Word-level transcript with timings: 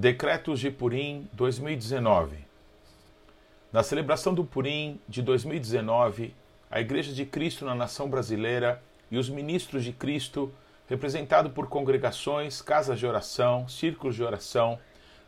Decretos 0.00 0.60
de 0.60 0.70
Purim 0.70 1.28
2019 1.32 2.36
Na 3.72 3.82
celebração 3.82 4.32
do 4.32 4.44
Purim 4.44 5.00
de 5.08 5.20
2019, 5.20 6.32
a 6.70 6.80
Igreja 6.80 7.12
de 7.12 7.26
Cristo 7.26 7.64
na 7.64 7.74
nação 7.74 8.08
brasileira 8.08 8.80
e 9.10 9.18
os 9.18 9.28
ministros 9.28 9.82
de 9.82 9.92
Cristo, 9.92 10.54
representado 10.88 11.50
por 11.50 11.66
congregações, 11.66 12.62
casas 12.62 13.00
de 13.00 13.08
oração, 13.08 13.66
círculos 13.66 14.14
de 14.14 14.22
oração, 14.22 14.78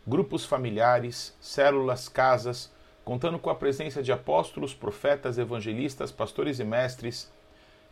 grupos 0.06 0.44
familiares, 0.44 1.36
células, 1.40 2.08
casas, 2.08 2.72
contando 3.04 3.40
com 3.40 3.50
a 3.50 3.56
presença 3.56 4.00
de 4.00 4.12
apóstolos, 4.12 4.72
profetas, 4.72 5.36
evangelistas, 5.36 6.12
pastores 6.12 6.60
e 6.60 6.64
mestres 6.64 7.28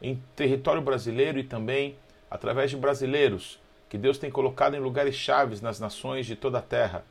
em 0.01 0.23
território 0.37 0.81
brasileiro 0.81 1.41
e 1.41 1.43
também 1.43 1.97
através 2.31 2.71
de 2.71 2.77
brasileiros 2.77 3.59
que 3.89 3.99
Deus 3.99 4.19
tem 4.19 4.31
colocado 4.31 4.75
em 4.75 4.81
lugares 4.81 5.15
chaves 5.15 5.61
nas 5.61 5.81
nações 5.81 6.27
de 6.27 6.37
toda 6.37 6.59
a 6.59 6.63
terra. 6.63 7.05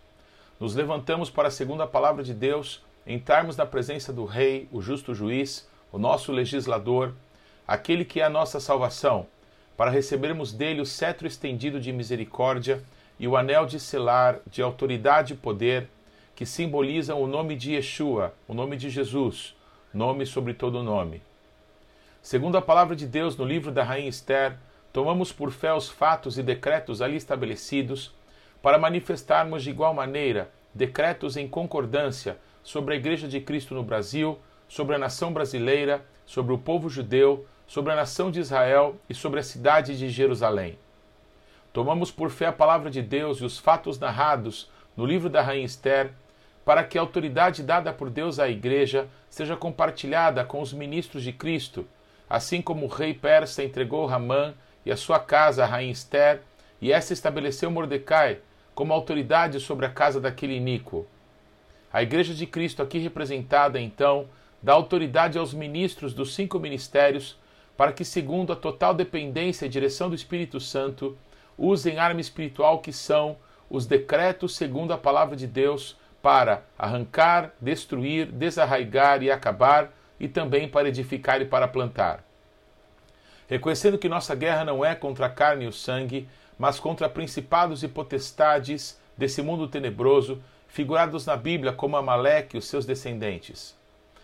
Nos 0.59 0.75
levantamos 0.75 1.29
para 1.29 1.47
a 1.47 1.51
segunda 1.51 1.87
palavra 1.87 2.23
de 2.23 2.33
Deus, 2.33 2.83
entrarmos 3.05 3.57
na 3.57 3.65
presença 3.65 4.11
do 4.11 4.25
Rei, 4.25 4.67
o 4.71 4.81
justo 4.81 5.13
juiz, 5.13 5.67
o 5.91 5.97
nosso 5.97 6.31
legislador, 6.31 7.13
aquele 7.67 8.05
que 8.05 8.19
é 8.19 8.23
a 8.23 8.29
nossa 8.29 8.59
salvação, 8.59 9.25
para 9.75 9.91
recebermos 9.91 10.51
dele 10.51 10.81
o 10.81 10.85
cetro 10.85 11.27
estendido 11.27 11.79
de 11.79 11.91
misericórdia 11.91 12.83
e 13.19 13.27
o 13.27 13.37
anel 13.37 13.65
de 13.65 13.79
selar 13.79 14.39
de 14.47 14.61
autoridade 14.61 15.33
e 15.33 15.37
poder, 15.37 15.89
que 16.35 16.45
simbolizam 16.45 17.21
o 17.21 17.27
nome 17.27 17.55
de 17.55 17.73
Yeshua, 17.73 18.33
o 18.47 18.53
nome 18.53 18.77
de 18.77 18.89
Jesus, 18.89 19.55
nome 19.93 20.25
sobre 20.25 20.53
todo 20.53 20.83
nome. 20.83 21.21
Segundo 22.21 22.57
a 22.57 22.61
palavra 22.61 22.95
de 22.95 23.07
Deus 23.07 23.37
no 23.37 23.45
livro 23.45 23.71
da 23.71 23.83
Rainha 23.83 24.09
Esther, 24.09 24.57
tomamos 24.97 25.31
por 25.31 25.51
fé 25.51 25.71
os 25.71 25.87
fatos 25.87 26.39
e 26.39 26.41
decretos 26.41 27.03
ali 27.03 27.17
estabelecidos, 27.17 28.15
para 28.63 28.79
manifestarmos 28.79 29.61
de 29.61 29.69
igual 29.69 29.93
maneira 29.93 30.49
decretos 30.73 31.37
em 31.37 31.47
concordância 31.47 32.39
sobre 32.63 32.95
a 32.95 32.97
Igreja 32.97 33.27
de 33.27 33.39
Cristo 33.39 33.75
no 33.75 33.83
Brasil, 33.83 34.39
sobre 34.67 34.95
a 34.95 34.97
nação 34.97 35.31
brasileira, 35.31 36.03
sobre 36.25 36.51
o 36.51 36.57
povo 36.57 36.89
judeu, 36.89 37.45
sobre 37.67 37.93
a 37.93 37.95
nação 37.95 38.31
de 38.31 38.39
Israel 38.39 38.95
e 39.07 39.13
sobre 39.13 39.39
a 39.39 39.43
cidade 39.43 39.95
de 39.95 40.09
Jerusalém. 40.09 40.79
Tomamos 41.71 42.09
por 42.09 42.31
fé 42.31 42.47
a 42.47 42.51
palavra 42.51 42.89
de 42.89 43.03
Deus 43.03 43.37
e 43.37 43.45
os 43.45 43.59
fatos 43.59 43.99
narrados 43.99 44.67
no 44.95 45.05
livro 45.05 45.29
da 45.29 45.43
Rainha 45.43 45.63
Esther, 45.63 46.09
para 46.65 46.83
que 46.83 46.97
a 46.97 47.01
autoridade 47.01 47.61
dada 47.61 47.93
por 47.93 48.09
Deus 48.09 48.39
à 48.39 48.49
Igreja 48.49 49.07
seja 49.29 49.55
compartilhada 49.55 50.43
com 50.43 50.59
os 50.59 50.73
ministros 50.73 51.21
de 51.21 51.31
Cristo, 51.31 51.87
assim 52.27 52.63
como 52.63 52.87
o 52.87 52.89
rei 52.89 53.13
persa 53.13 53.63
entregou 53.63 54.07
Ramã 54.07 54.55
e 54.87 54.91
a 54.91 54.95
sua 54.95 55.19
casa, 55.19 55.63
a 55.63 55.67
rainha 55.67 55.91
Esther, 55.91 56.41
e 56.81 56.93
esta 56.93 57.11
estabeleceu 57.11 57.69
Mordecai 57.69 58.39
como 58.73 58.93
autoridade 58.93 59.59
sobre 59.59 59.85
a 59.85 59.89
casa 59.89 60.21
daquele 60.21 60.55
iníquo. 60.55 61.05
A 61.91 62.01
Igreja 62.01 62.33
de 62.33 62.45
Cristo, 62.45 62.81
aqui 62.81 62.97
representada, 62.97 63.81
então, 63.81 64.29
dá 64.63 64.71
autoridade 64.71 65.37
aos 65.37 65.53
ministros 65.53 66.13
dos 66.13 66.33
cinco 66.33 66.57
ministérios 66.57 67.37
para 67.75 67.91
que, 67.91 68.05
segundo 68.05 68.53
a 68.53 68.55
total 68.55 68.93
dependência 68.93 69.65
e 69.65 69.69
direção 69.69 70.07
do 70.07 70.15
Espírito 70.15 70.57
Santo, 70.59 71.17
usem 71.57 71.99
arma 71.99 72.21
espiritual 72.21 72.79
que 72.79 72.93
são 72.93 73.35
os 73.69 73.85
decretos 73.85 74.55
segundo 74.55 74.93
a 74.93 74.97
palavra 74.97 75.35
de 75.35 75.47
Deus 75.47 75.97
para 76.21 76.63
arrancar, 76.77 77.53
destruir, 77.59 78.31
desarraigar 78.31 79.21
e 79.21 79.29
acabar, 79.29 79.91
e 80.17 80.29
também 80.29 80.67
para 80.67 80.87
edificar 80.87 81.41
e 81.41 81.45
para 81.45 81.67
plantar 81.67 82.26
reconhecendo 83.47 83.97
que 83.97 84.09
nossa 84.09 84.35
guerra 84.35 84.65
não 84.65 84.83
é 84.83 84.93
contra 84.93 85.25
a 85.25 85.29
carne 85.29 85.65
e 85.65 85.67
o 85.67 85.73
sangue, 85.73 86.27
mas 86.57 86.79
contra 86.79 87.09
principados 87.09 87.83
e 87.83 87.87
potestades 87.87 88.99
desse 89.17 89.41
mundo 89.41 89.67
tenebroso, 89.67 90.41
figurados 90.67 91.25
na 91.25 91.35
Bíblia 91.35 91.71
como 91.71 91.97
Amaleque 91.97 92.55
e 92.55 92.59
os 92.59 92.67
seus 92.67 92.85
descendentes. 92.85 93.75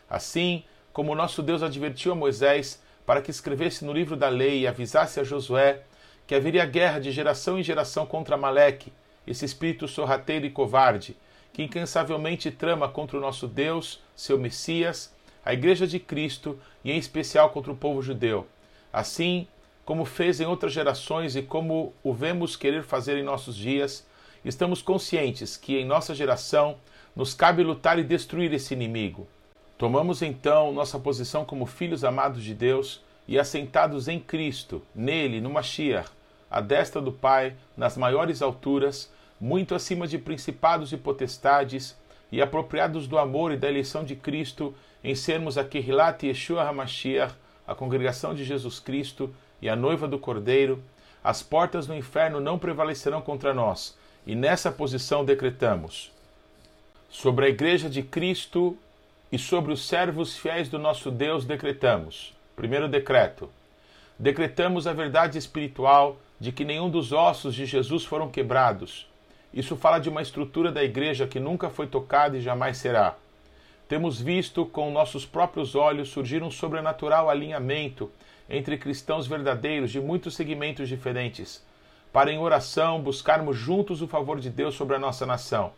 Assim, 0.09 0.63
como 0.91 1.15
nosso 1.15 1.41
Deus 1.41 1.63
advertiu 1.63 2.11
a 2.11 2.15
Moisés 2.15 2.81
para 3.05 3.21
que 3.21 3.31
escrevesse 3.31 3.83
no 3.83 3.93
livro 3.93 4.15
da 4.15 4.29
lei 4.29 4.61
e 4.61 4.67
avisasse 4.67 5.19
a 5.19 5.23
Josué 5.23 5.81
que 6.27 6.35
haveria 6.35 6.65
guerra 6.65 6.99
de 6.99 7.11
geração 7.11 7.59
em 7.59 7.63
geração 7.63 8.05
contra 8.05 8.35
Amaleque, 8.35 8.93
esse 9.25 9.45
espírito 9.45 9.87
sorrateiro 9.87 10.45
e 10.45 10.49
covarde, 10.49 11.17
que 11.51 11.63
incansavelmente 11.63 12.49
trama 12.51 12.87
contra 12.87 13.17
o 13.17 13.21
nosso 13.21 13.47
Deus, 13.47 14.01
seu 14.15 14.37
Messias, 14.37 15.13
a 15.45 15.53
Igreja 15.53 15.85
de 15.85 15.99
Cristo 15.99 16.59
e 16.83 16.91
em 16.91 16.97
especial 16.97 17.49
contra 17.49 17.71
o 17.71 17.75
povo 17.75 18.01
judeu. 18.01 18.47
Assim 18.93 19.47
como 19.83 20.05
fez 20.05 20.39
em 20.39 20.45
outras 20.45 20.71
gerações 20.71 21.35
e 21.35 21.41
como 21.41 21.93
o 22.03 22.13
vemos 22.13 22.55
querer 22.55 22.83
fazer 22.83 23.17
em 23.17 23.23
nossos 23.23 23.55
dias, 23.55 24.05
estamos 24.45 24.83
conscientes 24.83 25.57
que 25.57 25.77
em 25.77 25.83
nossa 25.83 26.13
geração 26.13 26.77
nos 27.15 27.33
cabe 27.33 27.63
lutar 27.63 27.97
e 27.97 28.03
destruir 28.03 28.53
esse 28.53 28.73
inimigo. 28.73 29.27
Tomamos 29.77 30.21
então 30.21 30.71
nossa 30.71 30.99
posição 30.99 31.43
como 31.43 31.65
filhos 31.65 32.03
amados 32.03 32.43
de 32.43 32.53
Deus 32.53 33.01
e 33.27 33.39
assentados 33.39 34.07
em 34.07 34.19
Cristo, 34.19 34.81
nele, 34.93 35.41
no 35.41 35.49
Mashiach, 35.49 36.09
à 36.49 36.61
destra 36.61 37.01
do 37.01 37.11
Pai, 37.11 37.55
nas 37.75 37.97
maiores 37.97 38.41
alturas, 38.41 39.11
muito 39.41 39.73
acima 39.73 40.07
de 40.07 40.17
principados 40.17 40.93
e 40.93 40.97
potestades, 40.97 41.97
e 42.31 42.41
apropriados 42.41 43.07
do 43.07 43.17
amor 43.17 43.51
e 43.51 43.57
da 43.57 43.67
eleição 43.67 44.03
de 44.03 44.15
Cristo, 44.15 44.73
em 45.03 45.15
sermos 45.15 45.57
a 45.57 45.63
Kehilat 45.63 46.25
Yeshua 46.25 46.63
HaMashiach, 46.63 47.35
a 47.67 47.73
congregação 47.75 48.33
de 48.33 48.43
Jesus 48.43 48.79
Cristo 48.79 49.33
e 49.61 49.69
a 49.69 49.75
noiva 49.75 50.07
do 50.07 50.19
Cordeiro, 50.19 50.83
as 51.23 51.41
portas 51.41 51.87
do 51.87 51.95
inferno 51.95 52.39
não 52.39 52.59
prevalecerão 52.59 53.21
contra 53.21 53.53
nós. 53.53 53.97
E 54.25 54.35
nessa 54.35 54.71
posição 54.71 55.23
decretamos: 55.23 56.11
sobre 57.09 57.45
a 57.45 57.49
igreja 57.49 57.89
de 57.89 58.03
Cristo 58.03 58.77
e 59.31 59.37
sobre 59.37 59.71
os 59.71 59.87
servos 59.87 60.37
fiéis 60.37 60.69
do 60.69 60.77
nosso 60.77 61.09
Deus 61.09 61.45
decretamos. 61.45 62.33
Primeiro 62.55 62.87
decreto. 62.87 63.49
Decretamos 64.17 64.85
a 64.85 64.93
verdade 64.93 65.37
espiritual 65.37 66.17
de 66.39 66.51
que 66.51 66.65
nenhum 66.65 66.89
dos 66.89 67.11
ossos 67.11 67.55
de 67.55 67.65
Jesus 67.65 68.05
foram 68.05 68.29
quebrados. 68.29 69.07
Isso 69.53 69.75
fala 69.75 69.99
de 69.99 70.09
uma 70.09 70.21
estrutura 70.21 70.71
da 70.71 70.83
igreja 70.83 71.27
que 71.27 71.39
nunca 71.39 71.69
foi 71.69 71.87
tocada 71.87 72.37
e 72.37 72.41
jamais 72.41 72.77
será. 72.77 73.15
Temos 73.93 74.19
visto 74.19 74.65
com 74.65 74.89
nossos 74.89 75.23
próprios 75.23 75.75
olhos 75.75 76.09
surgir 76.09 76.41
um 76.41 76.49
sobrenatural 76.49 77.29
alinhamento 77.29 78.09
entre 78.49 78.75
cristãos 78.75 79.27
verdadeiros 79.27 79.91
de 79.91 80.01
muitos 80.01 80.33
segmentos 80.33 80.89
diferentes, 80.89 81.63
para 82.11 82.31
em 82.31 82.39
oração 82.39 82.99
buscarmos 82.99 83.55
juntos 83.55 84.01
o 84.01 84.07
favor 84.07 84.39
de 84.39 84.49
Deus 84.49 84.73
sobre 84.73 84.95
a 84.95 84.99
nossa 84.99 85.27
nação. 85.27 85.73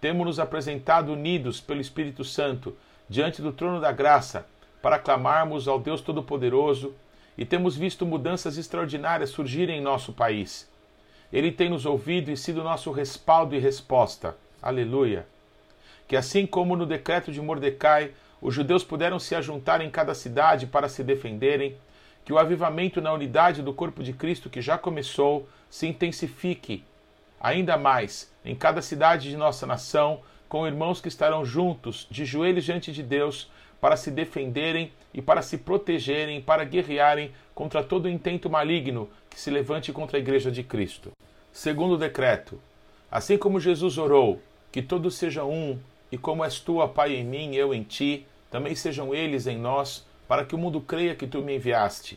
Temos 0.00 0.24
nos 0.24 0.40
apresentado 0.40 1.12
unidos 1.12 1.60
pelo 1.60 1.82
Espírito 1.82 2.24
Santo 2.24 2.74
diante 3.10 3.42
do 3.42 3.52
trono 3.52 3.78
da 3.78 3.92
graça 3.92 4.46
para 4.80 4.98
clamarmos 4.98 5.68
ao 5.68 5.78
Deus 5.78 6.00
Todo-Poderoso 6.00 6.94
e 7.36 7.44
temos 7.44 7.76
visto 7.76 8.06
mudanças 8.06 8.56
extraordinárias 8.56 9.28
surgirem 9.28 9.80
em 9.80 9.82
nosso 9.82 10.14
país. 10.14 10.66
Ele 11.30 11.52
tem 11.52 11.68
nos 11.68 11.84
ouvido 11.84 12.30
e 12.30 12.38
sido 12.38 12.64
nosso 12.64 12.90
respaldo 12.90 13.54
e 13.54 13.58
resposta. 13.58 14.34
Aleluia 14.62 15.33
que 16.06 16.16
assim 16.16 16.46
como 16.46 16.76
no 16.76 16.86
decreto 16.86 17.32
de 17.32 17.40
Mordecai, 17.40 18.12
os 18.40 18.54
judeus 18.54 18.84
puderam 18.84 19.18
se 19.18 19.34
ajuntar 19.34 19.80
em 19.80 19.90
cada 19.90 20.14
cidade 20.14 20.66
para 20.66 20.88
se 20.88 21.02
defenderem, 21.02 21.76
que 22.24 22.32
o 22.32 22.38
avivamento 22.38 23.00
na 23.00 23.12
unidade 23.12 23.62
do 23.62 23.72
corpo 23.72 24.02
de 24.02 24.12
Cristo 24.12 24.48
que 24.48 24.62
já 24.62 24.78
começou 24.78 25.48
se 25.68 25.86
intensifique 25.86 26.82
ainda 27.40 27.76
mais 27.76 28.32
em 28.44 28.54
cada 28.54 28.80
cidade 28.80 29.28
de 29.28 29.36
nossa 29.36 29.66
nação, 29.66 30.20
com 30.48 30.66
irmãos 30.66 31.00
que 31.00 31.08
estarão 31.08 31.44
juntos, 31.44 32.06
de 32.10 32.24
joelhos 32.24 32.64
diante 32.64 32.92
de 32.92 33.02
Deus, 33.02 33.50
para 33.80 33.96
se 33.96 34.10
defenderem 34.10 34.90
e 35.12 35.20
para 35.20 35.42
se 35.42 35.58
protegerem, 35.58 36.40
para 36.40 36.64
guerrearem 36.64 37.32
contra 37.54 37.82
todo 37.82 38.08
intento 38.08 38.48
maligno 38.48 39.10
que 39.28 39.38
se 39.38 39.50
levante 39.50 39.92
contra 39.92 40.16
a 40.16 40.20
Igreja 40.20 40.50
de 40.50 40.62
Cristo. 40.62 41.12
Segundo 41.52 41.98
decreto, 41.98 42.58
assim 43.10 43.36
como 43.36 43.60
Jesus 43.60 43.98
orou, 43.98 44.40
que 44.72 44.80
todos 44.80 45.16
sejam 45.16 45.50
um 45.50 45.78
e 46.14 46.16
como 46.16 46.44
és 46.44 46.60
tu, 46.60 46.76
ó 46.76 46.86
Pai, 46.86 47.16
em 47.16 47.24
mim, 47.24 47.56
eu 47.56 47.74
em 47.74 47.82
ti, 47.82 48.24
também 48.48 48.76
sejam 48.76 49.12
eles 49.12 49.48
em 49.48 49.58
nós, 49.58 50.06
para 50.28 50.44
que 50.44 50.54
o 50.54 50.58
mundo 50.58 50.80
creia 50.80 51.12
que 51.12 51.26
tu 51.26 51.42
me 51.42 51.56
enviaste. 51.56 52.16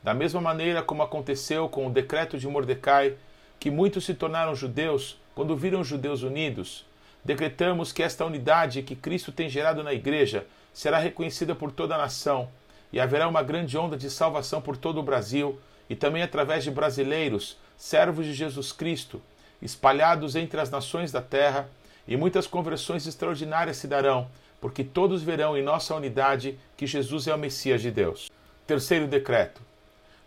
Da 0.00 0.14
mesma 0.14 0.40
maneira 0.40 0.84
como 0.84 1.02
aconteceu 1.02 1.68
com 1.68 1.88
o 1.88 1.90
decreto 1.90 2.38
de 2.38 2.46
Mordecai, 2.46 3.16
que 3.58 3.72
muitos 3.72 4.04
se 4.04 4.14
tornaram 4.14 4.54
judeus 4.54 5.18
quando 5.34 5.56
viram 5.56 5.82
judeus 5.82 6.22
unidos, 6.22 6.86
decretamos 7.24 7.90
que 7.90 8.04
esta 8.04 8.24
unidade 8.24 8.84
que 8.84 8.94
Cristo 8.94 9.32
tem 9.32 9.48
gerado 9.48 9.82
na 9.82 9.92
igreja 9.92 10.46
será 10.72 11.00
reconhecida 11.00 11.56
por 11.56 11.72
toda 11.72 11.96
a 11.96 11.98
nação 11.98 12.48
e 12.92 13.00
haverá 13.00 13.26
uma 13.26 13.42
grande 13.42 13.76
onda 13.76 13.96
de 13.96 14.08
salvação 14.10 14.62
por 14.62 14.76
todo 14.76 15.00
o 15.00 15.02
Brasil 15.02 15.58
e 15.90 15.96
também 15.96 16.22
através 16.22 16.62
de 16.62 16.70
brasileiros, 16.70 17.58
servos 17.76 18.26
de 18.26 18.32
Jesus 18.32 18.70
Cristo, 18.70 19.20
espalhados 19.60 20.36
entre 20.36 20.60
as 20.60 20.70
nações 20.70 21.10
da 21.10 21.20
terra 21.20 21.68
e 22.08 22.16
muitas 22.16 22.46
conversões 22.46 23.06
extraordinárias 23.06 23.76
se 23.76 23.86
darão, 23.86 24.28
porque 24.60 24.82
todos 24.82 25.22
verão 25.22 25.56
em 25.56 25.62
nossa 25.62 25.94
unidade 25.94 26.58
que 26.76 26.86
Jesus 26.86 27.28
é 27.28 27.34
o 27.34 27.38
Messias 27.38 27.82
de 27.82 27.90
Deus. 27.90 28.30
Terceiro 28.66 29.06
decreto. 29.06 29.60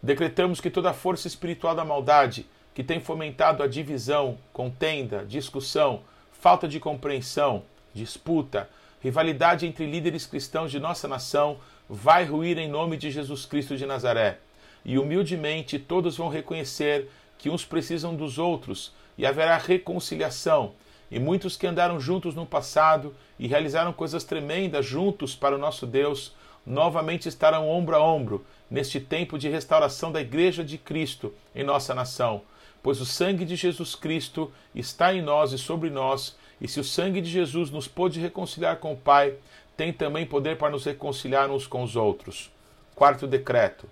Decretamos 0.01 0.61
que 0.61 0.69
toda 0.69 0.93
força 0.93 1.27
espiritual 1.27 1.75
da 1.75 1.83
maldade 1.83 2.45
que 2.73 2.83
tem 2.83 2.99
fomentado 2.99 3.61
a 3.61 3.67
divisão, 3.67 4.37
contenda, 4.53 5.25
discussão, 5.25 6.01
falta 6.31 6.67
de 6.67 6.79
compreensão, 6.79 7.63
disputa, 7.93 8.69
rivalidade 9.01 9.65
entre 9.65 9.85
líderes 9.85 10.25
cristãos 10.25 10.71
de 10.71 10.79
nossa 10.79 11.07
nação, 11.07 11.57
vai 11.89 12.23
ruir 12.23 12.57
em 12.57 12.69
nome 12.69 12.95
de 12.95 13.11
Jesus 13.11 13.45
Cristo 13.45 13.75
de 13.75 13.85
Nazaré. 13.85 14.37
E 14.85 14.97
humildemente 14.97 15.77
todos 15.77 16.17
vão 16.17 16.29
reconhecer 16.29 17.09
que 17.37 17.49
uns 17.49 17.65
precisam 17.65 18.15
dos 18.15 18.37
outros 18.37 18.93
e 19.17 19.25
haverá 19.25 19.57
reconciliação. 19.57 20.73
E 21.11 21.19
muitos 21.19 21.57
que 21.57 21.67
andaram 21.67 21.99
juntos 21.99 22.33
no 22.33 22.45
passado 22.45 23.13
e 23.37 23.47
realizaram 23.47 23.91
coisas 23.91 24.23
tremendas 24.23 24.85
juntos 24.85 25.35
para 25.35 25.55
o 25.55 25.59
nosso 25.59 25.85
Deus, 25.85 26.33
novamente 26.65 27.27
estarão 27.27 27.69
ombro 27.69 27.95
a 27.95 28.03
ombro 28.03 28.45
neste 28.69 28.99
tempo 28.99 29.37
de 29.37 29.49
restauração 29.49 30.11
da 30.11 30.21
Igreja 30.21 30.63
de 30.63 30.77
Cristo 30.77 31.33
em 31.53 31.63
nossa 31.63 31.93
nação. 31.93 32.41
Pois 32.81 33.01
o 33.01 33.05
sangue 33.05 33.43
de 33.43 33.55
Jesus 33.55 33.93
Cristo 33.93 34.51
está 34.73 35.13
em 35.13 35.21
nós 35.21 35.51
e 35.51 35.57
sobre 35.57 35.89
nós, 35.89 36.35
e 36.59 36.67
se 36.67 36.79
o 36.79 36.83
sangue 36.83 37.19
de 37.19 37.29
Jesus 37.29 37.69
nos 37.69 37.87
pôde 37.87 38.19
reconciliar 38.19 38.77
com 38.77 38.93
o 38.93 38.97
Pai, 38.97 39.35
tem 39.75 39.91
também 39.91 40.25
poder 40.25 40.57
para 40.57 40.69
nos 40.69 40.85
reconciliar 40.85 41.49
uns 41.51 41.67
com 41.67 41.83
os 41.83 41.95
outros. 41.95 42.49
Quarto 42.95 43.27
decreto. 43.27 43.87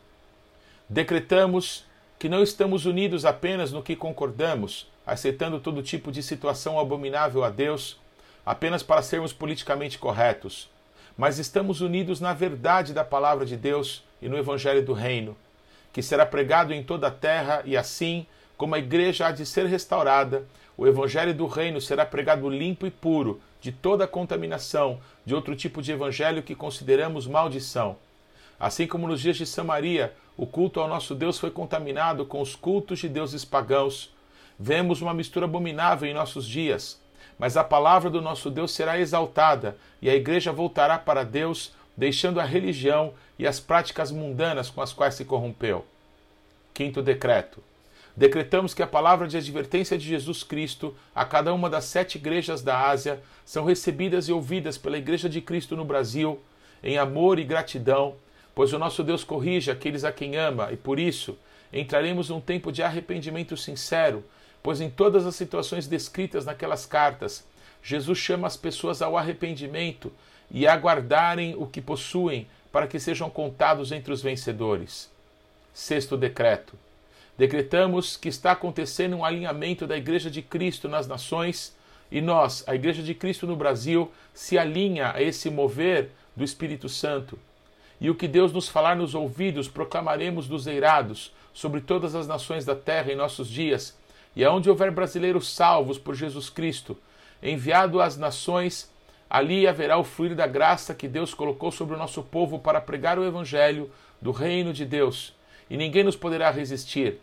Decretamos 0.87 1.85
que 2.17 2.29
não 2.29 2.41
estamos 2.41 2.85
unidos 2.85 3.25
apenas 3.25 3.71
no 3.71 3.83
que 3.83 3.95
concordamos, 3.95 4.87
aceitando 5.11 5.59
todo 5.59 5.83
tipo 5.83 6.11
de 6.11 6.21
situação 6.21 6.79
abominável 6.79 7.43
a 7.43 7.49
Deus, 7.49 7.99
apenas 8.45 8.83
para 8.83 9.01
sermos 9.01 9.33
politicamente 9.33 9.97
corretos, 9.97 10.69
mas 11.17 11.37
estamos 11.37 11.81
unidos 11.81 12.21
na 12.21 12.33
verdade 12.33 12.93
da 12.93 13.03
palavra 13.03 13.45
de 13.45 13.57
Deus 13.57 14.03
e 14.21 14.29
no 14.29 14.37
Evangelho 14.37 14.85
do 14.85 14.93
Reino, 14.93 15.35
que 15.91 16.01
será 16.01 16.25
pregado 16.25 16.73
em 16.73 16.83
toda 16.83 17.07
a 17.07 17.11
terra 17.11 17.61
e 17.65 17.75
assim, 17.75 18.25
como 18.57 18.75
a 18.75 18.79
igreja 18.79 19.27
há 19.27 19.31
de 19.31 19.45
ser 19.45 19.65
restaurada, 19.65 20.45
o 20.77 20.87
Evangelho 20.87 21.33
do 21.33 21.45
Reino 21.45 21.81
será 21.81 22.05
pregado 22.05 22.49
limpo 22.49 22.87
e 22.87 22.91
puro 22.91 23.41
de 23.61 23.71
toda 23.71 24.07
contaminação 24.07 24.99
de 25.25 25.35
outro 25.35 25.55
tipo 25.55 25.81
de 25.81 25.91
evangelho 25.91 26.41
que 26.41 26.55
consideramos 26.55 27.27
maldição. 27.27 27.97
Assim 28.59 28.87
como 28.87 29.07
nos 29.07 29.21
dias 29.21 29.37
de 29.37 29.45
Samaria, 29.45 30.13
o 30.37 30.45
culto 30.45 30.79
ao 30.79 30.87
nosso 30.87 31.13
Deus 31.13 31.37
foi 31.37 31.51
contaminado 31.51 32.25
com 32.25 32.41
os 32.41 32.55
cultos 32.55 32.99
de 32.99 33.09
deuses 33.09 33.43
pagãos, 33.43 34.13
vemos 34.59 35.01
uma 35.01 35.13
mistura 35.13 35.45
abominável 35.45 36.09
em 36.09 36.13
nossos 36.13 36.45
dias. 36.45 36.99
Mas 37.37 37.55
a 37.55 37.63
palavra 37.63 38.09
do 38.09 38.21
nosso 38.21 38.51
Deus 38.51 38.71
será 38.71 38.99
exaltada 38.99 39.77
e 40.01 40.09
a 40.09 40.15
igreja 40.15 40.51
voltará 40.51 40.99
para 40.99 41.23
Deus, 41.23 41.71
deixando 41.95 42.39
a 42.39 42.43
religião 42.43 43.13
e 43.37 43.47
as 43.47 43.59
práticas 43.59 44.11
mundanas 44.11 44.69
com 44.69 44.81
as 44.81 44.91
quais 44.91 45.15
se 45.15 45.23
corrompeu. 45.23 45.85
Quinto 46.73 47.01
decreto. 47.01 47.63
Decretamos 48.15 48.73
que 48.73 48.83
a 48.83 48.87
palavra 48.87 49.29
de 49.29 49.37
advertência 49.37 49.97
de 49.97 50.05
Jesus 50.05 50.43
Cristo 50.43 50.93
a 51.15 51.23
cada 51.23 51.53
uma 51.53 51.69
das 51.69 51.85
sete 51.85 52.17
igrejas 52.17 52.61
da 52.61 52.89
Ásia 52.89 53.21
são 53.45 53.63
recebidas 53.63 54.27
e 54.27 54.33
ouvidas 54.33 54.77
pela 54.77 54.97
Igreja 54.97 55.29
de 55.29 55.39
Cristo 55.39 55.77
no 55.77 55.85
Brasil 55.85 56.39
em 56.83 56.97
amor 56.97 57.39
e 57.39 57.45
gratidão, 57.45 58.15
pois 58.53 58.73
o 58.73 58.79
nosso 58.79 59.03
Deus 59.03 59.23
corrige 59.23 59.71
aqueles 59.71 60.03
a 60.03 60.11
quem 60.11 60.35
ama 60.35 60.69
e 60.71 60.75
por 60.75 60.99
isso 60.99 61.37
entraremos 61.71 62.29
num 62.29 62.41
tempo 62.41 62.71
de 62.71 62.83
arrependimento 62.83 63.55
sincero, 63.55 64.23
pois 64.61 64.81
em 64.81 64.89
todas 64.89 65.25
as 65.25 65.35
situações 65.35 65.87
descritas 65.87 66.45
naquelas 66.45 66.85
cartas, 66.85 67.45
Jesus 67.81 68.17
chama 68.17 68.47
as 68.47 68.57
pessoas 68.57 69.01
ao 69.01 69.17
arrependimento 69.17 70.11
e 70.51 70.67
a 70.67 70.75
guardarem 70.75 71.55
o 71.57 71.65
que 71.65 71.81
possuem 71.81 72.47
para 72.71 72.87
que 72.87 72.99
sejam 72.99 73.29
contados 73.29 73.91
entre 73.91 74.11
os 74.11 74.21
vencedores. 74.21 75.09
Sexto 75.73 76.17
decreto 76.17 76.77
Decretamos 77.39 78.17
que 78.17 78.27
está 78.27 78.51
acontecendo 78.51 79.15
um 79.15 79.23
alinhamento 79.23 79.87
da 79.87 79.95
Igreja 79.95 80.29
de 80.29 80.41
Cristo 80.41 80.89
nas 80.89 81.07
nações 81.07 81.73
e 82.11 82.19
nós, 82.19 82.65
a 82.67 82.75
Igreja 82.75 83.01
de 83.01 83.13
Cristo 83.13 83.47
no 83.47 83.55
Brasil, 83.55 84.11
se 84.33 84.57
alinha 84.57 85.13
a 85.13 85.21
esse 85.21 85.49
mover 85.49 86.09
do 86.35 86.43
Espírito 86.43 86.89
Santo. 86.89 87.39
E 88.01 88.09
o 88.09 88.15
que 88.15 88.27
Deus 88.27 88.51
nos 88.51 88.67
falar 88.67 88.97
nos 88.97 89.15
ouvidos, 89.15 89.69
proclamaremos 89.69 90.49
dos 90.49 90.67
eirados 90.67 91.33
sobre 91.53 91.79
todas 91.79 92.13
as 92.13 92.27
nações 92.27 92.65
da 92.65 92.75
terra 92.75 93.09
em 93.09 93.15
nossos 93.15 93.47
dias, 93.47 93.97
e 94.35 94.43
aonde 94.43 94.69
houver 94.69 94.91
brasileiros 94.91 95.53
salvos 95.53 95.97
por 95.97 96.15
Jesus 96.15 96.49
Cristo, 96.49 96.97
enviado 97.41 98.01
às 98.01 98.17
nações, 98.17 98.91
ali 99.29 99.67
haverá 99.67 99.97
o 99.97 100.03
fluir 100.03 100.35
da 100.35 100.47
graça 100.47 100.93
que 100.93 101.07
Deus 101.07 101.33
colocou 101.33 101.71
sobre 101.71 101.95
o 101.95 101.97
nosso 101.97 102.23
povo 102.23 102.59
para 102.59 102.81
pregar 102.81 103.19
o 103.19 103.25
Evangelho 103.25 103.89
do 104.21 104.31
reino 104.31 104.73
de 104.73 104.85
Deus, 104.85 105.33
e 105.69 105.77
ninguém 105.77 106.03
nos 106.03 106.15
poderá 106.15 106.49
resistir 106.51 107.19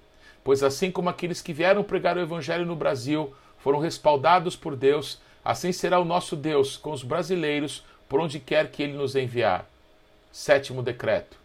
pois 0.46 0.62
assim 0.62 0.92
como 0.92 1.08
aqueles 1.08 1.42
que 1.42 1.52
vieram 1.52 1.82
pregar 1.82 2.16
o 2.16 2.20
Evangelho 2.20 2.64
no 2.64 2.76
Brasil 2.76 3.34
foram 3.58 3.80
respaldados 3.80 4.54
por 4.54 4.76
Deus, 4.76 5.20
assim 5.44 5.72
será 5.72 5.98
o 5.98 6.04
nosso 6.04 6.36
Deus 6.36 6.76
com 6.76 6.92
os 6.92 7.02
brasileiros 7.02 7.84
por 8.08 8.20
onde 8.20 8.38
quer 8.38 8.70
que 8.70 8.80
ele 8.80 8.92
nos 8.92 9.16
enviar. 9.16 9.68
Sétimo 10.30 10.84
decreto. 10.84 11.36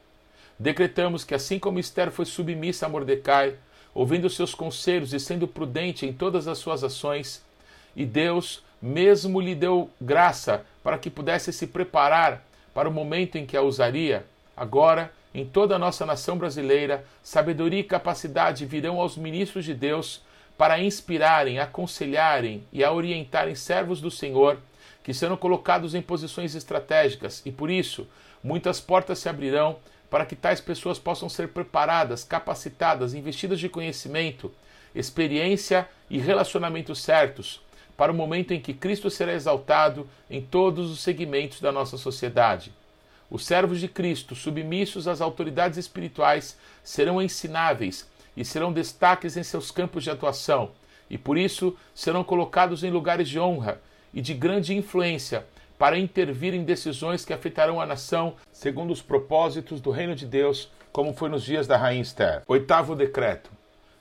Decretamos 0.59 1.23
que, 1.23 1.33
assim 1.33 1.57
como 1.57 1.79
Esther 1.79 2.11
foi 2.11 2.25
submissa 2.25 2.85
a 2.85 2.89
Mordecai, 2.89 3.55
ouvindo 3.93 4.29
seus 4.29 4.55
conselhos 4.55 5.13
e 5.13 5.19
sendo 5.19 5.47
prudente 5.47 6.05
em 6.05 6.13
todas 6.13 6.47
as 6.47 6.57
suas 6.57 6.83
ações, 6.83 7.43
e 7.95 8.05
Deus 8.05 8.63
mesmo 8.81 9.39
lhe 9.39 9.53
deu 9.53 9.89
graça 9.99 10.65
para 10.83 10.97
que 10.97 11.09
pudesse 11.09 11.51
se 11.53 11.67
preparar 11.67 12.43
para 12.73 12.89
o 12.89 12.91
momento 12.91 13.37
em 13.37 13.45
que 13.45 13.57
a 13.57 13.61
usaria, 13.61 14.25
agora 14.55 15.11
em 15.33 15.45
toda 15.45 15.75
a 15.75 15.79
nossa 15.79 16.05
nação 16.05 16.37
brasileira, 16.37 17.05
sabedoria 17.23 17.79
e 17.79 17.83
capacidade 17.83 18.65
virão 18.65 18.99
aos 18.99 19.15
ministros 19.15 19.63
de 19.63 19.73
Deus 19.73 20.21
para 20.57 20.79
inspirarem, 20.79 21.59
aconselharem 21.59 22.63
e 22.71 22.83
a 22.83 22.91
orientarem 22.91 23.55
servos 23.55 24.01
do 24.01 24.11
Senhor 24.11 24.57
que 25.03 25.13
serão 25.13 25.37
colocados 25.37 25.95
em 25.95 26.01
posições 26.01 26.53
estratégicas. 26.53 27.41
E 27.45 27.51
por 27.51 27.69
isso 27.69 28.07
muitas 28.43 28.79
portas 28.79 29.19
se 29.19 29.29
abrirão 29.29 29.77
para 30.11 30.25
que 30.25 30.35
tais 30.35 30.59
pessoas 30.59 30.99
possam 30.99 31.29
ser 31.29 31.47
preparadas, 31.47 32.25
capacitadas, 32.25 33.13
investidas 33.13 33.61
de 33.61 33.69
conhecimento, 33.69 34.51
experiência 34.93 35.87
e 36.09 36.19
relacionamentos 36.19 37.01
certos 37.01 37.61
para 37.95 38.11
o 38.11 38.15
momento 38.15 38.51
em 38.51 38.59
que 38.59 38.73
Cristo 38.73 39.09
será 39.09 39.33
exaltado 39.33 40.05
em 40.29 40.41
todos 40.41 40.91
os 40.91 40.99
segmentos 40.99 41.61
da 41.61 41.71
nossa 41.71 41.97
sociedade. 41.97 42.73
Os 43.29 43.45
servos 43.45 43.79
de 43.79 43.87
Cristo, 43.87 44.35
submissos 44.35 45.07
às 45.07 45.21
autoridades 45.21 45.77
espirituais, 45.77 46.57
serão 46.83 47.21
ensináveis 47.21 48.05
e 48.35 48.43
serão 48.43 48.73
destaques 48.73 49.37
em 49.37 49.43
seus 49.43 49.71
campos 49.71 50.03
de 50.03 50.09
atuação, 50.09 50.71
e 51.09 51.17
por 51.17 51.37
isso 51.37 51.77
serão 51.95 52.21
colocados 52.21 52.83
em 52.83 52.91
lugares 52.91 53.29
de 53.29 53.39
honra 53.39 53.79
e 54.13 54.19
de 54.19 54.33
grande 54.33 54.75
influência 54.75 55.45
para 55.81 55.97
intervir 55.97 56.53
em 56.53 56.63
decisões 56.63 57.25
que 57.25 57.33
afetarão 57.33 57.81
a 57.81 57.87
nação 57.87 58.35
segundo 58.51 58.93
os 58.93 59.01
propósitos 59.01 59.81
do 59.81 59.89
reino 59.89 60.13
de 60.13 60.27
Deus, 60.27 60.71
como 60.91 61.11
foi 61.11 61.27
nos 61.27 61.43
dias 61.43 61.65
da 61.65 61.75
rainha 61.75 62.03
Esther. 62.03 62.43
Oitavo 62.47 62.95
decreto. 62.95 63.49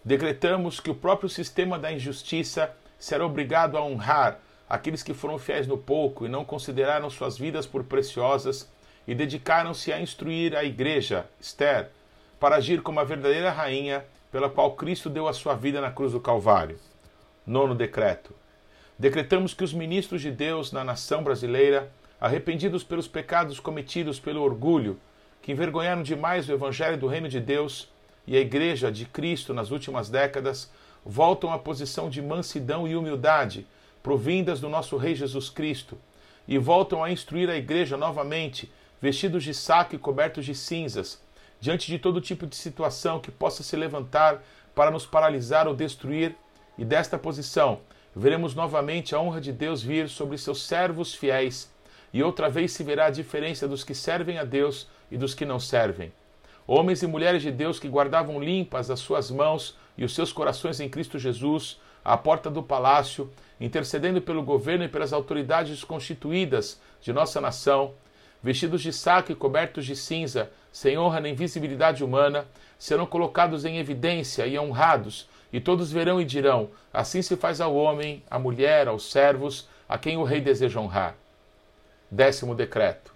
Decretamos 0.04 0.78
que 0.78 0.90
o 0.90 0.94
próprio 0.94 1.30
sistema 1.30 1.78
da 1.78 1.90
injustiça 1.90 2.70
será 2.98 3.24
obrigado 3.24 3.78
a 3.78 3.82
honrar 3.82 4.40
aqueles 4.68 5.02
que 5.02 5.14
foram 5.14 5.38
fiéis 5.38 5.66
no 5.66 5.78
pouco 5.78 6.26
e 6.26 6.28
não 6.28 6.44
consideraram 6.44 7.08
suas 7.08 7.38
vidas 7.38 7.66
por 7.66 7.82
preciosas 7.84 8.70
e 9.08 9.14
dedicaram-se 9.14 9.90
a 9.90 9.98
instruir 9.98 10.54
a 10.54 10.62
igreja, 10.62 11.24
Esther, 11.40 11.88
para 12.38 12.56
agir 12.56 12.82
como 12.82 13.00
a 13.00 13.04
verdadeira 13.04 13.50
rainha 13.50 14.04
pela 14.30 14.50
qual 14.50 14.74
Cristo 14.74 15.08
deu 15.08 15.26
a 15.26 15.32
sua 15.32 15.54
vida 15.54 15.80
na 15.80 15.90
cruz 15.90 16.12
do 16.12 16.20
Calvário. 16.20 16.78
Nono 17.46 17.74
decreto. 17.74 18.34
Decretamos 19.00 19.54
que 19.54 19.64
os 19.64 19.72
ministros 19.72 20.20
de 20.20 20.30
Deus 20.30 20.72
na 20.72 20.84
nação 20.84 21.24
brasileira, 21.24 21.90
arrependidos 22.20 22.84
pelos 22.84 23.08
pecados 23.08 23.58
cometidos 23.58 24.20
pelo 24.20 24.42
orgulho, 24.42 25.00
que 25.40 25.52
envergonharam 25.52 26.02
demais 26.02 26.46
o 26.46 26.52
evangelho 26.52 26.98
do 26.98 27.06
reino 27.06 27.26
de 27.26 27.40
Deus 27.40 27.88
e 28.26 28.36
a 28.36 28.40
igreja 28.40 28.92
de 28.92 29.06
Cristo 29.06 29.54
nas 29.54 29.70
últimas 29.70 30.10
décadas, 30.10 30.70
voltam 31.02 31.50
à 31.50 31.58
posição 31.58 32.10
de 32.10 32.20
mansidão 32.20 32.86
e 32.86 32.94
humildade, 32.94 33.66
provindas 34.02 34.60
do 34.60 34.68
nosso 34.68 34.98
Rei 34.98 35.14
Jesus 35.14 35.48
Cristo, 35.48 35.96
e 36.46 36.58
voltam 36.58 37.02
a 37.02 37.10
instruir 37.10 37.48
a 37.48 37.56
igreja 37.56 37.96
novamente 37.96 38.70
vestidos 39.00 39.42
de 39.42 39.54
saco 39.54 39.94
e 39.94 39.98
cobertos 39.98 40.44
de 40.44 40.54
cinzas, 40.54 41.18
diante 41.58 41.86
de 41.86 41.98
todo 41.98 42.20
tipo 42.20 42.46
de 42.46 42.54
situação 42.54 43.18
que 43.18 43.30
possa 43.30 43.62
se 43.62 43.76
levantar 43.76 44.42
para 44.74 44.90
nos 44.90 45.06
paralisar 45.06 45.66
ou 45.66 45.74
destruir, 45.74 46.36
e 46.76 46.84
desta 46.84 47.18
posição 47.18 47.80
veremos 48.14 48.54
novamente 48.54 49.14
a 49.14 49.20
honra 49.20 49.40
de 49.40 49.52
Deus 49.52 49.82
vir 49.82 50.08
sobre 50.08 50.36
seus 50.38 50.62
servos 50.62 51.14
fiéis, 51.14 51.70
e 52.12 52.22
outra 52.22 52.48
vez 52.48 52.72
se 52.72 52.82
verá 52.82 53.06
a 53.06 53.10
diferença 53.10 53.68
dos 53.68 53.84
que 53.84 53.94
servem 53.94 54.38
a 54.38 54.44
Deus 54.44 54.88
e 55.10 55.16
dos 55.16 55.34
que 55.34 55.44
não 55.44 55.60
servem. 55.60 56.12
Homens 56.66 57.02
e 57.02 57.06
mulheres 57.06 57.42
de 57.42 57.50
Deus 57.50 57.78
que 57.78 57.88
guardavam 57.88 58.42
limpas 58.42 58.90
as 58.90 59.00
suas 59.00 59.30
mãos 59.30 59.76
e 59.96 60.04
os 60.04 60.14
seus 60.14 60.32
corações 60.32 60.80
em 60.80 60.88
Cristo 60.88 61.18
Jesus, 61.18 61.80
à 62.04 62.16
porta 62.16 62.50
do 62.50 62.62
palácio, 62.62 63.30
intercedendo 63.60 64.20
pelo 64.20 64.42
governo 64.42 64.84
e 64.84 64.88
pelas 64.88 65.12
autoridades 65.12 65.84
constituídas 65.84 66.80
de 67.00 67.12
nossa 67.12 67.40
nação, 67.40 67.94
vestidos 68.42 68.82
de 68.82 68.92
saco 68.92 69.32
e 69.32 69.34
cobertos 69.34 69.84
de 69.84 69.94
cinza, 69.94 70.50
sem 70.72 70.98
honra 70.98 71.20
nem 71.20 71.34
visibilidade 71.34 72.02
humana, 72.02 72.46
serão 72.78 73.04
colocados 73.04 73.64
em 73.64 73.78
evidência 73.78 74.46
e 74.46 74.58
honrados, 74.58 75.28
e 75.52 75.60
todos 75.60 75.90
verão 75.90 76.20
e 76.20 76.24
dirão: 76.24 76.70
Assim 76.92 77.22
se 77.22 77.36
faz 77.36 77.60
ao 77.60 77.74
homem, 77.74 78.22
à 78.30 78.38
mulher, 78.38 78.88
aos 78.88 79.10
servos, 79.10 79.68
a 79.88 79.98
quem 79.98 80.16
o 80.16 80.24
rei 80.24 80.40
deseja 80.40 80.80
honrar. 80.80 81.16
Décimo 82.10 82.54
decreto. 82.54 83.12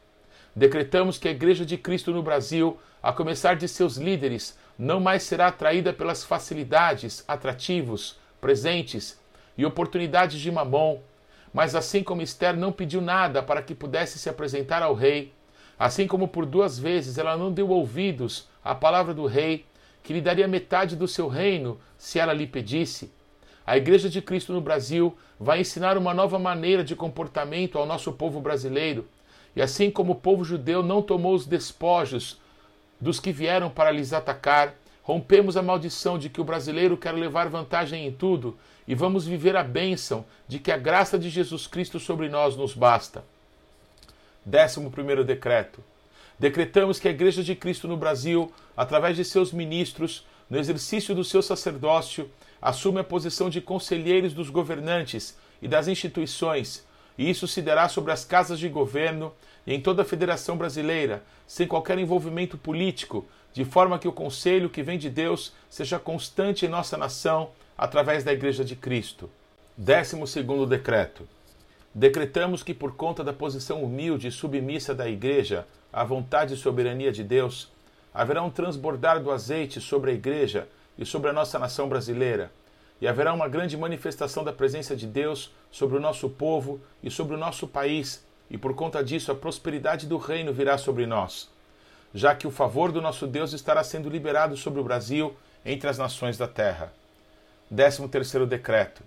Decretamos 0.55 1.19
que 1.19 1.29
a 1.29 1.33
Igreja 1.33 1.65
de 1.65 1.77
Cristo 1.77 2.13
no 2.13 2.23
Brasil, 2.23 2.79
a 3.03 3.13
começar 3.13 3.55
de 3.55 3.67
seus 3.67 3.97
líderes, 3.97 4.57
não 4.79 5.01
mais 5.01 5.23
será 5.23 5.49
atraída 5.49 5.93
pelas 5.93 6.25
facilidades, 6.25 7.25
atrativos, 7.27 8.19
presentes 8.41 9.19
e 9.57 9.65
oportunidades 9.65 10.41
de 10.41 10.51
Mamon, 10.51 11.01
mas 11.53 11.75
assim 11.75 12.03
como 12.03 12.23
Esther 12.23 12.57
não 12.57 12.73
pediu 12.73 13.01
nada 13.01 13.43
para 13.43 13.63
que 13.63 13.75
pudesse 13.75 14.19
se 14.19 14.29
apresentar 14.29 14.83
ao 14.83 14.95
rei, 14.95 15.33
assim 15.79 16.07
como 16.07 16.27
por 16.27 16.45
duas 16.45 16.79
vezes 16.79 17.19
ela 17.19 17.37
não 17.37 17.53
deu 17.53 17.69
ouvidos 17.71 18.49
à 18.65 18.75
palavra 18.75 19.15
do 19.15 19.27
rei, 19.27 19.65
que 20.05 20.13
lhe 20.13 20.21
daria 20.21 20.47
metade 20.47 20.95
do 20.95 21.09
seu 21.09 21.27
reino 21.27 21.81
se 21.99 22.21
ela 22.21 22.35
lhe 22.35 22.47
pedisse, 22.47 23.11
a 23.67 23.79
Igreja 23.79 24.11
de 24.11 24.21
Cristo 24.21 24.53
no 24.53 24.61
Brasil 24.61 25.17
vai 25.41 25.61
ensinar 25.61 25.97
uma 25.97 26.13
nova 26.13 26.39
maneira 26.39 26.85
de 26.85 26.95
comportamento 26.95 27.79
ao 27.79 27.87
nosso 27.87 28.13
povo 28.13 28.39
brasileiro. 28.39 29.09
E 29.57 29.63
assim 29.63 29.91
como 29.91 30.13
o 30.13 30.17
povo 30.17 30.45
judeu 30.45 30.83
não 30.83 31.01
tomou 31.01 31.35
os 31.35 31.47
despojos 31.47 32.39
dos 33.01 33.19
que 33.19 33.33
vieram 33.33 33.71
para 33.71 33.91
lhes 33.91 34.13
atacar, 34.13 34.75
rompemos 35.03 35.57
a 35.57 35.63
maldição 35.63 36.19
de 36.19 36.29
que 36.29 36.41
o 36.41 36.45
brasileiro 36.45 36.97
quer 36.99 37.13
levar 37.13 37.49
vantagem 37.49 38.07
em 38.07 38.13
tudo 38.13 38.59
e 38.87 38.95
vamos 38.95 39.27
viver 39.27 39.57
a 39.57 39.65
bênção 39.65 40.27
de 40.47 40.59
que 40.59 40.71
a 40.71 40.77
graça 40.77 41.19
de 41.19 41.31
Jesus 41.31 41.67
Cristo 41.67 41.99
sobre 41.99 42.29
nós 42.29 42.55
nos 42.57 42.75
basta. 42.75 43.25
Décimo 44.45 44.91
primeiro 44.91 45.25
decreto. 45.25 45.83
Decretamos 46.39 46.99
que 46.99 47.09
a 47.09 47.11
Igreja 47.11 47.43
de 47.43 47.55
Cristo 47.55 47.87
no 47.87 47.97
Brasil, 47.97 48.53
através 48.77 49.17
de 49.17 49.25
seus 49.25 49.53
ministros, 49.53 50.27
no 50.51 50.59
exercício 50.59 51.15
do 51.15 51.25
seu 51.25 51.43
sacerdócio, 51.43 52.31
assume 52.61 53.01
a 53.01 53.05
posição 53.05 53.49
de 53.49 53.61
conselheiros 53.61 54.33
dos 54.33 54.51
governantes 54.51 55.37
e 55.61 55.69
das 55.69 55.89
instituições, 55.89 56.85
e 57.17 57.31
isso 57.31 57.47
se 57.47 57.63
dará 57.63 57.89
sobre 57.89 58.13
as 58.13 58.25
casas 58.25 58.59
de 58.59 58.69
governo 58.69 59.33
e 59.67 59.75
em 59.75 59.81
toda 59.81 60.03
a 60.03 60.05
Federação 60.05 60.57
Brasileira, 60.57 61.23
sem 61.47 61.67
qualquer 61.67 61.99
envolvimento 61.99 62.59
político, 62.59 63.27
de 63.53 63.65
forma 63.65 63.99
que 63.99 64.09
o 64.09 64.13
conselho 64.13 64.69
que 64.69 64.83
vem 64.83 64.99
de 64.99 65.09
Deus 65.09 65.53
seja 65.71 65.99
constante 65.99 66.67
em 66.67 66.69
nossa 66.69 66.97
nação 66.97 67.51
através 67.79 68.25
da 68.25 68.33
Igreja 68.33 68.65
de 68.65 68.75
Cristo. 68.75 69.31
Décimo 69.77 70.27
segundo 70.27 70.67
decreto. 70.67 71.27
Decretamos 71.95 72.63
que 72.63 72.75
por 72.75 72.97
conta 72.97 73.23
da 73.23 73.33
posição 73.33 73.83
humilde 73.85 74.27
e 74.27 74.33
submissa 74.33 74.93
da 74.93 75.09
Igreja 75.09 75.67
à 75.95 76.03
vontade 76.03 76.55
e 76.55 76.57
soberania 76.57 77.13
de 77.13 77.23
Deus, 77.23 77.71
haverá 78.13 78.43
um 78.43 78.51
transbordar 78.51 79.23
do 79.23 79.31
azeite 79.31 79.81
sobre 79.81 80.11
a 80.11 80.15
Igreja 80.15 80.69
e 80.99 81.07
sobre 81.07 81.31
a 81.31 81.33
nossa 81.33 81.57
nação 81.57 81.89
brasileira, 81.89 82.51
e 83.01 83.07
haverá 83.07 83.33
uma 83.33 83.49
grande 83.49 83.77
manifestação 83.77 84.43
da 84.43 84.53
presença 84.53 84.97
de 84.97 85.07
Deus 85.07 85.53
sobre 85.71 85.97
o 85.97 86.01
nosso 86.01 86.29
povo 86.29 86.81
e 87.01 87.11
sobre 87.11 87.35
o 87.35 87.39
nosso 87.39 87.69
país, 87.69 88.27
e 88.51 88.59
por 88.59 88.75
conta 88.75 89.05
disso 89.05 89.31
a 89.31 89.37
prosperidade 89.37 90.07
do 90.07 90.17
reino 90.17 90.53
virá 90.53 90.77
sobre 90.77 91.07
nós, 91.07 91.49
já 92.13 92.35
que 92.35 92.47
o 92.47 92.51
favor 92.51 92.91
do 92.91 93.01
nosso 93.01 93.27
Deus 93.27 93.53
estará 93.53 93.85
sendo 93.85 94.09
liberado 94.09 94.57
sobre 94.57 94.81
o 94.81 94.85
Brasil 94.85 95.37
entre 95.65 95.89
as 95.89 95.97
nações 95.97 96.37
da 96.37 96.49
terra. 96.49 96.93
13 97.75 98.09
terceiro 98.09 98.47
decreto. 98.47 99.03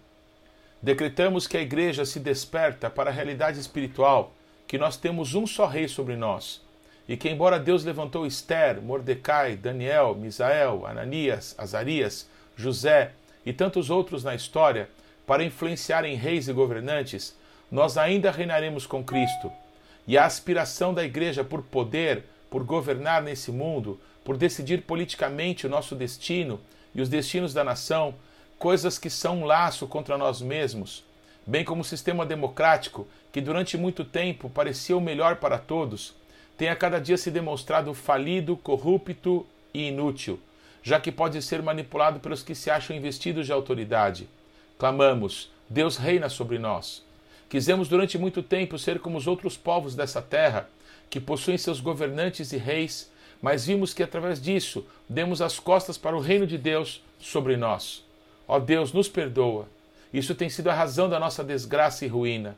Decretamos 0.82 1.48
que 1.48 1.58
a 1.58 1.62
igreja 1.62 2.06
se 2.06 2.20
desperta 2.20 2.90
para 2.90 3.10
a 3.10 3.14
realidade 3.14 3.60
espiritual, 3.60 4.34
que 4.66 4.78
nós 4.78 4.96
temos 4.96 5.36
um 5.36 5.46
só 5.46 5.66
rei 5.66 5.88
sobre 5.88 6.16
nós 6.16 6.66
e 7.08 7.16
que, 7.16 7.30
embora 7.30 7.60
Deus 7.60 7.84
levantou 7.84 8.26
Esther, 8.26 8.82
Mordecai, 8.82 9.56
Daniel, 9.56 10.14
Misael, 10.14 10.86
Ananias, 10.86 11.56
Azarias, 11.58 12.30
José 12.56 13.12
e 13.46 13.54
tantos 13.54 13.90
outros 13.90 14.24
na 14.24 14.36
história 14.36 14.90
para 15.26 15.44
influenciarem 15.44 16.16
reis 16.16 16.48
e 16.48 16.54
governantes, 16.54 17.38
nós 17.72 17.98
ainda 17.98 18.32
reinaremos 18.32 18.86
com 18.86 19.04
Cristo. 19.04 19.52
E 20.08 20.18
a 20.18 20.26
aspiração 20.26 20.94
da 20.94 21.04
igreja 21.04 21.44
por 21.44 21.62
poder, 21.62 22.24
por 22.50 22.64
governar 22.64 23.22
nesse 23.22 23.52
mundo, 23.52 24.00
por 24.24 24.38
decidir 24.38 24.82
politicamente 24.82 25.66
o 25.66 25.70
nosso 25.70 25.96
destino 25.96 26.60
e 26.94 27.02
os 27.02 27.10
destinos 27.10 27.54
da 27.54 27.64
nação, 27.64 28.16
coisas 28.58 28.98
que 28.98 29.10
são 29.10 29.42
um 29.42 29.46
laço 29.46 29.86
contra 29.88 30.18
nós 30.18 30.42
mesmos, 30.42 31.04
bem 31.46 31.64
como 31.64 31.82
o 31.82 31.86
sistema 31.86 32.26
democrático, 32.26 33.08
que 33.32 33.40
durante 33.40 33.78
muito 33.78 34.04
tempo 34.04 34.50
parecia 34.50 34.98
o 34.98 35.02
melhor 35.02 35.38
para 35.38 35.58
todos, 35.58 36.16
tem 36.58 36.70
a 36.70 36.76
cada 36.76 37.00
dia 37.00 37.18
se 37.18 37.30
demonstrado 37.30 37.94
falido, 37.94 38.58
corrupto 38.58 39.46
e 39.74 39.90
inútil, 39.90 40.40
já 40.82 41.00
que 41.00 41.12
pode 41.12 41.42
ser 41.42 41.62
manipulado 41.62 42.20
pelos 42.20 42.42
que 42.42 42.56
se 42.56 42.72
acham 42.72 42.96
investidos 42.96 43.46
de 43.46 43.52
autoridade. 43.52 44.28
Clamamos: 44.80 45.52
Deus 45.70 45.98
reina 45.98 46.30
sobre 46.30 46.58
nós. 46.58 47.06
Quisemos 47.50 47.88
durante 47.88 48.18
muito 48.18 48.42
tempo 48.44 48.78
ser 48.78 49.00
como 49.00 49.18
os 49.18 49.28
outros 49.28 49.56
povos 49.56 49.96
dessa 49.96 50.22
terra, 50.22 50.70
que 51.10 51.20
possuem 51.20 51.58
seus 51.58 51.80
governantes 51.80 52.52
e 52.52 52.58
reis, 52.58 53.10
mas 53.42 53.66
vimos 53.66 53.94
que 53.94 54.04
através 54.04 54.42
disso 54.42 54.86
demos 55.08 55.42
as 55.42 55.60
costas 55.60 55.98
para 55.98 56.18
o 56.18 56.20
reino 56.20 56.48
de 56.48 56.58
Deus 56.58 57.02
sobre 57.20 57.56
nós. 57.56 58.04
Ó 58.48 58.60
Deus, 58.60 58.92
nos 58.92 59.08
perdoa. 59.08 59.68
Isso 60.14 60.34
tem 60.34 60.50
sido 60.50 60.70
a 60.70 60.74
razão 60.74 61.08
da 61.08 61.20
nossa 61.20 61.44
desgraça 61.44 62.06
e 62.06 62.08
ruína. 62.08 62.58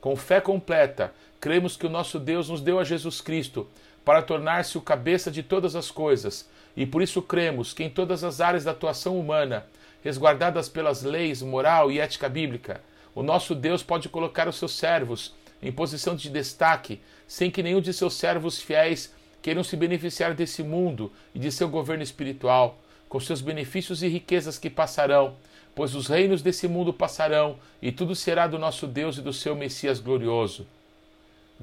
Com 0.00 0.14
fé 0.14 0.40
completa, 0.40 1.12
cremos 1.40 1.76
que 1.76 1.86
o 1.86 1.90
nosso 1.90 2.18
Deus 2.18 2.48
nos 2.48 2.60
deu 2.60 2.78
a 2.78 2.84
Jesus 2.84 3.20
Cristo 3.20 3.68
para 4.04 4.22
tornar-se 4.22 4.78
o 4.78 4.80
cabeça 4.80 5.30
de 5.30 5.42
todas 5.42 5.76
as 5.76 5.90
coisas, 5.90 6.48
e 6.76 6.86
por 6.86 7.02
isso 7.02 7.20
cremos 7.20 7.72
que 7.72 7.84
em 7.84 7.90
todas 7.90 8.24
as 8.24 8.40
áreas 8.40 8.64
da 8.64 8.70
atuação 8.70 9.18
humana, 9.18 9.66
resguardadas 10.02 10.68
pelas 10.68 11.02
leis, 11.02 11.42
moral 11.42 11.90
e 11.90 11.98
ética 11.98 12.28
bíblica, 12.28 12.80
o 13.14 13.22
nosso 13.22 13.54
Deus 13.54 13.82
pode 13.82 14.08
colocar 14.08 14.48
os 14.48 14.56
seus 14.56 14.72
servos 14.72 15.34
em 15.60 15.72
posição 15.72 16.14
de 16.14 16.30
destaque, 16.30 17.00
sem 17.26 17.50
que 17.50 17.62
nenhum 17.62 17.80
de 17.80 17.92
seus 17.92 18.14
servos 18.14 18.60
fiéis 18.60 19.12
queiram 19.42 19.64
se 19.64 19.76
beneficiar 19.76 20.34
desse 20.34 20.62
mundo 20.62 21.12
e 21.34 21.38
de 21.38 21.50
seu 21.50 21.68
governo 21.68 22.02
espiritual, 22.02 22.78
com 23.08 23.18
seus 23.18 23.40
benefícios 23.40 24.02
e 24.02 24.08
riquezas 24.08 24.58
que 24.58 24.70
passarão, 24.70 25.36
pois 25.74 25.94
os 25.94 26.06
reinos 26.06 26.42
desse 26.42 26.68
mundo 26.68 26.92
passarão 26.92 27.58
e 27.80 27.90
tudo 27.90 28.14
será 28.14 28.46
do 28.46 28.58
nosso 28.58 28.86
Deus 28.86 29.18
e 29.18 29.22
do 29.22 29.32
seu 29.32 29.54
Messias 29.56 30.00
glorioso. 30.00 30.66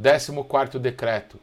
14 0.02 0.80
decreto. 0.80 1.40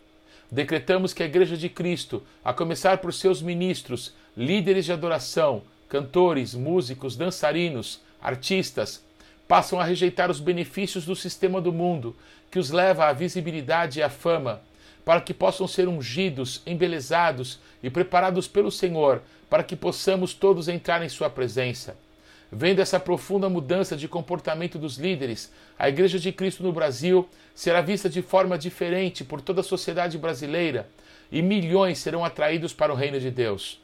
Decretamos 0.50 1.14
que 1.14 1.22
a 1.22 1.26
Igreja 1.26 1.56
de 1.56 1.68
Cristo, 1.68 2.22
a 2.44 2.52
começar 2.52 2.98
por 2.98 3.14
seus 3.14 3.40
ministros, 3.40 4.14
líderes 4.36 4.84
de 4.84 4.92
adoração, 4.92 5.62
cantores, 5.88 6.54
músicos, 6.54 7.16
dançarinos, 7.16 8.00
artistas, 8.20 9.02
passam 9.48 9.80
a 9.80 9.84
rejeitar 9.84 10.30
os 10.30 10.40
benefícios 10.40 11.04
do 11.04 11.16
sistema 11.16 11.60
do 11.60 11.72
mundo, 11.72 12.16
que 12.50 12.58
os 12.58 12.70
leva 12.70 13.06
à 13.06 13.12
visibilidade 13.12 13.98
e 13.98 14.02
à 14.02 14.10
fama, 14.10 14.60
para 15.04 15.20
que 15.20 15.34
possam 15.34 15.66
ser 15.66 15.88
ungidos, 15.88 16.62
embelezados 16.66 17.58
e 17.82 17.90
preparados 17.90 18.46
pelo 18.46 18.70
Senhor, 18.70 19.22
para 19.48 19.64
que 19.64 19.74
possamos 19.74 20.34
todos 20.34 20.68
entrar 20.68 21.02
em 21.02 21.08
Sua 21.08 21.28
presença. 21.28 21.96
Vendo 22.54 22.80
essa 22.80 23.00
profunda 23.00 23.48
mudança 23.48 23.96
de 23.96 24.06
comportamento 24.06 24.78
dos 24.78 24.98
líderes, 24.98 25.50
a 25.78 25.88
Igreja 25.88 26.18
de 26.18 26.30
Cristo 26.30 26.62
no 26.62 26.70
Brasil 26.70 27.26
será 27.54 27.80
vista 27.80 28.10
de 28.10 28.20
forma 28.20 28.58
diferente 28.58 29.24
por 29.24 29.40
toda 29.40 29.62
a 29.62 29.64
sociedade 29.64 30.18
brasileira 30.18 30.86
e 31.30 31.40
milhões 31.40 31.98
serão 31.98 32.22
atraídos 32.22 32.74
para 32.74 32.92
o 32.92 32.94
reino 32.94 33.18
de 33.18 33.30
Deus. 33.30 33.80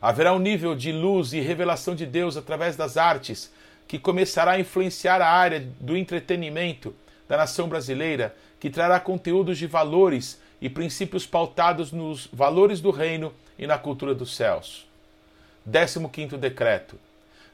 Haverá 0.00 0.32
um 0.32 0.38
nível 0.38 0.74
de 0.74 0.90
luz 0.90 1.34
e 1.34 1.40
revelação 1.40 1.94
de 1.94 2.06
Deus 2.06 2.38
através 2.38 2.74
das 2.74 2.96
artes 2.96 3.52
que 3.86 3.98
começará 3.98 4.52
a 4.52 4.60
influenciar 4.60 5.20
a 5.20 5.30
área 5.30 5.68
do 5.78 5.94
entretenimento 5.94 6.94
da 7.28 7.36
nação 7.36 7.68
brasileira, 7.68 8.34
que 8.58 8.70
trará 8.70 8.98
conteúdos 8.98 9.58
de 9.58 9.66
valores 9.66 10.40
e 10.58 10.70
princípios 10.70 11.26
pautados 11.26 11.92
nos 11.92 12.28
valores 12.32 12.80
do 12.80 12.90
reino 12.90 13.30
e 13.58 13.66
na 13.66 13.76
cultura 13.76 14.14
dos 14.14 14.34
céus. 14.34 14.88
15 15.70 16.08
quinto 16.08 16.38
decreto 16.38 16.98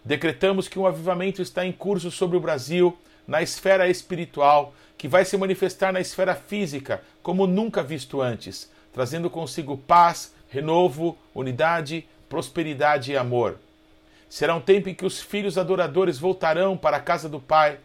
decretamos 0.05 0.69
que 0.69 0.79
um 0.79 0.87
avivamento 0.87 1.41
está 1.41 1.65
em 1.65 1.73
curso 1.73 2.11
sobre 2.11 2.37
o 2.37 2.41
Brasil 2.41 2.97
na 3.27 3.43
esfera 3.43 3.89
espiritual, 3.89 4.75
que 4.99 5.09
vai 5.09 5.25
se 5.25 5.37
manifestar 5.37 5.93
na 5.93 6.01
esfera 6.01 6.35
física 6.35 7.03
como 7.23 7.47
nunca 7.47 7.83
visto 7.83 8.21
antes, 8.21 8.71
trazendo 8.93 9.31
consigo 9.31 9.77
paz, 9.77 10.35
renovo, 10.49 11.17
unidade, 11.35 12.07
prosperidade 12.29 13.13
e 13.13 13.17
amor. 13.17 13.59
Será 14.29 14.55
um 14.55 14.61
tempo 14.61 14.89
em 14.89 14.95
que 14.95 15.07
os 15.07 15.21
filhos 15.21 15.57
adoradores 15.57 16.19
voltarão 16.19 16.77
para 16.77 16.99
a 16.99 17.01
casa 17.01 17.29
do 17.29 17.41
Pai, 17.41 17.79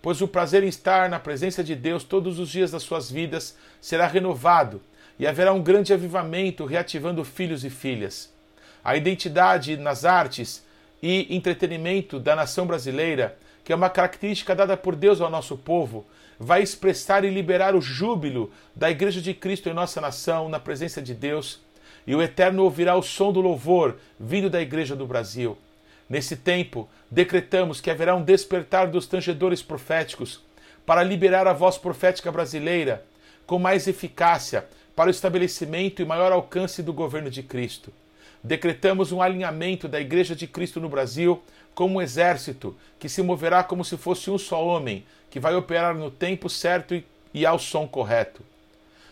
pois 0.00 0.20
o 0.20 0.28
prazer 0.28 0.62
em 0.62 0.68
estar 0.68 1.08
na 1.08 1.18
presença 1.18 1.64
de 1.64 1.74
Deus 1.74 2.04
todos 2.04 2.38
os 2.38 2.48
dias 2.50 2.70
das 2.70 2.82
suas 2.82 3.10
vidas 3.10 3.56
será 3.80 4.06
renovado 4.06 4.80
e 5.18 5.26
haverá 5.26 5.52
um 5.52 5.62
grande 5.62 5.92
avivamento 5.92 6.64
reativando 6.64 7.24
filhos 7.24 7.64
e 7.64 7.70
filhas. 7.70 8.32
A 8.84 8.96
identidade 8.96 9.76
nas 9.76 10.04
artes 10.04 10.63
e 11.06 11.36
entretenimento 11.36 12.18
da 12.18 12.34
nação 12.34 12.66
brasileira, 12.66 13.36
que 13.62 13.74
é 13.74 13.76
uma 13.76 13.90
característica 13.90 14.54
dada 14.54 14.74
por 14.74 14.96
Deus 14.96 15.20
ao 15.20 15.28
nosso 15.28 15.54
povo, 15.54 16.06
vai 16.40 16.62
expressar 16.62 17.26
e 17.26 17.30
liberar 17.30 17.76
o 17.76 17.80
júbilo 17.82 18.50
da 18.74 18.90
Igreja 18.90 19.20
de 19.20 19.34
Cristo 19.34 19.68
em 19.68 19.74
nossa 19.74 20.00
nação, 20.00 20.48
na 20.48 20.58
presença 20.58 21.02
de 21.02 21.12
Deus, 21.12 21.60
e 22.06 22.14
o 22.14 22.22
Eterno 22.22 22.64
ouvirá 22.64 22.96
o 22.96 23.02
som 23.02 23.34
do 23.34 23.42
louvor 23.42 23.98
vindo 24.18 24.48
da 24.48 24.62
Igreja 24.62 24.96
do 24.96 25.06
Brasil. 25.06 25.58
Nesse 26.08 26.36
tempo, 26.36 26.88
decretamos 27.10 27.82
que 27.82 27.90
haverá 27.90 28.14
um 28.14 28.22
despertar 28.22 28.86
dos 28.86 29.06
tangedores 29.06 29.62
proféticos 29.62 30.40
para 30.86 31.02
liberar 31.02 31.46
a 31.46 31.52
voz 31.52 31.76
profética 31.76 32.32
brasileira 32.32 33.04
com 33.46 33.58
mais 33.58 33.86
eficácia 33.86 34.64
para 34.96 35.08
o 35.08 35.10
estabelecimento 35.10 36.00
e 36.00 36.06
maior 36.06 36.32
alcance 36.32 36.82
do 36.82 36.94
governo 36.94 37.28
de 37.28 37.42
Cristo. 37.42 37.92
Decretamos 38.44 39.10
um 39.10 39.22
alinhamento 39.22 39.88
da 39.88 39.98
Igreja 39.98 40.36
de 40.36 40.46
Cristo 40.46 40.78
no 40.78 40.90
Brasil 40.90 41.42
como 41.74 41.94
um 41.94 42.02
exército 42.02 42.76
que 42.98 43.08
se 43.08 43.22
moverá 43.22 43.64
como 43.64 43.82
se 43.82 43.96
fosse 43.96 44.30
um 44.30 44.36
só 44.36 44.62
homem, 44.62 45.06
que 45.30 45.40
vai 45.40 45.56
operar 45.56 45.94
no 45.94 46.10
tempo 46.10 46.50
certo 46.50 47.02
e 47.32 47.46
ao 47.46 47.58
som 47.58 47.88
correto. 47.88 48.42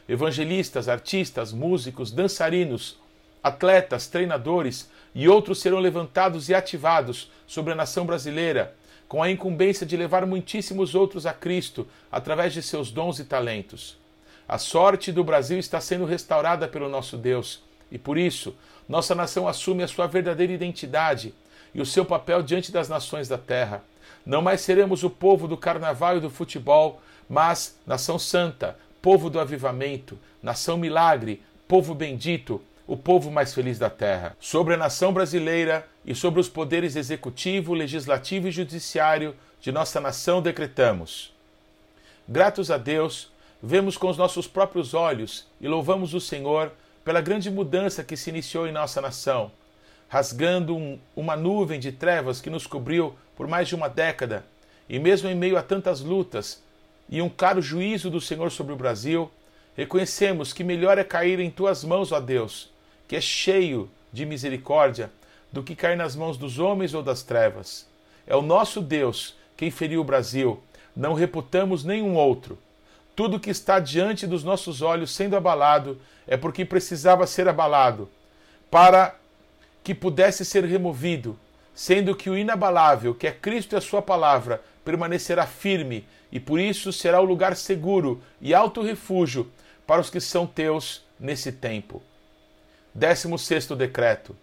Evangelistas, 0.06 0.86
artistas, 0.86 1.50
músicos, 1.50 2.12
dançarinos, 2.12 2.98
atletas, 3.42 4.06
treinadores 4.06 4.90
e 5.14 5.26
outros 5.26 5.62
serão 5.62 5.78
levantados 5.78 6.50
e 6.50 6.54
ativados 6.54 7.30
sobre 7.46 7.72
a 7.72 7.76
nação 7.76 8.04
brasileira, 8.04 8.74
com 9.08 9.22
a 9.22 9.30
incumbência 9.30 9.86
de 9.86 9.96
levar 9.96 10.26
muitíssimos 10.26 10.94
outros 10.94 11.24
a 11.24 11.32
Cristo 11.32 11.88
através 12.10 12.52
de 12.52 12.62
seus 12.62 12.90
dons 12.90 13.18
e 13.18 13.24
talentos. 13.24 13.96
A 14.46 14.58
sorte 14.58 15.10
do 15.10 15.24
Brasil 15.24 15.58
está 15.58 15.80
sendo 15.80 16.04
restaurada 16.04 16.68
pelo 16.68 16.90
nosso 16.90 17.16
Deus 17.16 17.62
e 17.90 17.98
por 17.98 18.16
isso 18.16 18.54
nossa 18.92 19.14
nação 19.14 19.48
assume 19.48 19.82
a 19.82 19.88
sua 19.88 20.06
verdadeira 20.06 20.52
identidade 20.52 21.34
e 21.74 21.80
o 21.80 21.86
seu 21.86 22.04
papel 22.04 22.42
diante 22.42 22.70
das 22.70 22.90
nações 22.90 23.26
da 23.26 23.38
terra. 23.38 23.82
Não 24.24 24.42
mais 24.42 24.60
seremos 24.60 25.02
o 25.02 25.08
povo 25.08 25.48
do 25.48 25.56
carnaval 25.56 26.18
e 26.18 26.20
do 26.20 26.28
futebol, 26.28 27.00
mas 27.26 27.78
nação 27.86 28.18
santa, 28.18 28.76
povo 29.00 29.30
do 29.30 29.40
avivamento, 29.40 30.18
nação 30.42 30.76
milagre, 30.76 31.42
povo 31.66 31.94
bendito, 31.94 32.60
o 32.86 32.94
povo 32.94 33.30
mais 33.30 33.54
feliz 33.54 33.78
da 33.78 33.88
terra. 33.88 34.36
Sobre 34.38 34.74
a 34.74 34.76
nação 34.76 35.10
brasileira 35.10 35.88
e 36.04 36.14
sobre 36.14 36.38
os 36.38 36.50
poderes 36.50 36.94
executivo, 36.94 37.72
legislativo 37.72 38.48
e 38.48 38.52
judiciário 38.52 39.34
de 39.58 39.72
nossa 39.72 40.02
nação 40.02 40.42
decretamos. 40.42 41.32
Gratos 42.28 42.70
a 42.70 42.76
Deus, 42.76 43.32
vemos 43.62 43.96
com 43.96 44.10
os 44.10 44.18
nossos 44.18 44.46
próprios 44.46 44.92
olhos 44.92 45.46
e 45.62 45.66
louvamos 45.66 46.12
o 46.12 46.20
Senhor 46.20 46.70
pela 47.04 47.20
grande 47.20 47.50
mudança 47.50 48.04
que 48.04 48.16
se 48.16 48.30
iniciou 48.30 48.66
em 48.66 48.72
nossa 48.72 49.00
nação, 49.00 49.50
rasgando 50.08 50.76
um, 50.76 50.98
uma 51.16 51.36
nuvem 51.36 51.80
de 51.80 51.92
trevas 51.92 52.40
que 52.40 52.50
nos 52.50 52.66
cobriu 52.66 53.14
por 53.36 53.48
mais 53.48 53.68
de 53.68 53.74
uma 53.74 53.88
década, 53.88 54.44
e 54.88 54.98
mesmo 54.98 55.28
em 55.28 55.34
meio 55.34 55.56
a 55.56 55.62
tantas 55.62 56.00
lutas 56.00 56.62
e 57.08 57.20
um 57.20 57.28
claro 57.28 57.60
juízo 57.60 58.10
do 58.10 58.20
Senhor 58.20 58.50
sobre 58.50 58.72
o 58.72 58.76
Brasil, 58.76 59.30
reconhecemos 59.76 60.52
que 60.52 60.64
melhor 60.64 60.98
é 60.98 61.04
cair 61.04 61.40
em 61.40 61.50
tuas 61.50 61.84
mãos, 61.84 62.12
ó 62.12 62.20
Deus, 62.20 62.70
que 63.08 63.16
é 63.16 63.20
cheio 63.20 63.90
de 64.12 64.24
misericórdia, 64.24 65.10
do 65.50 65.62
que 65.62 65.76
cair 65.76 65.96
nas 65.96 66.16
mãos 66.16 66.36
dos 66.36 66.58
homens 66.58 66.94
ou 66.94 67.02
das 67.02 67.22
trevas. 67.22 67.86
É 68.26 68.34
o 68.34 68.42
nosso 68.42 68.80
Deus 68.80 69.34
quem 69.56 69.70
feriu 69.70 70.00
o 70.00 70.04
Brasil, 70.04 70.62
não 70.96 71.14
reputamos 71.14 71.84
nenhum 71.84 72.14
outro. 72.14 72.58
Tudo 73.14 73.40
que 73.40 73.50
está 73.50 73.78
diante 73.78 74.26
dos 74.26 74.42
nossos 74.42 74.80
olhos 74.80 75.14
sendo 75.14 75.36
abalado 75.36 76.00
é 76.26 76.36
porque 76.36 76.64
precisava 76.64 77.26
ser 77.26 77.48
abalado, 77.48 78.08
para 78.70 79.14
que 79.84 79.94
pudesse 79.94 80.44
ser 80.44 80.64
removido, 80.64 81.38
sendo 81.74 82.14
que 82.14 82.30
o 82.30 82.36
inabalável, 82.36 83.14
que 83.14 83.26
é 83.26 83.32
Cristo 83.32 83.74
e 83.74 83.76
a 83.76 83.80
Sua 83.80 84.00
palavra, 84.00 84.62
permanecerá 84.84 85.46
firme 85.46 86.06
e 86.30 86.40
por 86.40 86.58
isso 86.58 86.92
será 86.92 87.20
o 87.20 87.24
lugar 87.24 87.54
seguro 87.56 88.22
e 88.40 88.54
alto 88.54 88.82
refúgio 88.82 89.50
para 89.86 90.00
os 90.00 90.08
que 90.08 90.20
são 90.20 90.46
teus 90.46 91.04
nesse 91.20 91.52
tempo. 91.52 92.02
16 92.94 93.68
decreto. 93.68 94.36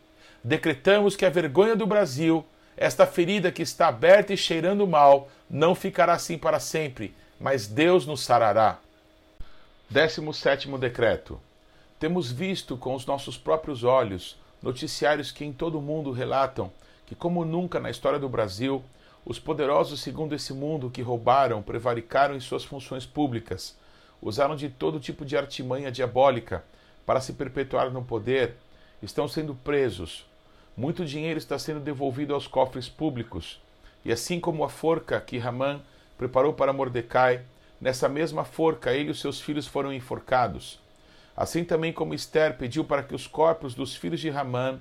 Decretamos 0.44 1.16
que 1.16 1.26
a 1.26 1.30
vergonha 1.30 1.76
do 1.76 1.86
Brasil, 1.86 2.46
esta 2.78 3.06
ferida 3.06 3.52
que 3.52 3.62
está 3.62 3.88
aberta 3.88 4.34
e 4.34 4.38
cheirando 4.38 4.88
mal, 4.88 5.30
não 5.50 5.76
ficará 5.76 6.14
assim 6.14 6.38
para 6.38 6.60
sempre, 6.60 7.14
mas 7.40 7.68
Deus 7.68 8.06
nos 8.06 8.22
sarará. 8.22 8.80
17 9.90 10.68
decreto. 10.78 11.40
Temos 12.00 12.32
visto 12.32 12.78
com 12.78 12.94
os 12.94 13.06
nossos 13.06 13.38
próprios 13.38 13.84
olhos 13.84 14.38
noticiários 14.62 15.32
que 15.32 15.46
em 15.46 15.54
todo 15.54 15.80
o 15.80 15.82
mundo 15.82 16.12
relatam 16.12 16.72
que, 17.06 17.16
como 17.16 17.46
nunca 17.46 17.80
na 17.80 17.90
história 17.90 18.20
do 18.20 18.30
Brasil, 18.30 18.84
os 19.26 19.40
poderosos 19.40 20.02
segundo 20.02 20.36
esse 20.36 20.54
mundo 20.54 20.90
que 20.90 21.02
roubaram, 21.02 21.62
prevaricaram 21.62 22.36
em 22.36 22.40
suas 22.40 22.64
funções 22.64 23.06
públicas, 23.06 23.76
usaram 24.22 24.56
de 24.56 24.70
todo 24.70 25.00
tipo 25.00 25.26
de 25.26 25.38
artimanha 25.38 25.92
diabólica 25.92 26.64
para 27.06 27.22
se 27.22 27.34
perpetuar 27.34 27.90
no 27.90 28.04
poder, 28.04 28.56
estão 29.02 29.28
sendo 29.28 29.56
presos. 29.56 30.26
Muito 30.76 31.06
dinheiro 31.06 31.40
está 31.40 31.58
sendo 31.58 31.80
devolvido 31.80 32.34
aos 32.34 32.48
cofres 32.48 32.88
públicos. 32.88 33.60
E 34.06 34.12
assim 34.12 34.40
como 34.40 34.64
a 34.64 34.70
forca 34.70 35.20
que 35.20 35.38
Ramã 35.38 35.82
preparou 36.20 36.52
para 36.52 36.74
Mordecai, 36.74 37.44
nessa 37.80 38.10
mesma 38.10 38.44
forca 38.44 38.92
ele 38.92 39.08
e 39.08 39.12
os 39.12 39.22
seus 39.22 39.40
filhos 39.40 39.66
foram 39.66 39.94
enforcados. 39.94 40.78
Assim 41.36 41.64
também 41.64 41.94
como 41.94 42.14
Esther 42.14 42.58
pediu 42.58 42.84
para 42.84 43.02
que 43.02 43.16
os 43.16 43.26
corpos 43.26 43.74
dos 43.74 43.96
filhos 43.96 44.20
de 44.20 44.30
Ramã 44.30 44.78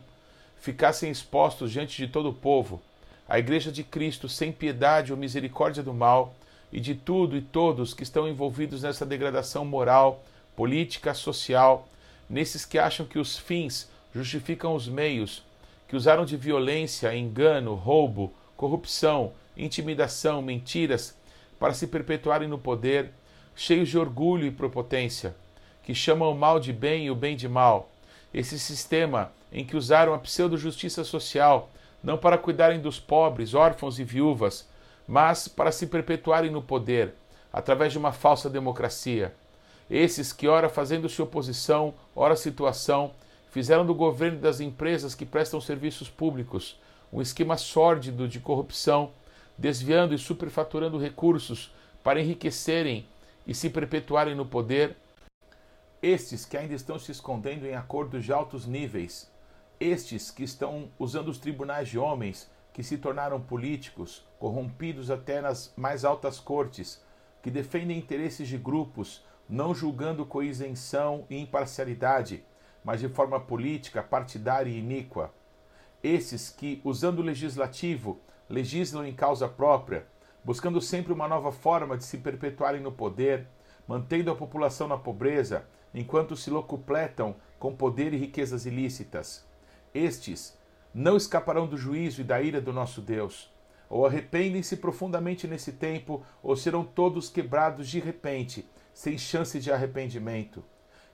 ficassem 0.59 1.09
expostos 1.09 1.70
diante 1.70 1.96
de 1.96 2.12
todo 2.12 2.31
o 2.31 2.35
povo, 2.35 2.83
a 3.29 3.38
Igreja 3.38 3.70
de 3.70 3.85
Cristo, 3.85 4.29
sem 4.29 4.51
piedade 4.51 5.12
ou 5.12 5.18
misericórdia 5.18 5.81
do 5.81 5.94
mal, 5.94 6.35
e 6.72 6.81
de 6.81 6.96
tudo 6.96 7.37
e 7.37 7.40
todos 7.40 7.94
que 7.94 8.03
estão 8.03 8.27
envolvidos 8.29 8.83
nessa 8.83 9.07
degradação 9.07 9.64
moral, 9.64 10.24
política, 10.57 11.14
social, 11.14 11.88
nesses 12.29 12.64
que 12.64 12.81
acham 12.81 13.07
que 13.07 13.18
os 13.18 13.38
fins 13.38 13.88
justificam 14.12 14.74
os 14.74 14.88
meios, 14.88 15.44
que 15.87 15.94
usaram 15.94 16.24
de 16.24 16.37
violência, 16.37 17.14
engano, 17.16 17.77
roubo, 17.77 18.33
corrupção, 18.57 19.33
intimidação, 19.57 20.42
mentiras, 20.42 21.16
para 21.59 21.75
se 21.75 21.87
perpetuarem 21.87 22.49
no 22.49 22.59
poder, 22.59 23.11
cheios 23.55 23.88
de 23.88 23.99
orgulho 23.99 24.47
e 24.47 24.51
prepotência, 24.51 25.35
que 25.83 25.94
chamam 25.94 26.31
o 26.31 26.38
mal 26.38 26.61
de 26.61 26.73
bem 26.73 27.07
e 27.07 27.11
o 27.11 27.14
bem 27.14 27.37
de 27.37 27.49
mal. 27.49 27.90
Esse 28.33 28.59
sistema 28.59 29.33
em 29.53 29.64
que 29.64 29.77
usaram 29.77 30.14
a 30.14 30.18
pseudo-justiça 30.18 31.03
social, 31.03 31.71
não 32.03 32.16
para 32.16 32.38
cuidarem 32.38 32.81
dos 32.81 33.01
pobres, 33.01 33.55
órfãos 33.55 33.99
e 33.99 34.05
viúvas, 34.05 34.68
mas 35.07 35.49
para 35.49 35.73
se 35.73 35.87
perpetuarem 35.87 36.51
no 36.51 36.62
poder, 36.62 37.14
através 37.53 37.92
de 37.92 37.99
uma 37.99 38.12
falsa 38.12 38.49
democracia. 38.49 39.35
Esses 39.90 40.33
que, 40.33 40.47
ora 40.47 40.68
fazendo-se 40.68 41.21
oposição, 41.23 41.94
ora 42.14 42.37
situação, 42.37 43.12
fizeram 43.51 43.87
do 43.87 43.94
governo 43.94 44.37
e 44.37 44.42
das 44.42 44.61
empresas 44.61 45.14
que 45.14 45.25
prestam 45.25 45.61
serviços 45.61 46.09
públicos 46.11 46.77
um 47.12 47.21
esquema 47.21 47.57
sórdido 47.57 48.29
de 48.29 48.38
corrupção 48.38 49.11
desviando 49.59 50.14
e 50.14 50.18
superfaturando 50.18 50.99
recursos 50.99 51.75
para 52.03 52.21
enriquecerem 52.21 53.07
e 53.47 53.53
se 53.53 53.68
perpetuarem 53.68 54.35
no 54.35 54.47
poder, 54.47 54.97
estes 56.01 56.44
que 56.44 56.57
ainda 56.57 56.75
estão 56.75 56.99
se 56.99 57.11
escondendo 57.11 57.66
em 57.66 57.75
acordos 57.75 58.25
de 58.25 58.33
altos 58.33 58.66
níveis, 58.66 59.29
estes 59.81 60.31
que 60.31 60.44
estão 60.44 60.88
usando 60.99 61.29
os 61.29 61.38
tribunais 61.38 61.88
de 61.88 61.99
homens, 61.99 62.49
que 62.73 62.85
se 62.85 62.97
tornaram 62.97 63.40
políticos, 63.40 64.25
corrompidos 64.38 65.11
até 65.11 65.40
nas 65.40 65.73
mais 65.77 66.05
altas 66.05 66.38
cortes, 66.38 67.03
que 67.42 67.51
defendem 67.51 67.99
interesses 67.99 68.47
de 68.47 68.57
grupos, 68.57 69.25
não 69.49 69.75
julgando 69.75 70.25
com 70.25 70.42
isenção 70.42 71.27
e 71.29 71.37
imparcialidade, 71.37 72.44
mas 72.85 73.01
de 73.01 73.09
forma 73.09 73.40
política, 73.40 74.03
partidária 74.03 74.71
e 74.71 74.79
iníqua. 74.79 75.33
Esses 76.03 76.51
que, 76.51 76.81
usando 76.85 77.18
o 77.18 77.23
legislativo, 77.23 78.21
legislam 78.48 79.06
em 79.06 79.12
causa 79.12 79.48
própria, 79.48 80.06
buscando 80.44 80.80
sempre 80.80 81.12
uma 81.12 81.28
nova 81.28 81.52
forma 81.52 81.96
de 81.96 82.04
se 82.04 82.18
perpetuarem 82.18 82.80
no 82.80 82.92
poder, 82.92 83.46
mantendo 83.87 84.30
a 84.30 84.37
população 84.37 84.88
na 84.88 84.96
pobreza, 84.96 85.66
enquanto 85.94 86.37
se 86.37 86.50
locupletam 86.50 87.37
com 87.58 87.74
poder 87.74 88.12
e 88.14 88.16
riquezas 88.16 88.66
ilícitas. 88.66 89.46
Estes 89.92 90.56
não 90.92 91.16
escaparão 91.16 91.66
do 91.66 91.76
juízo 91.76 92.20
e 92.20 92.24
da 92.24 92.40
ira 92.40 92.61
do 92.61 92.72
nosso 92.72 93.00
Deus. 93.00 93.52
Ou 93.90 94.04
arrependem-se 94.04 94.76
profundamente 94.76 95.46
nesse 95.46 95.72
tempo, 95.72 96.24
ou 96.42 96.54
serão 96.56 96.84
todos 96.84 97.30
quebrados 97.30 97.88
de 97.88 97.98
repente, 97.98 98.68
sem 98.92 99.16
chance 99.16 99.58
de 99.58 99.72
arrependimento. 99.72 100.62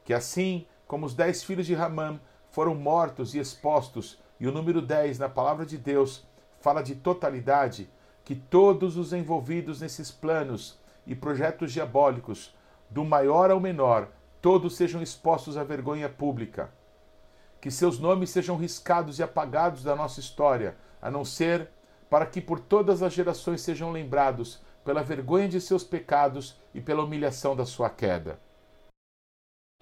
Que 0.05 0.13
assim 0.13 0.67
como 0.87 1.07
os 1.07 1.15
dez 1.15 1.43
filhos 1.43 1.67
de 1.67 1.75
Ramã 1.75 2.21
foram 2.51 2.75
mortos 2.75 3.35
e 3.35 3.39
expostos, 3.39 4.19
e 4.39 4.47
o 4.47 4.53
número 4.53 4.83
dez 4.83 5.19
na 5.19 5.29
palavra 5.29 5.65
de 5.65 5.79
Deus 5.79 6.27
fala 6.65 6.83
de 6.83 6.95
totalidade, 6.95 7.91
que 8.25 8.35
todos 8.35 8.97
os 8.97 9.13
envolvidos 9.13 9.83
nesses 9.83 10.11
planos 10.11 10.81
e 11.07 11.15
projetos 11.15 11.71
diabólicos, 11.71 12.57
do 12.89 13.05
maior 13.05 13.51
ao 13.51 13.61
menor, 13.61 14.09
todos 14.41 14.75
sejam 14.75 15.03
expostos 15.03 15.59
à 15.59 15.63
vergonha 15.63 16.09
pública. 16.09 16.73
Que 17.61 17.71
seus 17.71 17.99
nomes 17.99 18.31
sejam 18.31 18.57
riscados 18.57 19.19
e 19.19 19.23
apagados 19.23 19.83
da 19.83 19.95
nossa 19.95 20.21
história, 20.21 20.75
a 21.03 21.11
não 21.11 21.23
ser 21.23 21.69
para 22.09 22.25
que 22.25 22.41
por 22.41 22.59
todas 22.59 23.03
as 23.03 23.13
gerações 23.13 23.61
sejam 23.61 23.93
lembrados 23.93 24.63
pela 24.87 25.03
vergonha 25.03 25.49
de 25.49 25.61
seus 25.61 25.85
pecados 25.85 26.59
e 26.73 26.81
pela 26.81 27.05
humilhação 27.05 27.55
da 27.55 27.67
sua 27.67 27.91
queda. 27.91 28.41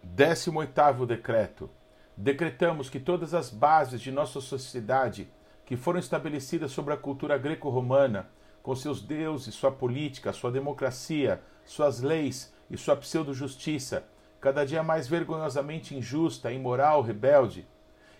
18 0.03 1.07
decreto. 1.07 1.71
Decretamos 2.16 2.90
que 2.90 2.99
todas 2.99 3.35
as 3.35 3.51
bases 3.51 4.01
de 4.01 4.11
nossa 4.11 4.40
sociedade 4.40 5.31
que 5.64 5.77
foram 5.77 5.98
estabelecidas 5.98 6.72
sobre 6.72 6.92
a 6.94 6.96
cultura 6.96 7.38
greco-romana, 7.38 8.29
com 8.62 8.75
seus 8.75 9.01
deuses, 9.01 9.55
sua 9.55 9.72
política, 9.72 10.33
sua 10.33 10.51
democracia, 10.51 11.42
suas 11.64 12.01
leis 12.01 12.53
e 12.70 12.77
sua 12.77 12.96
pseudo-justiça, 12.96 14.05
cada 14.40 14.64
dia 14.64 14.83
mais 14.83 15.07
vergonhosamente 15.09 15.96
injusta, 15.96 16.53
imoral, 16.53 17.03
rebelde, 17.03 17.66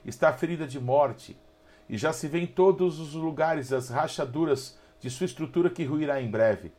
está 0.05 0.33
ferida 0.33 0.67
de 0.67 0.81
morte, 0.81 1.37
e 1.89 1.99
já 1.99 2.13
se 2.13 2.29
vê 2.29 2.41
em 2.41 2.47
todos 2.47 2.99
os 2.99 3.15
lugares 3.15 3.73
as 3.73 3.89
rachaduras 3.89 4.79
de 5.01 5.11
sua 5.11 5.27
estrutura 5.27 5.69
que 5.69 5.85
ruirá 5.85 6.21
em 6.21 6.31
breve. 6.31 6.73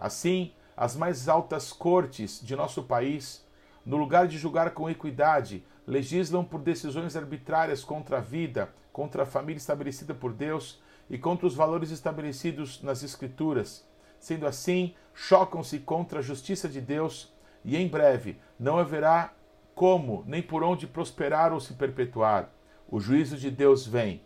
Assim, 0.00 0.52
as 0.76 0.96
mais 0.96 1.28
altas 1.28 1.72
cortes 1.72 2.40
de 2.42 2.56
nosso 2.56 2.82
país, 2.82 3.46
no 3.84 3.96
lugar 3.96 4.26
de 4.26 4.38
julgar 4.38 4.70
com 4.70 4.88
equidade, 4.88 5.64
legislam 5.86 6.44
por 6.44 6.60
decisões 6.60 7.16
arbitrárias 7.16 7.82
contra 7.84 8.18
a 8.18 8.20
vida, 8.20 8.72
contra 8.98 9.22
a 9.22 9.26
família 9.26 9.58
estabelecida 9.58 10.12
por 10.12 10.32
Deus 10.32 10.82
e 11.08 11.16
contra 11.16 11.46
os 11.46 11.54
valores 11.54 11.92
estabelecidos 11.92 12.82
nas 12.82 13.04
Escrituras. 13.04 13.88
Sendo 14.18 14.44
assim, 14.44 14.92
chocam-se 15.14 15.78
contra 15.78 16.18
a 16.18 16.22
justiça 16.22 16.68
de 16.68 16.80
Deus 16.80 17.32
e 17.64 17.76
em 17.76 17.86
breve 17.86 18.40
não 18.58 18.76
haverá 18.76 19.32
como 19.72 20.24
nem 20.26 20.42
por 20.42 20.64
onde 20.64 20.88
prosperar 20.88 21.52
ou 21.52 21.60
se 21.60 21.74
perpetuar. 21.74 22.50
O 22.88 22.98
juízo 22.98 23.36
de 23.36 23.52
Deus 23.52 23.86
vem. 23.86 24.20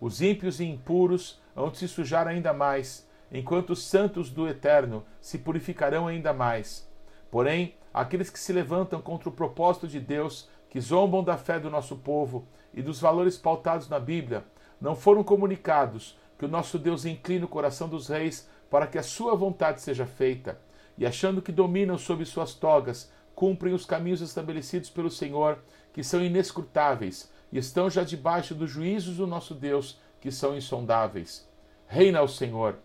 Os 0.00 0.22
ímpios 0.22 0.60
e 0.60 0.64
impuros 0.66 1.42
hão 1.56 1.68
de 1.68 1.78
se 1.78 1.88
sujar 1.88 2.28
ainda 2.28 2.52
mais, 2.52 3.10
enquanto 3.32 3.70
os 3.70 3.82
santos 3.82 4.30
do 4.30 4.46
Eterno 4.46 5.04
se 5.20 5.36
purificarão 5.36 6.06
ainda 6.06 6.32
mais. 6.32 6.88
Porém, 7.28 7.74
aqueles 7.92 8.30
que 8.30 8.38
se 8.38 8.52
levantam 8.52 9.02
contra 9.02 9.28
o 9.28 9.32
propósito 9.32 9.88
de 9.88 9.98
Deus, 9.98 10.48
que 10.70 10.80
zombam 10.80 11.22
da 11.22 11.36
fé 11.36 11.60
do 11.60 11.68
nosso 11.68 11.96
povo 11.96 12.46
e 12.72 12.80
dos 12.80 12.98
valores 12.98 13.36
pautados 13.36 13.88
na 13.88 14.00
Bíblia, 14.00 14.44
não 14.80 14.94
foram 14.94 15.22
comunicados 15.22 16.16
que 16.38 16.44
o 16.46 16.48
nosso 16.48 16.78
Deus 16.78 17.04
inclina 17.04 17.44
o 17.44 17.48
coração 17.48 17.88
dos 17.88 18.08
reis 18.08 18.48
para 18.70 18.86
que 18.86 18.96
a 18.96 19.02
sua 19.02 19.34
vontade 19.34 19.82
seja 19.82 20.06
feita 20.06 20.58
e 20.96 21.06
achando 21.06 21.42
que 21.42 21.50
dominam 21.50 21.96
sob 21.96 22.24
suas 22.26 22.54
togas, 22.54 23.10
cumprem 23.34 23.72
os 23.72 23.86
caminhos 23.86 24.20
estabelecidos 24.20 24.90
pelo 24.90 25.10
Senhor, 25.10 25.58
que 25.94 26.04
são 26.04 26.22
inescrutáveis, 26.22 27.32
e 27.50 27.56
estão 27.56 27.88
já 27.88 28.04
debaixo 28.04 28.54
dos 28.54 28.70
juízos 28.70 29.16
do 29.16 29.26
nosso 29.26 29.54
Deus, 29.54 29.98
que 30.20 30.30
são 30.30 30.54
insondáveis. 30.54 31.48
Reina 31.86 32.20
o 32.22 32.28
Senhor. 32.28 32.76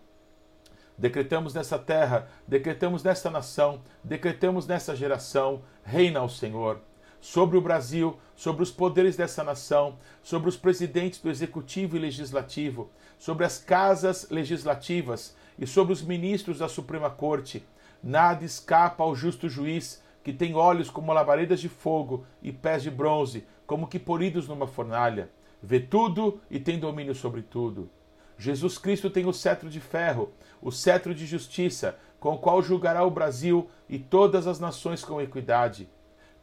Decretamos 0.96 1.52
nessa 1.52 1.78
terra, 1.78 2.26
decretamos 2.48 3.02
nesta 3.02 3.30
nação, 3.30 3.82
decretamos 4.02 4.66
nessa 4.66 4.96
geração, 4.96 5.62
reina 5.84 6.22
o 6.22 6.28
Senhor. 6.28 6.80
Sobre 7.20 7.56
o 7.56 7.60
Brasil, 7.60 8.18
sobre 8.34 8.62
os 8.62 8.70
poderes 8.70 9.16
dessa 9.16 9.42
nação, 9.42 9.98
sobre 10.22 10.48
os 10.48 10.56
presidentes 10.56 11.20
do 11.20 11.30
executivo 11.30 11.96
e 11.96 12.00
legislativo, 12.00 12.90
sobre 13.18 13.44
as 13.44 13.58
casas 13.58 14.28
legislativas 14.30 15.36
e 15.58 15.66
sobre 15.66 15.92
os 15.92 16.02
ministros 16.02 16.58
da 16.58 16.68
Suprema 16.68 17.10
Corte, 17.10 17.64
Nada 18.02 18.44
escapa 18.44 19.02
ao 19.02 19.16
justo 19.16 19.48
juiz, 19.48 20.02
que 20.22 20.32
tem 20.32 20.54
olhos 20.54 20.90
como 20.90 21.12
labaredas 21.12 21.60
de 21.60 21.68
fogo 21.68 22.24
e 22.42 22.52
pés 22.52 22.82
de 22.82 22.90
bronze, 22.90 23.44
como 23.66 23.88
que 23.88 23.98
polidos 23.98 24.46
numa 24.46 24.66
fornalha. 24.66 25.30
Vê 25.62 25.80
tudo 25.80 26.40
e 26.50 26.60
tem 26.60 26.78
domínio 26.78 27.14
sobre 27.14 27.42
tudo. 27.42 27.90
Jesus 28.38 28.76
Cristo 28.76 29.08
tem 29.08 29.26
o 29.26 29.32
cetro 29.32 29.68
de 29.68 29.80
ferro, 29.80 30.30
o 30.60 30.70
cetro 30.70 31.14
de 31.14 31.26
justiça, 31.26 31.98
com 32.20 32.34
o 32.34 32.38
qual 32.38 32.62
julgará 32.62 33.02
o 33.02 33.10
Brasil 33.10 33.68
e 33.88 33.98
todas 33.98 34.46
as 34.46 34.60
nações 34.60 35.02
com 35.02 35.20
equidade. 35.20 35.88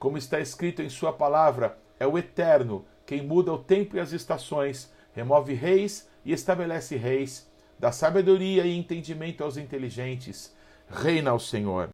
Como 0.04 0.18
está 0.18 0.38
escrito 0.38 0.82
em 0.82 0.89
Sua 0.89 1.13
palavra, 1.13 1.78
é 1.98 2.06
o 2.06 2.18
Eterno 2.18 2.86
quem 3.06 3.22
muda 3.22 3.54
o 3.54 3.58
tempo 3.58 3.96
e 3.96 4.02
as 4.02 4.12
estações, 4.12 4.92
remove 5.13 5.54
reis 5.54 6.10
e 6.26 6.34
estabelece 6.34 6.98
reis, 6.98 7.50
dá 7.80 7.89
sabedoria 7.89 8.66
e 8.66 8.78
entendimento 8.78 9.46
aos 9.46 9.56
inteligentes 9.56 10.54
reina 10.89 11.34
o 11.34 11.39
Senhor. 11.39 11.88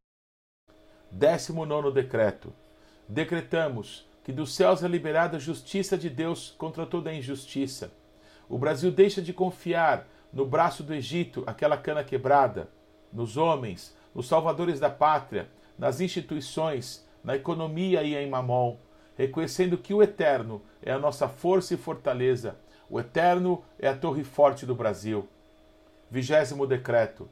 Décimo 1.11 1.67
nono 1.67 1.91
decreto. 1.91 2.51
Decretamos 3.07 4.07
que 4.23 4.33
dos 4.33 4.55
céus 4.55 4.83
é 4.83 4.87
liberada 4.87 5.37
a 5.37 5.39
justiça 5.39 5.95
de 5.95 6.09
Deus 6.09 6.49
contra 6.57 6.87
toda 6.87 7.11
a 7.11 7.15
injustiça. 7.15 7.91
O 8.49 8.57
Brasil 8.57 8.89
deixa 8.89 9.21
de 9.21 9.33
confiar 9.33 10.07
no 10.33 10.47
braço 10.47 10.81
do 10.81 10.95
Egito, 10.95 11.43
aquela 11.45 11.77
cana 11.77 12.03
quebrada, 12.03 12.71
nos 13.13 13.37
homens, 13.37 13.95
nos 14.15 14.27
salvadores 14.27 14.79
da 14.79 14.89
pátria, 14.89 15.47
nas 15.77 16.01
instituições, 16.01 17.07
na 17.23 17.35
economia 17.35 18.03
e 18.03 18.15
em 18.15 18.29
mamon, 18.29 18.77
reconhecendo 19.17 19.77
que 19.77 19.93
o 19.93 20.01
Eterno 20.01 20.61
é 20.81 20.91
a 20.91 20.99
nossa 20.99 21.27
força 21.27 21.73
e 21.73 21.77
fortaleza, 21.77 22.57
o 22.89 22.99
Eterno 22.99 23.63
é 23.77 23.87
a 23.87 23.95
torre 23.95 24.23
forte 24.23 24.65
do 24.65 24.75
Brasil. 24.75 25.27
Vigésimo 26.09 26.65
decreto 26.65 27.29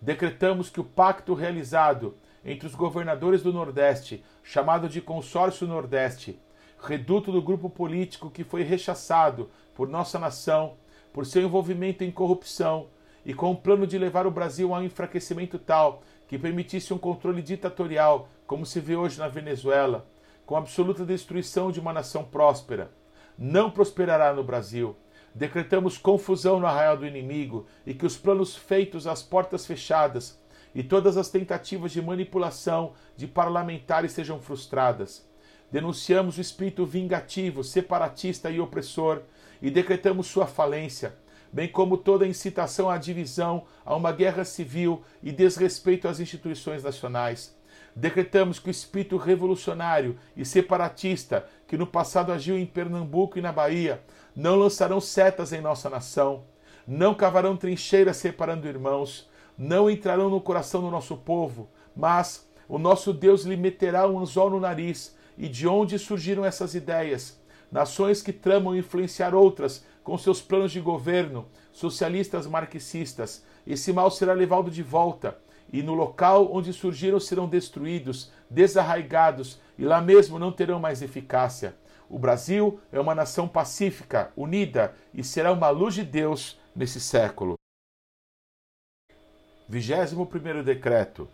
decretamos 0.00 0.70
que 0.70 0.80
o 0.80 0.84
pacto 0.84 1.34
realizado 1.34 2.16
entre 2.44 2.66
os 2.66 2.74
governadores 2.74 3.42
do 3.42 3.52
Nordeste, 3.52 4.24
chamado 4.42 4.88
de 4.88 5.00
Consórcio 5.00 5.66
Nordeste, 5.66 6.38
reduto 6.82 7.30
do 7.30 7.42
grupo 7.42 7.68
político 7.68 8.30
que 8.30 8.42
foi 8.42 8.62
rechaçado 8.62 9.50
por 9.74 9.88
nossa 9.88 10.18
nação 10.18 10.76
por 11.12 11.26
seu 11.26 11.42
envolvimento 11.42 12.04
em 12.04 12.10
corrupção 12.10 12.86
e 13.26 13.34
com 13.34 13.50
o 13.50 13.56
plano 13.56 13.86
de 13.86 13.98
levar 13.98 14.26
o 14.26 14.30
Brasil 14.30 14.74
a 14.74 14.78
um 14.78 14.84
enfraquecimento 14.84 15.58
tal 15.58 16.02
que 16.30 16.38
permitisse 16.38 16.94
um 16.94 16.98
controle 16.98 17.42
ditatorial, 17.42 18.30
como 18.46 18.64
se 18.64 18.80
vê 18.80 18.96
hoje 18.96 19.18
na 19.18 19.28
Venezuela, 19.28 20.06
com 20.46 20.56
absoluta 20.56 21.04
destruição 21.04 21.70
de 21.70 21.78
uma 21.80 21.92
nação 21.92 22.24
próspera. 22.24 22.90
Não 23.36 23.70
prosperará 23.70 24.32
no 24.32 24.42
Brasil 24.42 24.96
decretamos 25.34 25.96
confusão 25.96 26.58
no 26.58 26.66
arraial 26.66 26.96
do 26.96 27.06
inimigo 27.06 27.66
e 27.86 27.94
que 27.94 28.06
os 28.06 28.16
planos 28.16 28.56
feitos 28.56 29.06
às 29.06 29.22
portas 29.22 29.66
fechadas 29.66 30.38
e 30.74 30.82
todas 30.82 31.16
as 31.16 31.28
tentativas 31.28 31.92
de 31.92 32.02
manipulação 32.02 32.92
de 33.16 33.26
parlamentares 33.26 34.12
sejam 34.12 34.40
frustradas. 34.40 35.28
Denunciamos 35.70 36.36
o 36.36 36.40
espírito 36.40 36.84
vingativo, 36.84 37.62
separatista 37.62 38.50
e 38.50 38.60
opressor 38.60 39.22
e 39.62 39.70
decretamos 39.70 40.26
sua 40.26 40.46
falência, 40.46 41.14
bem 41.52 41.68
como 41.68 41.96
toda 41.96 42.26
incitação 42.26 42.88
à 42.88 42.96
divisão, 42.96 43.64
a 43.84 43.94
uma 43.94 44.12
guerra 44.12 44.44
civil 44.44 45.02
e 45.22 45.32
desrespeito 45.32 46.08
às 46.08 46.20
instituições 46.20 46.82
nacionais. 46.82 47.56
Decretamos 47.94 48.58
que 48.58 48.68
o 48.68 48.70
espírito 48.70 49.16
revolucionário 49.16 50.16
e 50.36 50.44
separatista 50.44 51.46
que 51.66 51.76
no 51.76 51.86
passado 51.86 52.32
agiu 52.32 52.56
em 52.56 52.66
Pernambuco 52.66 53.38
e 53.38 53.42
na 53.42 53.52
Bahia 53.52 54.00
não 54.34 54.56
lançarão 54.56 55.00
setas 55.00 55.52
em 55.52 55.60
nossa 55.60 55.90
nação, 55.90 56.44
não 56.86 57.14
cavarão 57.14 57.56
trincheiras 57.56 58.16
separando 58.16 58.68
irmãos, 58.68 59.28
não 59.58 59.90
entrarão 59.90 60.30
no 60.30 60.40
coração 60.40 60.80
do 60.80 60.90
nosso 60.90 61.16
povo, 61.16 61.68
mas 61.94 62.48
o 62.68 62.78
nosso 62.78 63.12
Deus 63.12 63.42
lhe 63.42 63.56
meterá 63.56 64.08
um 64.08 64.18
anzol 64.18 64.50
no 64.50 64.60
nariz. 64.60 65.16
E 65.36 65.48
de 65.48 65.66
onde 65.66 65.98
surgiram 65.98 66.44
essas 66.44 66.74
ideias? 66.74 67.40
Nações 67.70 68.22
que 68.22 68.32
tramam 68.32 68.76
influenciar 68.76 69.34
outras 69.34 69.84
com 70.02 70.16
seus 70.18 70.40
planos 70.40 70.72
de 70.72 70.80
governo, 70.80 71.46
socialistas 71.72 72.46
marxistas. 72.46 73.44
Esse 73.66 73.92
mal 73.92 74.10
será 74.10 74.32
levado 74.32 74.70
de 74.70 74.82
volta, 74.82 75.38
e 75.72 75.82
no 75.82 75.94
local 75.94 76.50
onde 76.52 76.72
surgiram 76.72 77.20
serão 77.20 77.48
destruídos, 77.48 78.32
desarraigados, 78.48 79.60
e 79.78 79.84
lá 79.84 80.00
mesmo 80.00 80.38
não 80.38 80.50
terão 80.50 80.80
mais 80.80 81.02
eficácia. 81.02 81.74
O 82.08 82.18
Brasil 82.18 82.80
é 82.90 82.98
uma 82.98 83.14
nação 83.14 83.46
pacífica, 83.46 84.32
unida 84.36 84.94
e 85.14 85.22
será 85.22 85.52
uma 85.52 85.70
luz 85.70 85.94
de 85.94 86.02
Deus 86.02 86.58
nesse 86.74 87.00
século. 87.00 87.54
21 89.68 90.64
decreto. 90.64 91.28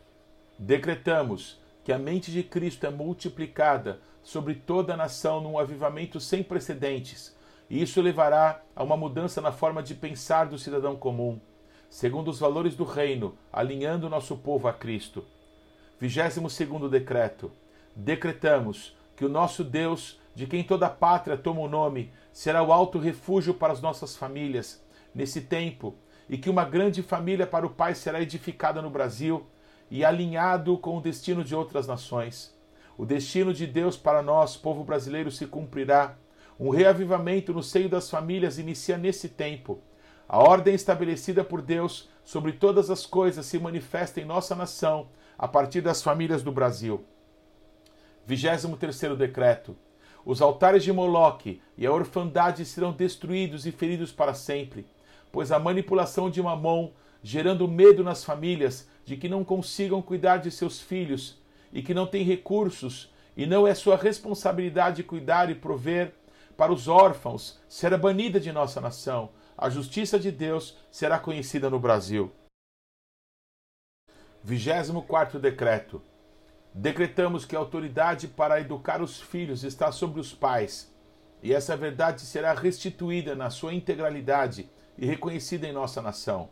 Decretamos 0.59 1.59
que 1.83 1.93
a 1.93 1.99
mente 1.99 2.31
de 2.31 2.43
Cristo 2.43 2.85
é 2.85 2.91
multiplicada 2.91 4.01
sobre 4.23 4.55
toda 4.55 4.93
a 4.93 4.97
nação 4.97 5.41
num 5.41 5.59
avivamento 5.59 6.21
sem 6.21 6.43
precedentes, 6.43 7.36
e 7.69 7.83
isso 7.83 8.01
levará 8.01 8.63
a 8.75 8.83
uma 8.83 8.97
mudança 8.97 9.41
na 9.41 9.53
forma 9.53 9.83
de 9.83 9.95
pensar 9.95 10.47
do 10.47 10.59
cidadão 10.59 10.97
comum, 10.97 11.41
segundo 11.89 12.31
os 12.31 12.39
valores 12.39 12.75
do 12.75 12.85
reino, 12.85 13.37
alinhando 13.53 14.09
nosso 14.09 14.37
povo 14.37 14.69
a 14.69 14.73
Cristo. 14.73 15.25
22 16.01 16.91
decreto. 16.91 17.51
Decretamos 17.95 18.95
que 19.17 19.25
o 19.25 19.29
nosso 19.29 19.65
Deus 19.65 20.21
de 20.37 20.47
quem 20.47 20.63
toda 20.63 20.87
a 20.87 20.91
pátria 20.91 21.35
toma 21.35 21.63
o 21.63 21.69
nome, 21.69 22.13
será 22.31 22.63
o 22.63 22.71
alto 22.71 22.99
refúgio 22.99 23.55
para 23.55 23.73
as 23.73 23.81
nossas 23.81 24.15
famílias 24.15 24.85
nesse 25.15 25.41
tempo, 25.41 25.97
e 26.29 26.37
que 26.37 26.51
uma 26.51 26.63
grande 26.63 27.03
família 27.03 27.47
para 27.47 27.67
o 27.67 27.71
Pai 27.71 27.95
será 27.95 28.21
edificada 28.21 28.83
no 28.83 28.91
Brasil 28.91 29.47
e 29.91 30.05
alinhado 30.05 30.77
com 30.77 30.99
o 30.99 31.01
destino 31.01 31.43
de 31.43 31.55
outras 31.55 31.87
nações. 31.87 32.55
O 32.99 33.07
destino 33.07 33.55
de 33.55 33.67
Deus 33.67 33.97
para 33.97 34.23
nós, 34.23 34.59
povo 34.59 34.85
brasileiro, 34.85 35.31
se 35.31 35.47
cumprirá. 35.47 36.17
Um 36.59 36.71
reavivamento 36.71 37.53
no 37.53 37.63
seio 37.63 37.89
das 37.89 38.09
famílias 38.09 38.59
inicia 38.59 38.97
nesse 38.97 39.29
tempo. 39.29 39.79
A 40.27 40.39
ordem 40.39 40.75
estabelecida 40.75 41.45
por 41.45 41.61
Deus 41.61 42.09
sobre 42.25 42.53
todas 42.53 42.91
as 42.91 43.05
coisas 43.05 43.45
se 43.45 43.59
manifesta 43.59 44.21
em 44.21 44.25
nossa 44.25 44.55
nação 44.55 45.09
a 45.39 45.47
partir 45.47 45.83
das 45.83 46.03
famílias 46.03 46.43
do 46.43 46.51
Brasil. 46.51 47.05
23 48.25 49.17
decreto 49.17 49.77
Os 50.25 50.41
altares 50.41 50.83
de 50.83 50.93
Moloque 50.93 51.61
e 51.77 51.87
a 51.87 51.93
orfandade 51.93 52.65
serão 52.65 52.91
destruídos 52.91 53.67
e 53.67 53.71
feridos 53.71 54.11
para 54.11 54.33
sempre, 54.33 54.87
pois 55.31 55.53
a 55.53 55.59
manipulação 55.59 56.31
de 56.31 56.43
Mamon, 56.43 56.91
gerando 57.23 57.69
medo 57.69 58.03
nas 58.03 58.25
famílias 58.25 58.89
de 59.05 59.17
que 59.17 59.29
não 59.29 59.45
consigam 59.45 60.01
cuidar 60.01 60.39
de 60.39 60.51
seus 60.51 60.81
filhos 60.81 61.39
e 61.73 61.83
que 61.83 61.93
não 61.93 62.07
têm 62.07 62.25
recursos, 62.25 63.13
e 63.37 63.45
não 63.45 63.67
é 63.67 63.75
sua 63.75 63.97
responsabilidade 63.97 65.03
cuidar 65.03 65.51
e 65.51 65.55
prover 65.55 66.15
para 66.57 66.73
os 66.73 66.89
órfãos, 66.89 67.61
será 67.69 67.99
banida 67.99 68.41
de 68.41 68.51
nossa 68.51 68.81
nação. 68.81 69.31
A 69.57 69.69
justiça 69.69 70.19
de 70.19 70.31
Deus 70.31 70.77
será 70.91 71.19
conhecida 71.19 71.69
no 71.69 71.79
Brasil. 71.79 72.33
24 74.43 75.39
decreto. 75.39 76.03
Decretamos 76.73 77.45
que 77.45 77.57
a 77.57 77.59
autoridade 77.59 78.29
para 78.29 78.61
educar 78.61 79.03
os 79.03 79.21
filhos 79.21 79.65
está 79.65 79.91
sobre 79.91 80.21
os 80.21 80.35
pais, 80.35 80.95
e 81.43 81.53
essa 81.53 81.77
verdade 81.77 82.21
será 82.21 82.53
restituída 82.53 83.35
na 83.35 83.51
sua 83.51 83.73
integralidade 83.73 84.71
e 84.97 85.07
reconhecida 85.07 85.67
em 85.67 85.73
nossa 85.73 86.01
nação. 86.03 86.51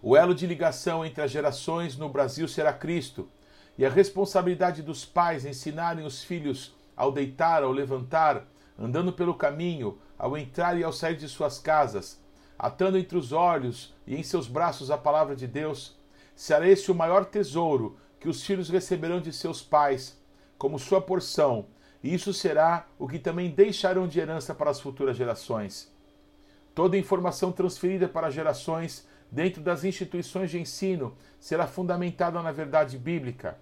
O 0.00 0.16
elo 0.16 0.34
de 0.34 0.46
ligação 0.46 1.04
entre 1.04 1.22
as 1.22 1.30
gerações 1.30 1.96
no 1.96 2.08
Brasil 2.08 2.48
será 2.48 2.72
Cristo, 2.72 3.28
e 3.76 3.84
a 3.84 3.90
responsabilidade 3.90 4.82
dos 4.82 5.04
pais 5.04 5.44
ensinarem 5.44 6.06
os 6.06 6.22
filhos 6.22 6.74
ao 6.96 7.10
deitar, 7.10 7.62
ao 7.62 7.72
levantar, 7.72 8.46
andando 8.80 9.12
pelo 9.12 9.34
caminho, 9.34 9.98
ao 10.18 10.38
entrar 10.38 10.78
e 10.78 10.82
ao 10.82 10.92
sair 10.92 11.16
de 11.16 11.28
suas 11.28 11.58
casas, 11.58 12.18
atando 12.58 12.96
entre 12.96 13.18
os 13.18 13.30
olhos 13.30 13.94
e 14.06 14.16
em 14.16 14.22
seus 14.22 14.48
braços 14.48 14.90
a 14.90 14.96
palavra 14.96 15.36
de 15.36 15.46
Deus, 15.46 15.98
será 16.34 16.66
esse 16.66 16.90
o 16.90 16.94
maior 16.94 17.26
tesouro 17.26 17.98
que 18.18 18.28
os 18.28 18.42
filhos 18.42 18.70
receberão 18.70 19.20
de 19.20 19.32
seus 19.32 19.62
pais, 19.62 20.18
como 20.56 20.78
sua 20.78 21.00
porção, 21.00 21.66
e 22.02 22.14
isso 22.14 22.32
será 22.32 22.86
o 22.98 23.06
que 23.06 23.18
também 23.18 23.50
deixarão 23.50 24.08
de 24.08 24.18
herança 24.18 24.54
para 24.54 24.70
as 24.70 24.80
futuras 24.80 25.16
gerações. 25.16 25.92
Toda 26.74 26.96
informação 26.96 27.52
transferida 27.52 28.08
para 28.08 28.30
gerações 28.30 29.06
dentro 29.30 29.62
das 29.62 29.84
instituições 29.84 30.50
de 30.50 30.58
ensino 30.58 31.14
será 31.38 31.66
fundamentada 31.66 32.40
na 32.42 32.52
verdade 32.52 32.96
bíblica. 32.96 33.58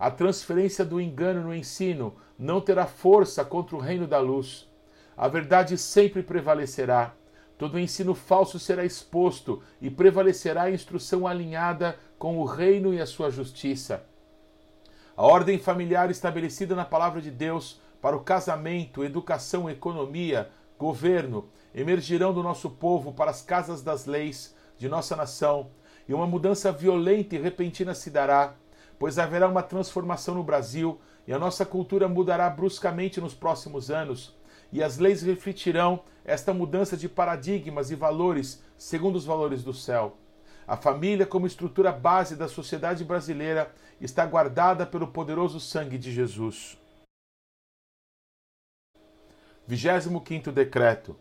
A 0.00 0.10
transferência 0.10 0.82
do 0.82 0.98
engano 0.98 1.42
no 1.42 1.54
ensino 1.54 2.14
não 2.38 2.58
terá 2.58 2.86
força 2.86 3.44
contra 3.44 3.76
o 3.76 3.78
reino 3.78 4.06
da 4.06 4.18
luz. 4.18 4.66
A 5.14 5.28
verdade 5.28 5.76
sempre 5.76 6.22
prevalecerá. 6.22 7.12
Todo 7.58 7.78
ensino 7.78 8.14
falso 8.14 8.58
será 8.58 8.82
exposto 8.82 9.62
e 9.78 9.90
prevalecerá 9.90 10.62
a 10.62 10.70
instrução 10.70 11.26
alinhada 11.26 11.98
com 12.18 12.38
o 12.38 12.46
reino 12.46 12.94
e 12.94 13.00
a 13.02 13.04
sua 13.04 13.30
justiça. 13.30 14.02
A 15.14 15.22
ordem 15.22 15.58
familiar 15.58 16.10
estabelecida 16.10 16.74
na 16.74 16.86
palavra 16.86 17.20
de 17.20 17.30
Deus 17.30 17.78
para 18.00 18.16
o 18.16 18.24
casamento, 18.24 19.04
educação, 19.04 19.68
economia, 19.68 20.48
governo 20.78 21.50
emergirão 21.74 22.32
do 22.32 22.42
nosso 22.42 22.70
povo 22.70 23.12
para 23.12 23.30
as 23.30 23.42
casas 23.42 23.82
das 23.82 24.06
leis 24.06 24.56
de 24.78 24.88
nossa 24.88 25.14
nação, 25.14 25.68
e 26.08 26.14
uma 26.14 26.26
mudança 26.26 26.72
violenta 26.72 27.36
e 27.36 27.38
repentina 27.38 27.94
se 27.94 28.08
dará, 28.10 28.54
pois 29.00 29.18
haverá 29.18 29.48
uma 29.48 29.62
transformação 29.62 30.34
no 30.34 30.44
Brasil 30.44 31.00
e 31.26 31.32
a 31.32 31.38
nossa 31.38 31.64
cultura 31.64 32.06
mudará 32.06 32.50
bruscamente 32.50 33.18
nos 33.18 33.32
próximos 33.34 33.90
anos, 33.90 34.38
e 34.70 34.82
as 34.82 34.98
leis 34.98 35.22
refletirão 35.22 36.04
esta 36.22 36.52
mudança 36.52 36.98
de 36.98 37.08
paradigmas 37.08 37.90
e 37.90 37.94
valores 37.94 38.62
segundo 38.76 39.16
os 39.16 39.24
valores 39.24 39.64
do 39.64 39.72
céu. 39.72 40.18
A 40.68 40.76
família, 40.76 41.24
como 41.24 41.46
estrutura 41.46 41.90
base 41.90 42.36
da 42.36 42.46
sociedade 42.46 43.02
brasileira, 43.02 43.74
está 44.02 44.26
guardada 44.26 44.84
pelo 44.84 45.08
poderoso 45.08 45.58
sangue 45.58 45.96
de 45.96 46.12
Jesus. 46.12 46.78
25 49.66 50.52
Decreto. 50.52 51.16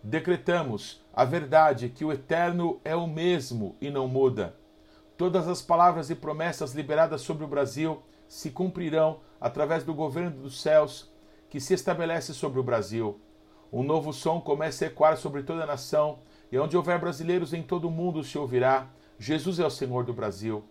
Decretamos 0.00 1.04
a 1.12 1.24
verdade 1.24 1.88
que 1.88 2.04
o 2.04 2.12
Eterno 2.12 2.80
é 2.84 2.94
o 2.94 3.08
mesmo 3.08 3.76
e 3.80 3.90
não 3.90 4.06
muda. 4.06 4.54
Todas 5.24 5.48
as 5.48 5.62
palavras 5.62 6.10
e 6.10 6.14
promessas 6.14 6.74
liberadas 6.74 7.22
sobre 7.22 7.44
o 7.44 7.48
Brasil 7.48 8.02
se 8.28 8.50
cumprirão 8.50 9.20
através 9.40 9.82
do 9.82 9.94
governo 9.94 10.42
dos 10.42 10.60
céus 10.60 11.10
que 11.48 11.58
se 11.58 11.72
estabelece 11.72 12.34
sobre 12.34 12.60
o 12.60 12.62
Brasil. 12.62 13.18
Um 13.72 13.82
novo 13.82 14.12
som 14.12 14.38
começa 14.38 14.84
a 14.84 14.88
ecoar 14.88 15.16
sobre 15.16 15.42
toda 15.42 15.62
a 15.62 15.66
nação 15.66 16.18
e 16.52 16.58
onde 16.58 16.76
houver 16.76 17.00
brasileiros 17.00 17.54
em 17.54 17.62
todo 17.62 17.88
o 17.88 17.90
mundo 17.90 18.22
se 18.22 18.36
ouvirá: 18.36 18.90
Jesus 19.18 19.58
é 19.58 19.64
o 19.64 19.70
Senhor 19.70 20.04
do 20.04 20.12
Brasil. 20.12 20.62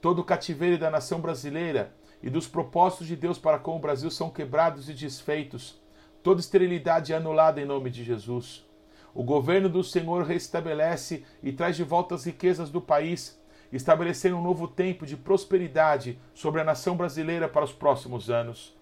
Todo 0.00 0.18
o 0.18 0.24
cativeiro 0.24 0.76
da 0.76 0.90
nação 0.90 1.20
brasileira 1.20 1.94
e 2.20 2.28
dos 2.28 2.48
propósitos 2.48 3.06
de 3.06 3.14
Deus 3.14 3.38
para 3.38 3.60
com 3.60 3.76
o 3.76 3.80
Brasil 3.80 4.10
são 4.10 4.30
quebrados 4.30 4.88
e 4.88 4.94
desfeitos. 4.94 5.80
Toda 6.24 6.40
esterilidade 6.40 7.12
é 7.12 7.16
anulada 7.16 7.60
em 7.60 7.64
nome 7.64 7.88
de 7.88 8.02
Jesus. 8.02 8.66
O 9.14 9.22
governo 9.22 9.68
do 9.68 9.84
Senhor 9.84 10.24
restabelece 10.24 11.22
e 11.40 11.52
traz 11.52 11.76
de 11.76 11.84
volta 11.84 12.16
as 12.16 12.24
riquezas 12.24 12.68
do 12.68 12.80
país, 12.80 13.40
estabelecendo 13.72 14.36
um 14.36 14.42
novo 14.42 14.68
tempo 14.68 15.06
de 15.06 15.16
prosperidade 15.16 16.18
sobre 16.34 16.60
a 16.60 16.64
nação 16.64 16.96
brasileira 16.96 17.48
para 17.48 17.64
os 17.64 17.72
próximos 17.72 18.30
anos. 18.30 18.76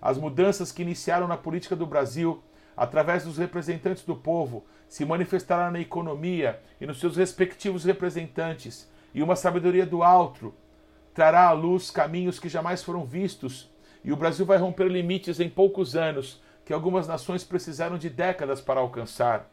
As 0.00 0.18
mudanças 0.18 0.70
que 0.70 0.82
iniciaram 0.82 1.26
na 1.26 1.36
política 1.36 1.74
do 1.74 1.86
Brasil 1.86 2.42
através 2.76 3.24
dos 3.24 3.38
representantes 3.38 4.04
do 4.04 4.14
povo, 4.14 4.64
se 4.86 5.04
manifestará 5.04 5.70
na 5.70 5.80
economia 5.80 6.60
e 6.80 6.86
nos 6.86 7.00
seus 7.00 7.16
respectivos 7.16 7.84
representantes, 7.84 8.88
e 9.14 9.22
uma 9.22 9.34
sabedoria 9.34 9.86
do 9.86 10.02
alto 10.02 10.52
trará 11.14 11.46
à 11.46 11.52
luz 11.52 11.90
caminhos 11.90 12.38
que 12.38 12.48
jamais 12.48 12.82
foram 12.82 13.06
vistos, 13.06 13.70
e 14.04 14.12
o 14.12 14.16
Brasil 14.16 14.44
vai 14.44 14.58
romper 14.58 14.88
limites 14.88 15.40
em 15.40 15.48
poucos 15.48 15.96
anos 15.96 16.42
que 16.64 16.72
algumas 16.72 17.08
nações 17.08 17.42
precisaram 17.42 17.96
de 17.96 18.10
décadas 18.10 18.60
para 18.60 18.80
alcançar. 18.80 19.50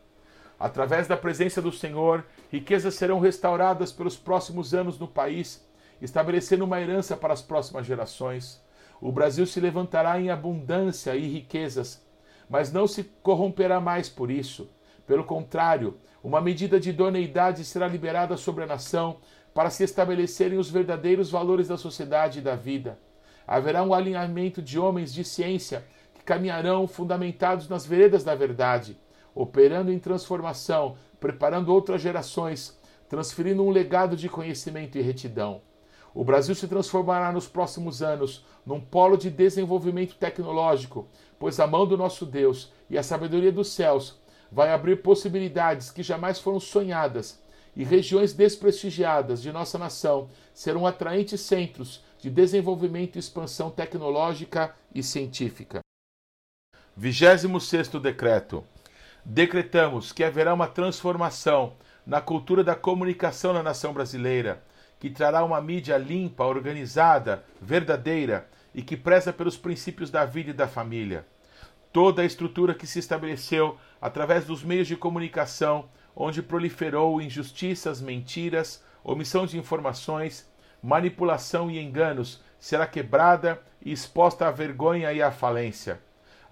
Através 0.60 1.08
da 1.08 1.18
presença 1.18 1.62
do 1.62 1.72
Senhor, 1.72 2.26
riquezas 2.52 2.96
serão 2.96 3.20
restauradas 3.20 3.92
pelos 3.92 4.16
próximos 4.16 4.74
anos 4.74 4.98
no 4.98 5.08
país, 5.08 5.68
estabelecendo 6.02 6.63
uma 6.63 6.80
herança 6.80 7.18
para 7.18 7.34
as 7.34 7.42
próximas 7.42 7.86
gerações. 7.86 8.62
O 9.02 9.12
Brasil 9.12 9.46
se 9.46 9.60
levantará 9.60 10.20
em 10.20 10.30
abundância 10.30 11.16
e 11.16 11.28
riquezas, 11.28 12.06
mas 12.50 12.72
não 12.72 12.88
se 12.88 13.04
corromperá 13.22 13.82
mais 13.82 14.08
por 14.08 14.32
isso. 14.32 14.70
Pelo 15.06 15.24
contrário, 15.24 15.98
uma 16.24 16.39
medida 16.39 16.80
de 16.80 16.92
idoneidade 16.92 17.66
será 17.66 17.88
liberada 17.88 18.38
sobre 18.38 18.63
a 18.63 18.68
nação 18.68 19.18
para 19.54 19.70
se 19.70 19.84
estabelecerem 19.84 20.58
os 20.58 20.70
verdadeiros 20.70 21.30
valores 21.30 21.68
da 21.68 21.78
sociedade 21.78 22.39
e 22.39 22.42
da 22.42 22.56
vida. 22.56 22.98
Haverá 23.46 23.84
um 23.84 23.94
alinhamento 23.94 24.62
de 24.62 24.80
homens 24.80 25.13
de 25.13 25.24
ciência 25.24 25.86
que 26.13 26.24
caminharão 26.24 26.88
fundamentados 26.88 27.68
nas 27.68 27.86
veredas 27.86 28.24
da 28.24 28.34
verdade, 28.34 28.98
operando 29.36 29.91
em 29.91 30.00
transformação, 30.00 30.96
preparando 31.19 31.74
outras 31.74 32.02
gerações, 32.02 32.80
transferindo 33.10 33.63
um 33.63 33.69
legado 33.69 34.15
de 34.15 34.30
conhecimento 34.30 34.98
e 34.98 35.02
retidão. 35.02 35.62
O 36.13 36.24
Brasil 36.24 36.54
se 36.54 36.67
transformará 36.67 37.32
nos 37.32 37.48
próximos 37.48 38.04
anos 38.04 38.46
num 38.65 38.80
polo 38.80 39.17
de 39.17 39.30
desenvolvimento 39.30 40.15
tecnológico, 40.15 41.08
pois 41.39 41.60
a 41.60 41.65
mão 41.65 41.88
do 41.88 41.98
nosso 41.98 42.26
Deus 42.26 42.72
e 42.89 42.98
a 42.98 43.04
sabedoria 43.04 43.52
dos 43.52 43.69
céus 43.69 44.19
vai 44.52 44.72
abrir 44.72 45.02
possibilidades 45.02 45.89
que 45.89 46.04
jamais 46.04 46.39
foram 46.39 46.60
sonhadas, 46.60 47.41
e 47.76 47.84
regiões 47.84 48.34
desprestigiadas 48.34 49.41
de 49.41 49.52
nossa 49.52 49.80
nação 49.80 50.30
serão 50.54 50.86
atraentes 50.86 51.41
centros 51.41 52.04
de 52.19 52.30
desenvolvimento 52.30 53.15
e 53.15 53.19
expansão 53.19 53.72
tecnológica 53.72 54.76
e 54.93 55.02
científica. 55.02 55.80
26 56.96 57.88
decreto. 58.02 58.63
Decretamos 59.26 60.12
que 60.12 60.24
haverá 60.24 60.54
uma 60.54 60.68
transformação 60.68 61.74
na 62.06 62.20
cultura 62.20 62.64
da 62.64 62.76
comunicação 62.76 63.54
na 63.54 63.64
nação 63.64 63.94
brasileira 63.94 64.62
que 65.04 65.10
trará 65.10 65.44
uma 65.44 65.60
mídia 65.60 65.98
limpa, 65.98 66.46
organizada, 66.46 67.44
verdadeira 67.62 68.48
e 68.74 68.82
que 68.82 68.96
preza 68.96 69.34
pelos 69.34 69.58
princípios 69.58 70.10
da 70.10 70.24
vida 70.24 70.52
e 70.52 70.54
da 70.54 70.66
família. 70.66 71.26
Toda 71.92 72.22
a 72.22 72.26
estrutura 72.26 72.74
que 72.74 72.88
se 72.88 73.00
estabeleceu 73.00 73.78
através 74.02 74.46
dos 74.46 74.64
meios 74.64 74.88
de 74.88 74.96
comunicação, 74.96 75.90
onde 76.16 76.42
proliferou 76.42 77.22
injustiças, 77.22 78.00
mentiras, 78.00 78.82
omissão 79.04 79.46
de 79.46 79.58
informações, 79.58 80.50
manipulação 80.82 81.70
e 81.70 81.80
enganos, 81.80 82.42
será 82.58 82.88
quebrada 82.88 83.62
e 83.82 83.92
exposta 83.92 84.48
à 84.48 84.52
vergonha 84.52 85.12
e 85.12 85.22
à 85.22 85.32
falência. 85.32 86.00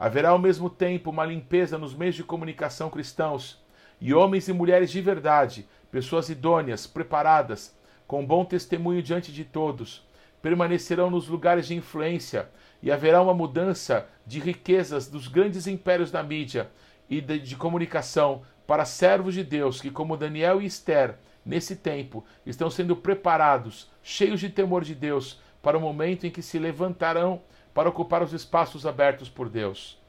Haverá 0.01 0.29
ao 0.29 0.39
mesmo 0.39 0.67
tempo 0.67 1.11
uma 1.11 1.23
limpeza 1.23 1.77
nos 1.77 1.93
meios 1.93 2.15
de 2.15 2.23
comunicação 2.23 2.89
cristãos, 2.89 3.63
e 4.01 4.15
homens 4.15 4.47
e 4.47 4.51
mulheres 4.51 4.89
de 4.89 4.99
verdade, 4.99 5.67
pessoas 5.91 6.27
idôneas, 6.27 6.87
preparadas, 6.87 7.77
com 8.07 8.25
bom 8.25 8.43
testemunho 8.43 9.03
diante 9.03 9.31
de 9.31 9.45
todos, 9.45 10.03
permanecerão 10.41 11.11
nos 11.11 11.27
lugares 11.27 11.67
de 11.67 11.75
influência 11.75 12.49
e 12.81 12.91
haverá 12.91 13.21
uma 13.21 13.35
mudança 13.35 14.07
de 14.25 14.39
riquezas 14.39 15.07
dos 15.07 15.27
grandes 15.27 15.67
impérios 15.67 16.09
da 16.09 16.23
mídia 16.23 16.71
e 17.07 17.21
de, 17.21 17.37
de 17.37 17.55
comunicação 17.55 18.41
para 18.65 18.85
servos 18.85 19.35
de 19.35 19.43
Deus 19.43 19.79
que, 19.79 19.91
como 19.91 20.17
Daniel 20.17 20.63
e 20.63 20.65
Esther, 20.65 21.13
nesse 21.45 21.75
tempo, 21.75 22.25
estão 22.43 22.71
sendo 22.71 22.95
preparados, 22.95 23.87
cheios 24.01 24.39
de 24.39 24.49
temor 24.49 24.83
de 24.83 24.95
Deus, 24.95 25.39
para 25.61 25.77
o 25.77 25.81
momento 25.81 26.25
em 26.25 26.31
que 26.31 26.41
se 26.41 26.57
levantarão 26.57 27.43
para 27.73 27.89
ocupar 27.89 28.21
os 28.21 28.33
espaços 28.33 28.85
abertos 28.85 29.29
por 29.29 29.49
Deus. 29.49 29.99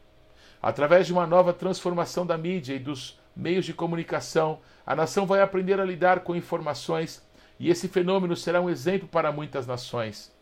Através 0.61 1.07
de 1.07 1.13
uma 1.13 1.27
nova 1.27 1.53
transformação 1.53 2.25
da 2.25 2.39
mídia 2.39 2.75
e 2.75 2.79
dos 2.79 3.21
meios 3.35 3.65
de 3.65 3.73
comunicação, 3.75 4.61
a 4.87 4.95
nação 4.95 5.27
vai 5.27 5.41
aprender 5.41 5.81
a 5.81 5.85
lidar 5.85 6.21
com 6.21 6.37
informações 6.37 7.23
e 7.59 7.71
esse 7.71 7.87
fenômeno 7.87 8.35
será 8.35 8.61
um 8.61 8.69
exemplo 8.69 9.07
para 9.07 9.31
muitas 9.31 9.67
nações. 9.67 10.33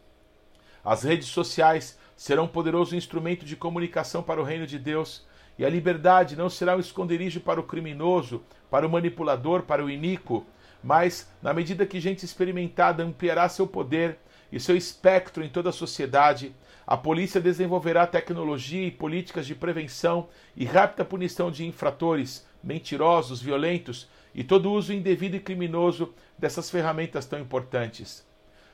As 0.83 1.03
redes 1.03 1.29
sociais 1.29 1.99
serão 2.17 2.45
um 2.45 2.49
poderoso 2.49 2.97
instrumento 2.97 3.45
de 3.45 3.57
comunicação 3.57 4.23
para 4.23 4.41
o 4.41 4.45
reino 4.45 4.67
de 4.67 4.79
Deus, 4.79 5.27
e 5.59 5.65
a 5.65 5.69
liberdade 5.69 6.37
não 6.37 6.49
será 6.49 6.77
um 6.77 6.81
esconderijo 6.81 7.41
para 7.41 7.61
o 7.61 7.65
criminoso, 7.65 8.43
para 8.71 8.87
o 8.87 8.91
manipulador, 8.91 9.63
para 9.63 9.85
o 9.85 9.91
iníquo, 9.91 10.47
mas, 10.83 11.31
na 11.43 11.53
medida 11.53 11.85
que 11.85 12.01
gente 12.01 12.25
experimentada 12.25 13.03
ampliará 13.03 13.47
seu 13.51 13.67
poder 13.67 14.19
e 14.51 14.59
seu 14.59 14.75
espectro 14.75 15.45
em 15.45 15.51
toda 15.51 15.69
a 15.69 15.73
sociedade, 15.73 16.55
a 16.91 16.97
polícia 16.97 17.41
desenvolverá 17.41 18.05
tecnologia 18.05 18.85
e 18.85 18.91
políticas 18.91 19.47
de 19.47 19.55
prevenção 19.55 20.29
e 20.57 20.65
rápida 20.65 21.05
punição 21.05 21.49
de 21.49 21.65
infratores, 21.65 22.45
mentirosos, 22.65 23.41
violentos 23.41 24.09
e 24.35 24.43
todo 24.43 24.73
uso 24.73 24.93
indevido 24.93 25.37
e 25.37 25.41
criminoso 25.41 26.13
dessas 26.37 26.69
ferramentas 26.69 27.27
tão 27.27 27.39
importantes. 27.39 28.27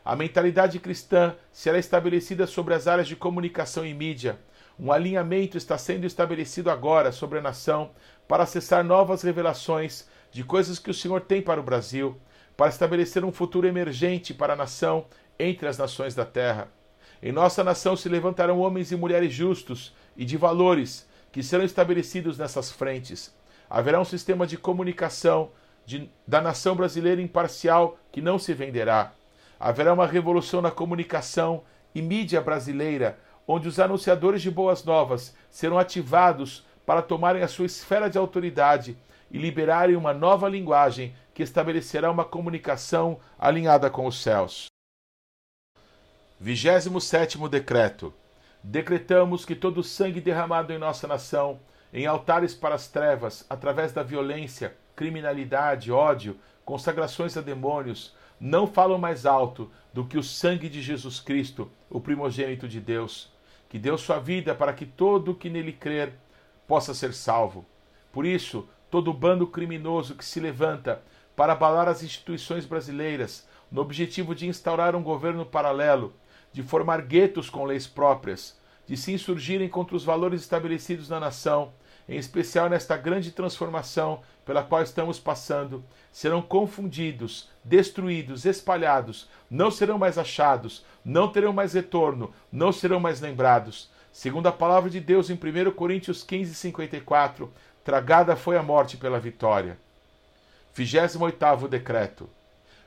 A 0.03 0.17
mentalidade 0.17 0.81
cristã 0.81 1.37
será 1.53 1.79
estabelecida 1.79 2.47
sobre 2.47 2.73
as 2.73 2.87
áreas 2.87 3.07
de 3.07 3.15
comunicação 3.15 3.85
e 3.85 3.93
mídia. 3.93 4.39
Um 4.81 4.91
alinhamento 4.91 5.59
está 5.59 5.77
sendo 5.77 6.07
estabelecido 6.07 6.71
agora 6.71 7.13
sobre 7.13 7.39
a 7.39 7.43
nação 7.43 7.91
para 8.27 8.45
acessar 8.45 8.83
novas 8.83 9.21
revelações 9.21 10.09
de 10.33 10.43
coisas 10.43 10.79
que 10.79 10.91
o 10.91 10.95
Senhor 10.95 11.21
tem 11.21 11.43
para 11.43 11.61
o 11.61 11.65
Brasil, 11.65 12.19
para 12.57 12.71
estabelecer 12.71 13.27
um 13.27 13.33
futuro 13.33 13.67
emergente 13.67 14.33
para 14.33 14.55
a 14.55 14.57
nação 14.57 15.05
entre 15.39 15.69
as 15.69 15.77
nações 15.77 16.15
da 16.15 16.25
terra. 16.25 16.75
Em 17.23 17.33
nossa 17.33 17.65
nação 17.65 17.97
se 17.97 18.09
levantarão 18.09 18.61
homens 18.61 18.93
e 18.93 18.97
mulheres 18.97 19.33
justos 19.33 19.95
e 20.17 20.25
de 20.25 20.37
valores 20.37 21.09
que 21.33 21.43
serão 21.43 21.65
estabelecidos 21.65 22.39
nessas 22.39 22.71
frentes. 22.71 23.35
Haverá 23.69 24.01
um 24.01 24.05
sistema 24.05 24.47
de 24.47 24.57
comunicação 24.57 25.51
de, 25.85 26.11
da 26.27 26.41
nação 26.41 26.75
brasileira 26.75 27.21
imparcial 27.21 27.99
que 28.13 28.21
não 28.21 28.39
se 28.39 28.53
venderá. 28.53 29.13
Haverá 29.59 29.93
uma 29.93 30.07
revolução 30.07 30.61
na 30.61 30.71
comunicação 30.71 31.63
e 31.95 32.03
mídia 32.03 32.41
brasileira, 32.41 33.19
onde 33.47 33.69
os 33.69 33.79
anunciadores 33.79 34.43
de 34.43 34.51
boas 34.51 34.85
novas 34.85 35.35
serão 35.51 35.79
ativados 35.79 36.67
para 36.85 37.03
tomarem 37.03 37.43
a 37.43 37.49
sua 37.49 37.67
esfera 37.67 38.11
de 38.11 38.19
autoridade 38.19 38.97
e 39.31 39.39
liberarem 39.39 39.97
uma 39.97 40.13
nova 40.13 40.49
linguagem 40.49 41.15
que 41.33 41.43
estabelecerá 41.43 42.11
uma 42.11 42.25
comunicação 42.25 43.19
alinhada 43.39 43.91
com 43.91 44.07
os 44.07 44.23
céus. 44.23 44.67
27 46.39 47.39
decreto. 47.49 48.13
Decretamos 48.63 49.47
que 49.47 49.55
todo 49.55 49.79
o 49.79 49.85
sangue 49.85 50.21
derramado 50.21 50.71
em 50.71 50.79
nossa 50.79 51.07
nação, 51.07 51.59
em 51.93 52.05
altares 52.05 52.55
para 52.55 52.75
as 52.75 52.89
trevas, 52.89 53.47
através 53.49 53.91
da 53.91 54.03
violência, 54.03 54.77
criminalidade, 54.95 55.91
ódio, 55.91 56.37
consagrações 56.63 57.39
a 57.39 57.41
demônios, 57.41 58.15
não 58.39 58.67
falam 58.67 58.99
mais 58.99 59.25
alto 59.25 59.71
do 59.95 60.05
que 60.05 60.19
o 60.19 60.23
sangue 60.23 60.69
de 60.69 60.83
Jesus 60.83 61.21
Cristo, 61.21 61.71
o 61.89 62.01
primogênito 62.01 62.69
de 62.69 62.81
Deus, 62.81 63.33
que 63.67 63.79
deu 63.79 63.97
sua 63.97 64.19
vida 64.19 64.55
para 64.55 64.75
que 64.75 64.85
todo 64.85 65.31
o 65.31 65.35
que 65.35 65.49
nele 65.49 65.73
crer 65.73 66.13
possa 66.67 66.93
ser 66.93 67.15
salvo. 67.15 67.65
Por 68.13 68.27
isso, 68.27 68.69
todo 68.91 69.11
bando 69.11 69.47
criminoso 69.47 70.15
que 70.15 70.25
se 70.25 70.39
levanta 70.39 71.01
para 71.35 71.55
abalar 71.55 71.89
as 71.89 72.03
instituições 72.03 72.67
brasileiras, 72.67 73.49
no 73.73 73.81
objetivo 73.81 74.35
de 74.35 74.47
instaurar 74.47 74.95
um 74.95 75.03
governo 75.03 75.47
paralelo, 75.47 76.13
de 76.57 76.63
formar 76.63 77.03
guetos 77.03 77.51
com 77.51 77.67
leis 77.67 77.87
próprias, 77.87 78.59
de 78.87 78.97
se 78.97 79.13
insurgirem 79.13 79.69
contra 79.69 79.95
os 79.95 80.03
valores 80.03 80.41
estabelecidos 80.41 81.07
na 81.07 81.21
nação, 81.21 81.71
em 82.09 82.17
especial 82.17 82.71
nesta 82.71 82.97
grande 82.97 83.31
transformação 83.31 84.23
pela 84.43 84.63
qual 84.63 84.81
estamos 84.81 85.21
passando, 85.21 85.85
serão 86.11 86.41
confundidos, 86.41 87.51
destruídos, 87.63 88.47
espalhados, 88.47 89.29
não 89.51 89.71
serão 89.71 89.99
mais 89.99 90.17
achados, 90.17 90.83
não 91.05 91.29
terão 91.29 91.53
mais 91.53 91.75
retorno, 91.75 92.33
não 92.51 92.73
serão 92.73 92.99
mais 92.99 93.21
lembrados. 93.21 93.91
Segundo 94.11 94.47
a 94.47 94.53
palavra 94.53 94.89
de 94.89 94.99
Deus 94.99 95.29
em 95.29 95.35
1 95.35 95.73
Coríntios 95.73 96.23
15, 96.23 96.55
54, 96.55 97.53
tragada 97.85 98.35
foi 98.35 98.57
a 98.57 98.63
morte 98.63 98.97
pela 98.97 99.21
vitória. 99.21 99.77
28 100.73 101.69
decreto. 101.69 102.31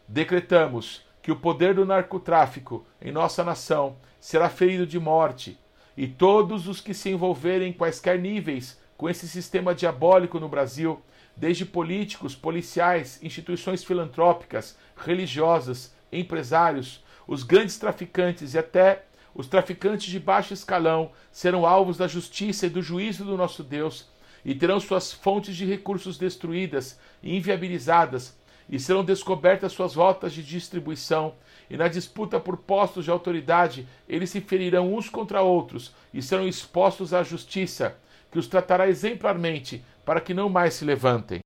Decretamos 0.07 1.07
que 1.21 1.31
o 1.31 1.35
poder 1.35 1.73
do 1.75 1.85
narcotráfico 1.85 2.85
em 3.01 3.11
nossa 3.11 3.43
nação 3.43 3.97
será 4.19 4.49
ferido 4.49 4.85
de 4.85 4.99
morte, 4.99 5.57
e 5.95 6.07
todos 6.07 6.67
os 6.67 6.79
que 6.79 6.93
se 6.93 7.09
envolverem 7.09 7.69
em 7.69 7.73
quaisquer 7.73 8.19
níveis 8.19 8.79
com 8.97 9.09
esse 9.09 9.27
sistema 9.27 9.75
diabólico 9.75 10.39
no 10.39 10.49
Brasil, 10.49 11.01
desde 11.35 11.65
políticos, 11.65 12.35
policiais, 12.35 13.19
instituições 13.21 13.83
filantrópicas, 13.83 14.77
religiosas, 14.95 15.93
empresários, 16.11 17.03
os 17.27 17.43
grandes 17.43 17.77
traficantes 17.77 18.53
e 18.53 18.57
até 18.57 19.05
os 19.33 19.47
traficantes 19.47 20.07
de 20.07 20.19
baixo 20.19 20.53
escalão 20.53 21.11
serão 21.31 21.65
alvos 21.65 21.97
da 21.97 22.07
justiça 22.07 22.65
e 22.65 22.69
do 22.69 22.81
juízo 22.81 23.23
do 23.23 23.37
nosso 23.37 23.63
Deus 23.63 24.09
e 24.43 24.55
terão 24.55 24.79
suas 24.79 25.11
fontes 25.11 25.55
de 25.55 25.65
recursos 25.65 26.17
destruídas 26.17 26.99
e 27.21 27.35
inviabilizadas, 27.35 28.37
e 28.69 28.79
serão 28.79 29.03
descobertas 29.03 29.71
suas 29.71 29.95
rotas 29.95 30.33
de 30.33 30.43
distribuição, 30.43 31.33
e 31.69 31.77
na 31.77 31.87
disputa 31.87 32.39
por 32.39 32.57
postos 32.57 33.05
de 33.05 33.11
autoridade 33.11 33.87
eles 34.07 34.29
se 34.29 34.41
ferirão 34.41 34.93
uns 34.93 35.09
contra 35.09 35.41
outros 35.41 35.93
e 36.13 36.21
serão 36.21 36.47
expostos 36.47 37.13
à 37.13 37.23
justiça, 37.23 37.97
que 38.31 38.39
os 38.39 38.47
tratará 38.47 38.87
exemplarmente, 38.87 39.83
para 40.05 40.21
que 40.21 40.33
não 40.33 40.49
mais 40.49 40.75
se 40.75 40.85
levantem. 40.85 41.39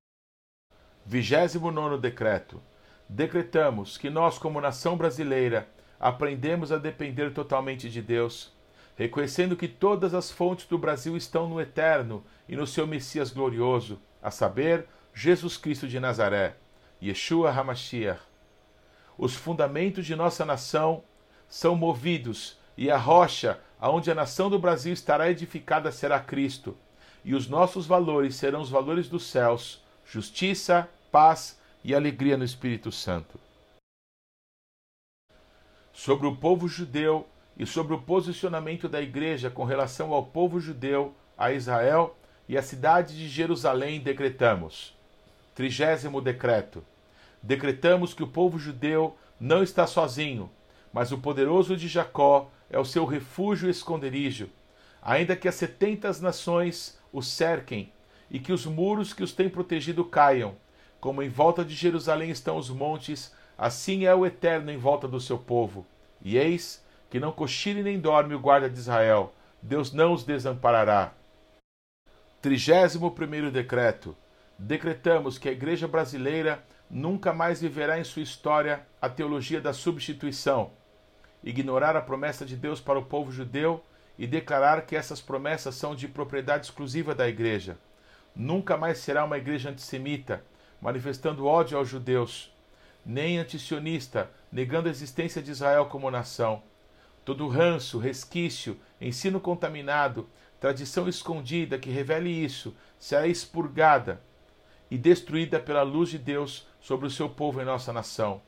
29 1.05 1.97
decreto. 1.97 2.61
Decretamos 3.07 3.97
que 3.97 4.09
nós, 4.09 4.37
como 4.37 4.61
nação 4.61 4.97
brasileira, 4.97 5.67
aprendemos 5.99 6.71
a 6.71 6.77
depender 6.77 7.31
totalmente 7.31 7.89
de 7.89 8.01
Deus 8.01 8.53
reconhecendo 8.95 9.55
que 9.55 9.67
todas 9.67 10.13
as 10.13 10.31
fontes 10.31 10.67
do 10.67 10.77
Brasil 10.77 11.17
estão 11.17 11.47
no 11.47 11.59
Eterno 11.59 12.23
e 12.47 12.55
no 12.55 12.67
seu 12.67 12.85
Messias 12.85 13.31
glorioso, 13.31 13.99
a 14.21 14.29
saber, 14.29 14.85
Jesus 15.13 15.57
Cristo 15.57 15.87
de 15.87 15.99
Nazaré, 15.99 16.55
Yeshua 17.03 17.51
HaMashiach. 17.51 18.21
Os 19.17 19.35
fundamentos 19.35 20.05
de 20.05 20.15
nossa 20.15 20.45
nação 20.45 21.03
são 21.49 21.75
movidos, 21.75 22.57
e 22.77 22.89
a 22.89 22.97
rocha 22.97 23.59
aonde 23.79 24.09
a 24.09 24.15
nação 24.15 24.49
do 24.49 24.57
Brasil 24.57 24.93
estará 24.93 25.29
edificada 25.29 25.91
será 25.91 26.19
Cristo, 26.19 26.77
e 27.23 27.35
os 27.35 27.47
nossos 27.47 27.85
valores 27.85 28.35
serão 28.35 28.61
os 28.61 28.69
valores 28.69 29.09
dos 29.09 29.25
céus, 29.27 29.83
justiça, 30.05 30.89
paz 31.11 31.59
e 31.83 31.93
alegria 31.93 32.37
no 32.37 32.43
Espírito 32.43 32.91
Santo. 32.91 33.39
Sobre 35.91 36.25
o 36.25 36.35
povo 36.35 36.67
judeu, 36.67 37.27
e 37.57 37.65
sobre 37.65 37.93
o 37.93 38.01
posicionamento 38.01 38.89
da 38.89 39.01
Igreja 39.01 39.49
com 39.49 39.63
relação 39.63 40.11
ao 40.11 40.25
povo 40.25 40.59
judeu, 40.59 41.13
a 41.37 41.51
Israel 41.51 42.17
e 42.47 42.57
a 42.57 42.63
cidade 42.63 43.15
de 43.15 43.27
Jerusalém, 43.27 43.99
decretamos. 43.99 44.97
Trigésimo 45.53 46.19
decreto. 46.19 46.83
Decretamos 47.43 48.13
que 48.13 48.23
o 48.23 48.27
povo 48.27 48.57
judeu 48.57 49.17
não 49.37 49.61
está 49.61 49.85
sozinho, 49.85 50.49
mas 50.93 51.11
o 51.11 51.17
poderoso 51.17 51.75
de 51.75 51.89
Jacó 51.89 52.49
é 52.69 52.79
o 52.79 52.85
seu 52.85 53.03
refúgio 53.03 53.67
e 53.67 53.71
esconderijo, 53.71 54.49
ainda 55.01 55.35
que 55.35 55.49
as 55.49 55.55
setenta 55.55 56.09
nações 56.21 56.97
o 57.11 57.21
cerquem 57.21 57.91
e 58.31 58.39
que 58.39 58.53
os 58.53 58.65
muros 58.65 59.13
que 59.13 59.23
os 59.23 59.33
têm 59.33 59.49
protegido 59.49 60.05
caiam, 60.05 60.55
como 61.01 61.21
em 61.21 61.27
volta 61.27 61.65
de 61.65 61.75
Jerusalém 61.75 62.29
estão 62.29 62.57
os 62.57 62.69
montes, 62.69 63.35
assim 63.57 64.05
é 64.05 64.15
o 64.15 64.25
Eterno 64.25 64.71
em 64.71 64.77
volta 64.77 65.05
do 65.05 65.19
seu 65.19 65.37
povo. 65.37 65.85
E 66.21 66.37
eis 66.37 66.81
que 67.09 67.19
não 67.19 67.33
cochile 67.33 67.83
nem 67.83 67.99
dorme 67.99 68.33
o 68.33 68.39
guarda 68.39 68.69
de 68.69 68.79
Israel. 68.79 69.33
Deus 69.61 69.91
não 69.91 70.13
os 70.13 70.23
desamparará. 70.23 71.13
31 72.41 73.51
decreto. 73.51 74.15
Decretamos 74.57 75.37
que 75.37 75.49
a 75.49 75.51
igreja 75.51 75.87
brasileira 75.87 76.63
nunca 76.93 77.33
mais 77.33 77.59
viverá 77.59 77.99
em 77.99 78.03
sua 78.03 78.21
história 78.21 78.85
a 79.01 79.09
teologia 79.09 79.59
da 79.59 79.73
substituição, 79.73 80.71
ignorar 81.43 81.95
a 81.95 82.01
promessa 82.01 82.45
de 82.45 82.55
Deus 82.55 82.79
para 82.79 82.99
o 82.99 83.05
povo 83.05 83.31
judeu 83.31 83.83
e 84.17 84.27
declarar 84.27 84.85
que 84.85 84.95
essas 84.95 85.19
promessas 85.19 85.73
são 85.73 85.95
de 85.95 86.07
propriedade 86.07 86.67
exclusiva 86.67 87.15
da 87.15 87.27
igreja. 87.27 87.79
Nunca 88.35 88.77
mais 88.77 88.99
será 88.99 89.25
uma 89.25 89.39
igreja 89.39 89.71
antissemita, 89.71 90.43
manifestando 90.79 91.47
ódio 91.47 91.79
aos 91.79 91.89
judeus, 91.89 92.53
nem 93.03 93.39
antisionista, 93.39 94.29
negando 94.51 94.87
a 94.87 94.91
existência 94.91 95.41
de 95.41 95.49
Israel 95.49 95.87
como 95.87 96.11
nação. 96.11 96.61
Todo 97.25 97.47
ranço, 97.47 97.97
resquício, 97.97 98.79
ensino 99.01 99.39
contaminado, 99.39 100.29
tradição 100.59 101.09
escondida 101.09 101.79
que 101.79 101.89
revele 101.89 102.29
isso, 102.29 102.75
será 102.99 103.25
expurgada 103.25 104.21
e 104.93 104.97
destruída 104.99 105.59
pela 105.59 105.81
luz 105.81 106.09
de 106.09 106.19
Deus 106.19 106.67
sobre 106.79 107.07
o 107.07 107.09
seu 107.09 107.27
povo 107.27 107.59
em 107.59 107.65
nossa 107.65 107.91
nação. 107.91 108.39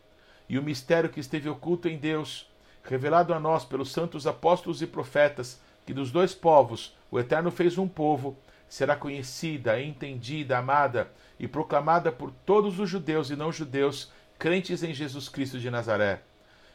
E 0.48 0.60
o 0.60 0.62
mistério 0.62 1.10
que 1.10 1.20
esteve 1.20 1.50
oculto 1.50 1.89
em 1.89 1.98
Deus, 1.98 2.48
revelado 2.84 3.34
a 3.34 3.39
nós 3.39 3.66
pelos 3.66 3.91
santos 3.91 4.28
apóstolos 4.28 4.80
e 4.80 4.86
profetas, 4.86 5.60
que 5.88 5.91
dos 5.91 6.12
dois 6.12 6.36
povos 6.36 6.96
o 7.10 7.20
Eterno 7.20 7.50
fez 7.50 7.80
um 7.80 7.88
povo, 7.88 8.38
será 8.70 8.96
conhecida, 8.96 9.82
entendida, 9.82 10.60
amada 10.60 11.12
e 11.39 11.48
proclamada 11.48 12.12
por 12.12 12.30
todos 12.46 12.80
os 12.80 12.88
judeus 12.88 13.32
e 13.32 13.36
não 13.36 13.52
judeus 13.52 14.12
crentes 14.38 14.84
em 14.84 14.93
Jesus 14.93 15.28
Cristo 15.28 15.58
de 15.58 15.72
Nazaré. 15.72 16.22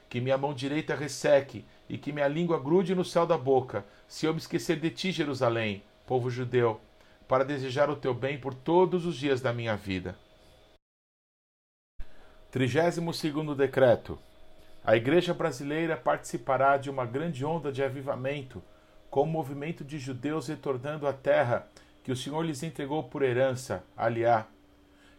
Que 0.08 0.20
minha 0.20 0.36
mão 0.36 0.52
direita 0.52 0.96
resseque 0.96 1.64
e 1.88 1.96
que 1.96 2.12
minha 2.12 2.26
língua 2.26 2.58
grude 2.58 2.92
no 2.92 3.04
céu 3.04 3.24
da 3.24 3.38
boca, 3.38 3.84
se 4.08 4.26
eu 4.26 4.32
me 4.32 4.40
esquecer 4.40 4.80
de 4.80 4.90
ti, 4.90 5.12
Jerusalém, 5.12 5.84
povo 6.08 6.28
judeu, 6.28 6.80
para 7.30 7.44
desejar 7.44 7.88
o 7.88 7.94
teu 7.94 8.12
bem 8.12 8.40
por 8.40 8.52
todos 8.52 9.06
os 9.06 9.14
dias 9.14 9.40
da 9.40 9.52
minha 9.52 9.76
vida. 9.76 10.16
32 12.50 13.56
decreto. 13.56 14.18
A 14.84 14.96
Igreja 14.96 15.32
Brasileira 15.32 15.96
participará 15.96 16.76
de 16.76 16.90
uma 16.90 17.06
grande 17.06 17.44
onda 17.44 17.70
de 17.70 17.84
avivamento, 17.84 18.60
com 19.08 19.22
o 19.22 19.26
movimento 19.26 19.84
de 19.84 19.96
judeus 19.96 20.48
retornando 20.48 21.06
à 21.06 21.12
terra 21.12 21.68
que 22.02 22.10
o 22.10 22.16
Senhor 22.16 22.42
lhes 22.42 22.64
entregou 22.64 23.04
por 23.04 23.22
herança, 23.22 23.84
aliá. 23.96 24.48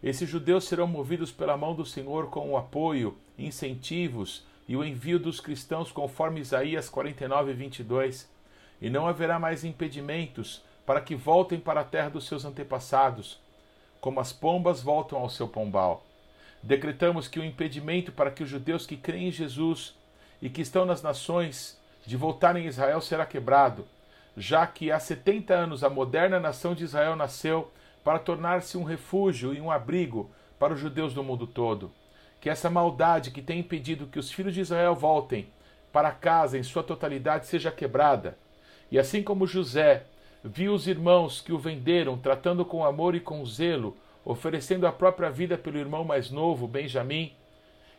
Esses 0.04 0.28
judeus 0.28 0.66
serão 0.66 0.88
movidos 0.88 1.32
pela 1.32 1.56
mão 1.56 1.74
do 1.74 1.86
Senhor 1.86 2.30
com 2.30 2.52
o 2.52 2.58
apoio, 2.58 3.18
incentivos 3.40 4.46
e 4.68 4.76
o 4.76 4.84
envio 4.84 5.18
dos 5.18 5.40
cristãos 5.40 5.94
conforme 5.94 6.42
Isaías 6.42 6.90
49, 6.90 7.54
22. 7.54 8.30
E 8.82 8.90
não 8.90 9.08
haverá 9.08 9.40
mais 9.40 9.64
impedimentos 9.64 10.62
para 10.86 11.02
que 11.02 11.16
voltem 11.16 11.60
para 11.60 11.82
a 11.82 11.86
terra 11.86 12.10
dos 12.10 12.26
seus 12.26 12.46
antepassados, 12.46 13.40
como 14.00 14.20
as 14.20 14.34
pombas 14.34 14.82
voltam 14.82 15.20
ao 15.20 15.30
seu 15.30 15.48
pombal. 15.48 16.06
Decretamos 16.64 17.28
que 17.28 17.40
o 17.40 17.46
impedimento 17.46 18.12
para 18.12 18.32
que 18.32 18.44
os 18.44 18.50
judeus 18.50 18.86
que 18.86 18.98
creem 18.98 19.28
em 19.28 19.32
Jesus 19.32 19.96
e 20.42 20.50
que 20.50 20.62
estão 20.62 20.86
nas 20.86 21.02
nações 21.02 21.80
de 22.06 22.18
voltarem 22.18 22.66
a 22.66 22.70
Israel 22.70 23.02
será 23.02 23.26
quebrado, 23.26 23.88
já 24.36 24.66
que 24.66 24.92
há 24.92 25.00
70 25.00 25.54
anos 25.54 25.84
a 25.84 25.90
moderna 25.90 26.40
nação 26.40 26.74
de 26.74 26.84
Israel 26.84 27.16
nasceu 27.16 27.72
para 28.04 28.20
tornar-se 28.20 28.78
um 28.78 28.84
refúgio 28.84 29.54
e 29.54 29.62
um 29.62 29.70
abrigo 29.70 30.32
para 30.58 30.74
os 30.74 30.80
judeus 30.80 31.14
do 31.14 31.24
mundo 31.24 31.46
todo. 31.46 31.92
Que 32.40 32.50
essa 32.50 32.70
maldade 32.70 33.30
que 33.30 33.42
tem 33.42 33.60
impedido 33.60 34.08
que 34.08 34.18
os 34.18 34.32
filhos 34.32 34.54
de 34.54 34.62
Israel 34.62 34.96
voltem 34.96 35.48
para 35.92 36.12
casa 36.12 36.58
em 36.58 36.64
sua 36.64 36.84
totalidade 36.84 37.46
seja 37.46 37.72
quebrada. 37.72 38.38
E 38.90 38.98
assim 38.98 39.22
como 39.22 39.46
José 39.46 40.06
viu 40.44 40.74
os 40.74 40.88
irmãos 40.88 41.42
que 41.42 41.54
o 41.54 41.60
venderam 41.60 42.18
tratando 42.18 42.66
com 42.66 42.84
amor 42.84 43.16
e 43.16 43.20
com 43.20 43.46
zelo, 43.46 43.96
oferecendo 44.26 44.88
a 44.88 44.92
própria 44.92 45.30
vida 45.30 45.58
pelo 45.58 45.78
irmão 45.78 46.04
mais 46.04 46.30
novo, 46.30 46.68
Benjamim, 46.68 47.34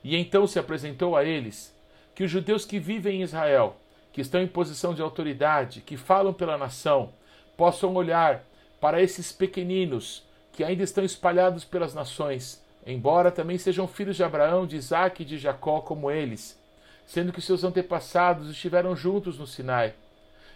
e 0.03 0.17
então 0.17 0.47
se 0.47 0.59
apresentou 0.59 1.17
a 1.17 1.25
eles, 1.25 1.75
que 2.15 2.25
os 2.25 2.31
judeus 2.31 2.65
que 2.65 2.79
vivem 2.79 3.21
em 3.21 3.23
Israel, 3.23 3.77
que 4.13 4.21
estão 4.21 4.43
em 4.43 4.47
posição 4.47 4.95
de 4.95 5.03
autoridade, 5.03 5.81
que 5.81 5.97
falam 5.97 6.33
pela 6.33 6.59
nação, 6.59 7.11
possam 7.57 7.95
olhar 7.95 8.45
para 8.81 9.01
esses 9.01 9.33
pequeninos 9.33 10.25
que 10.53 10.65
ainda 10.65 10.83
estão 10.83 11.05
espalhados 11.05 11.65
pelas 11.65 11.95
nações, 11.95 12.63
embora 12.87 13.31
também 13.31 13.57
sejam 13.57 13.87
filhos 13.87 14.17
de 14.17 14.25
Abraão, 14.25 14.67
de 14.67 14.77
Isaac 14.77 15.23
e 15.23 15.25
de 15.25 15.39
Jacó 15.39 15.81
como 15.81 16.11
eles, 16.11 16.61
sendo 17.07 17.33
que 17.33 17.41
seus 17.41 17.65
antepassados 17.65 18.51
estiveram 18.51 18.95
juntos 18.95 19.39
no 19.39 19.47
Sinai, 19.47 19.95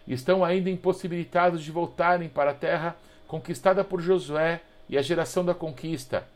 estão 0.07 0.45
ainda 0.45 0.71
impossibilitados 0.71 1.63
de 1.63 1.71
voltarem 1.71 2.29
para 2.29 2.51
a 2.51 2.55
terra 2.55 2.97
conquistada 3.27 3.83
por 3.83 4.01
Josué 4.01 4.61
e 4.89 4.97
a 4.97 5.03
geração 5.03 5.45
da 5.45 5.55
conquista. 5.55 6.27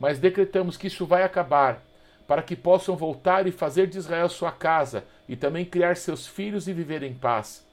Mas 0.00 0.18
decretamos 0.18 0.76
que 0.76 0.86
isso 0.86 1.04
vai 1.04 1.22
acabar, 1.22 1.82
para 2.26 2.42
que 2.42 2.56
possam 2.56 2.96
voltar 2.96 3.46
e 3.46 3.52
fazer 3.52 3.86
de 3.86 3.98
Israel 3.98 4.28
sua 4.28 4.52
casa, 4.52 5.04
e 5.28 5.36
também 5.36 5.64
criar 5.64 5.96
seus 5.96 6.26
filhos 6.26 6.68
e 6.68 6.72
viver 6.72 7.02
em 7.02 7.14
paz. 7.14 7.66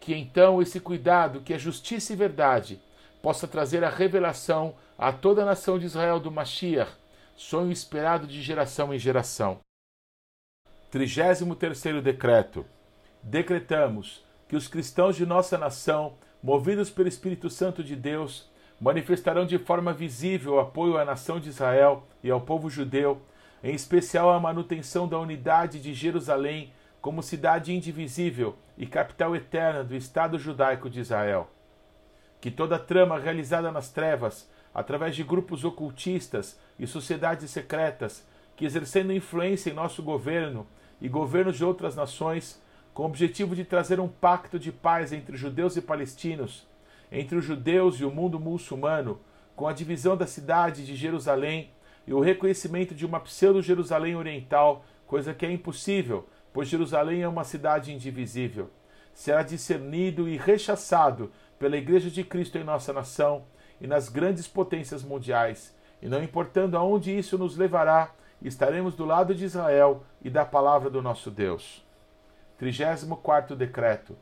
Que 0.00 0.14
então 0.14 0.60
esse 0.60 0.80
cuidado, 0.80 1.40
que 1.40 1.52
é 1.52 1.58
justiça 1.58 2.12
e 2.12 2.16
verdade, 2.16 2.80
possa 3.22 3.46
trazer 3.46 3.84
a 3.84 3.90
revelação 3.90 4.74
a 4.98 5.12
toda 5.12 5.42
a 5.42 5.46
nação 5.46 5.78
de 5.78 5.86
Israel 5.86 6.18
do 6.18 6.30
Mashiach, 6.30 6.90
sonho 7.36 7.70
esperado 7.70 8.26
de 8.26 8.42
geração 8.42 8.92
em 8.92 8.98
geração. 8.98 9.58
33 10.90 12.02
decreto. 12.02 12.66
Decretamos 13.22 14.24
que 14.50 14.56
os 14.56 14.66
cristãos 14.66 15.14
de 15.14 15.24
nossa 15.24 15.56
nação, 15.56 16.14
movidos 16.42 16.90
pelo 16.90 17.06
Espírito 17.06 17.48
Santo 17.48 17.84
de 17.84 17.94
Deus, 17.94 18.50
manifestarão 18.80 19.46
de 19.46 19.56
forma 19.58 19.92
visível 19.92 20.58
apoio 20.58 20.98
à 20.98 21.04
nação 21.04 21.38
de 21.38 21.48
Israel 21.48 22.02
e 22.20 22.32
ao 22.32 22.40
povo 22.40 22.68
judeu, 22.68 23.22
em 23.62 23.72
especial 23.72 24.28
a 24.28 24.40
manutenção 24.40 25.06
da 25.06 25.20
unidade 25.20 25.80
de 25.80 25.94
Jerusalém 25.94 26.72
como 27.00 27.22
cidade 27.22 27.72
indivisível 27.72 28.56
e 28.76 28.86
capital 28.86 29.36
eterna 29.36 29.84
do 29.84 29.94
Estado 29.94 30.36
judaico 30.36 30.90
de 30.90 30.98
Israel. 30.98 31.48
Que 32.40 32.50
toda 32.50 32.76
trama 32.76 33.20
realizada 33.20 33.70
nas 33.70 33.92
trevas, 33.92 34.50
através 34.74 35.14
de 35.14 35.22
grupos 35.22 35.64
ocultistas 35.64 36.58
e 36.76 36.88
sociedades 36.88 37.48
secretas, 37.52 38.26
que 38.56 38.64
exercendo 38.64 39.12
influência 39.12 39.70
em 39.70 39.74
nosso 39.74 40.02
governo 40.02 40.66
e 41.00 41.08
governos 41.08 41.56
de 41.56 41.64
outras 41.64 41.94
nações, 41.94 42.60
com 43.00 43.04
o 43.04 43.06
objetivo 43.06 43.56
de 43.56 43.64
trazer 43.64 43.98
um 43.98 44.08
pacto 44.08 44.58
de 44.58 44.70
paz 44.70 45.10
entre 45.10 45.34
judeus 45.34 45.74
e 45.74 45.80
palestinos, 45.80 46.68
entre 47.10 47.38
os 47.38 47.42
judeus 47.42 47.98
e 47.98 48.04
o 48.04 48.10
mundo 48.10 48.38
muçulmano, 48.38 49.18
com 49.56 49.66
a 49.66 49.72
divisão 49.72 50.18
da 50.18 50.26
cidade 50.26 50.84
de 50.84 50.94
Jerusalém 50.94 51.70
e 52.06 52.12
o 52.12 52.20
reconhecimento 52.20 52.94
de 52.94 53.06
uma 53.06 53.18
pseudo-Jerusalém 53.18 54.16
oriental, 54.16 54.84
coisa 55.06 55.32
que 55.32 55.46
é 55.46 55.50
impossível, 55.50 56.28
pois 56.52 56.68
Jerusalém 56.68 57.22
é 57.22 57.28
uma 57.28 57.42
cidade 57.42 57.90
indivisível. 57.90 58.68
Será 59.14 59.42
discernido 59.42 60.28
e 60.28 60.36
rechaçado 60.36 61.32
pela 61.58 61.78
Igreja 61.78 62.10
de 62.10 62.22
Cristo 62.22 62.58
em 62.58 62.64
nossa 62.64 62.92
nação 62.92 63.44
e 63.80 63.86
nas 63.86 64.10
grandes 64.10 64.46
potências 64.46 65.02
mundiais, 65.02 65.74
e 66.02 66.06
não 66.06 66.22
importando 66.22 66.76
aonde 66.76 67.16
isso 67.16 67.38
nos 67.38 67.56
levará, 67.56 68.12
estaremos 68.42 68.94
do 68.94 69.06
lado 69.06 69.34
de 69.34 69.46
Israel 69.46 70.04
e 70.22 70.28
da 70.28 70.44
palavra 70.44 70.90
do 70.90 71.00
nosso 71.00 71.30
Deus. 71.30 71.88
34 72.60 73.56
decreto. 73.56 74.14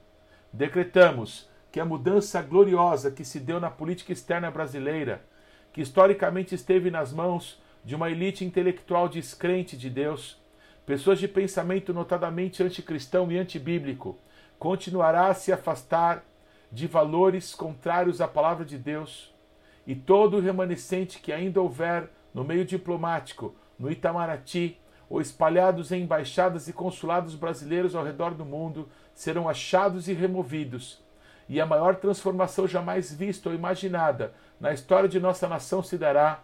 Decretamos 0.52 1.50
que 1.72 1.80
a 1.80 1.84
mudança 1.84 2.40
gloriosa 2.40 3.10
que 3.10 3.24
se 3.24 3.40
deu 3.40 3.58
na 3.58 3.68
política 3.68 4.12
externa 4.12 4.48
brasileira, 4.48 5.24
que 5.72 5.80
historicamente 5.80 6.54
esteve 6.54 6.88
nas 6.88 7.12
mãos 7.12 7.60
de 7.84 7.96
uma 7.96 8.08
elite 8.08 8.44
intelectual 8.44 9.08
descrente 9.08 9.76
de 9.76 9.90
Deus, 9.90 10.40
pessoas 10.86 11.18
de 11.18 11.26
pensamento 11.26 11.92
notadamente 11.92 12.62
anticristão 12.62 13.30
e 13.32 13.36
antibíblico, 13.36 14.16
continuará 14.56 15.26
a 15.26 15.34
se 15.34 15.52
afastar 15.52 16.22
de 16.70 16.86
valores 16.86 17.56
contrários 17.56 18.20
à 18.20 18.28
palavra 18.28 18.64
de 18.64 18.78
Deus, 18.78 19.34
e 19.84 19.96
todo 19.96 20.36
o 20.36 20.40
remanescente 20.40 21.18
que 21.18 21.32
ainda 21.32 21.60
houver 21.60 22.08
no 22.32 22.44
meio 22.44 22.64
diplomático, 22.64 23.56
no 23.76 23.90
Itamaraty, 23.90 24.78
ou 25.08 25.20
espalhados 25.20 25.90
em 25.92 26.02
embaixadas 26.02 26.68
e 26.68 26.72
consulados 26.72 27.34
brasileiros 27.34 27.94
ao 27.94 28.04
redor 28.04 28.34
do 28.34 28.44
mundo, 28.44 28.88
serão 29.14 29.48
achados 29.48 30.08
e 30.08 30.12
removidos. 30.12 31.02
E 31.48 31.60
a 31.60 31.66
maior 31.66 31.96
transformação 31.96 32.66
jamais 32.68 33.12
vista 33.12 33.48
ou 33.48 33.54
imaginada 33.54 34.34
na 34.60 34.72
história 34.72 35.08
de 35.08 35.18
nossa 35.18 35.48
nação 35.48 35.82
se 35.82 35.96
dará 35.96 36.40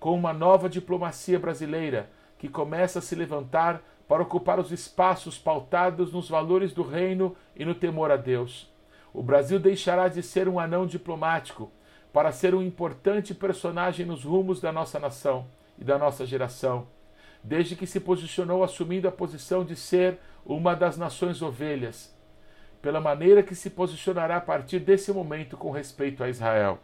com 0.00 0.14
uma 0.14 0.32
nova 0.32 0.68
diplomacia 0.68 1.38
brasileira 1.38 2.08
que 2.38 2.48
começa 2.48 3.00
a 3.00 3.02
se 3.02 3.14
levantar 3.14 3.82
para 4.06 4.22
ocupar 4.22 4.58
os 4.58 4.72
espaços 4.72 5.38
pautados 5.38 6.12
nos 6.12 6.30
valores 6.30 6.72
do 6.72 6.82
reino 6.82 7.36
e 7.54 7.64
no 7.64 7.74
temor 7.74 8.10
a 8.10 8.16
Deus. 8.16 8.72
O 9.12 9.22
Brasil 9.22 9.58
deixará 9.58 10.08
de 10.08 10.22
ser 10.22 10.48
um 10.48 10.58
anão 10.58 10.86
diplomático 10.86 11.70
para 12.12 12.32
ser 12.32 12.54
um 12.54 12.62
importante 12.62 13.34
personagem 13.34 14.06
nos 14.06 14.24
rumos 14.24 14.60
da 14.60 14.72
nossa 14.72 14.98
nação 14.98 15.46
e 15.78 15.84
da 15.84 15.98
nossa 15.98 16.24
geração, 16.24 16.86
desde 17.42 17.76
que 17.76 17.86
se 17.86 18.00
posicionou 18.00 18.64
assumindo 18.64 19.08
a 19.08 19.12
posição 19.12 19.64
de 19.64 19.76
ser 19.76 20.18
uma 20.44 20.74
das 20.74 20.96
nações 20.96 21.42
ovelhas, 21.42 22.14
pela 22.80 23.00
maneira 23.00 23.42
que 23.42 23.54
se 23.54 23.70
posicionará 23.70 24.36
a 24.36 24.40
partir 24.40 24.78
desse 24.78 25.12
momento 25.12 25.56
com 25.56 25.70
respeito 25.70 26.22
a 26.22 26.28
Israel. 26.28 26.78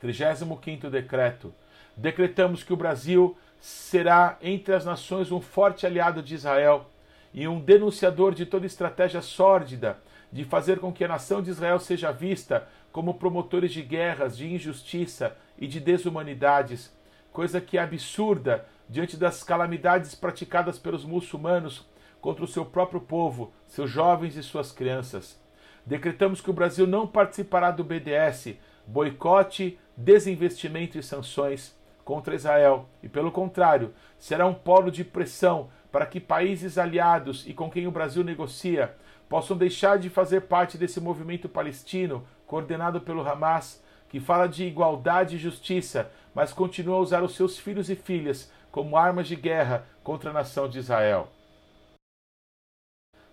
35 0.00 0.88
decreto. 0.90 1.52
Decretamos 1.96 2.62
que 2.62 2.72
o 2.72 2.76
Brasil 2.76 3.36
será 3.60 4.38
entre 4.40 4.74
as 4.74 4.84
nações 4.84 5.32
um 5.32 5.40
forte 5.40 5.84
aliado 5.84 6.22
de 6.22 6.34
Israel 6.34 6.86
e 7.34 7.48
um 7.48 7.60
denunciador 7.60 8.32
de 8.32 8.46
toda 8.46 8.66
estratégia 8.66 9.20
sórdida 9.20 9.98
de 10.30 10.44
fazer 10.44 10.78
com 10.78 10.92
que 10.92 11.04
a 11.04 11.08
nação 11.08 11.42
de 11.42 11.50
Israel 11.50 11.80
seja 11.80 12.12
vista 12.12 12.68
como 12.92 13.14
promotores 13.14 13.72
de 13.72 13.82
guerras, 13.82 14.36
de 14.36 14.46
injustiça 14.46 15.36
e 15.58 15.66
de 15.66 15.80
desumanidades, 15.80 16.92
coisa 17.32 17.60
que 17.60 17.78
é 17.78 17.82
absurda 17.82 18.66
diante 18.88 19.16
das 19.16 19.42
calamidades 19.42 20.14
praticadas 20.14 20.78
pelos 20.78 21.04
muçulmanos 21.04 21.86
contra 22.20 22.44
o 22.44 22.48
seu 22.48 22.64
próprio 22.64 23.00
povo, 23.00 23.52
seus 23.66 23.90
jovens 23.90 24.36
e 24.36 24.42
suas 24.42 24.72
crianças. 24.72 25.38
Decretamos 25.84 26.40
que 26.40 26.50
o 26.50 26.54
Brasil 26.54 26.86
não 26.86 27.06
participará 27.06 27.70
do 27.70 27.84
BDS, 27.84 28.56
boicote, 28.86 29.78
desinvestimento 29.96 30.98
e 30.98 31.02
sanções 31.02 31.76
contra 32.04 32.34
Israel, 32.34 32.88
e 33.02 33.08
pelo 33.08 33.30
contrário, 33.30 33.92
será 34.18 34.46
um 34.46 34.54
polo 34.54 34.90
de 34.90 35.04
pressão 35.04 35.68
para 35.92 36.06
que 36.06 36.20
países 36.20 36.78
aliados 36.78 37.46
e 37.46 37.52
com 37.52 37.70
quem 37.70 37.86
o 37.86 37.90
Brasil 37.90 38.24
negocia 38.24 38.94
possam 39.28 39.56
deixar 39.56 39.98
de 39.98 40.08
fazer 40.08 40.42
parte 40.42 40.78
desse 40.78 41.00
movimento 41.00 41.48
palestino 41.48 42.26
coordenado 42.46 43.00
pelo 43.00 43.26
Hamas, 43.28 43.82
que 44.08 44.18
fala 44.18 44.46
de 44.46 44.64
igualdade 44.64 45.36
e 45.36 45.38
justiça, 45.38 46.10
mas 46.34 46.52
continua 46.52 46.96
a 46.96 47.00
usar 47.00 47.22
os 47.22 47.36
seus 47.36 47.58
filhos 47.58 47.90
e 47.90 47.94
filhas 47.94 48.50
como 48.70 48.96
armas 48.96 49.28
de 49.28 49.36
guerra 49.36 49.86
contra 50.02 50.30
a 50.30 50.32
nação 50.32 50.68
de 50.68 50.78
Israel. 50.78 51.28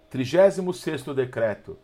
36 0.10 1.04
decreto. 1.16 1.78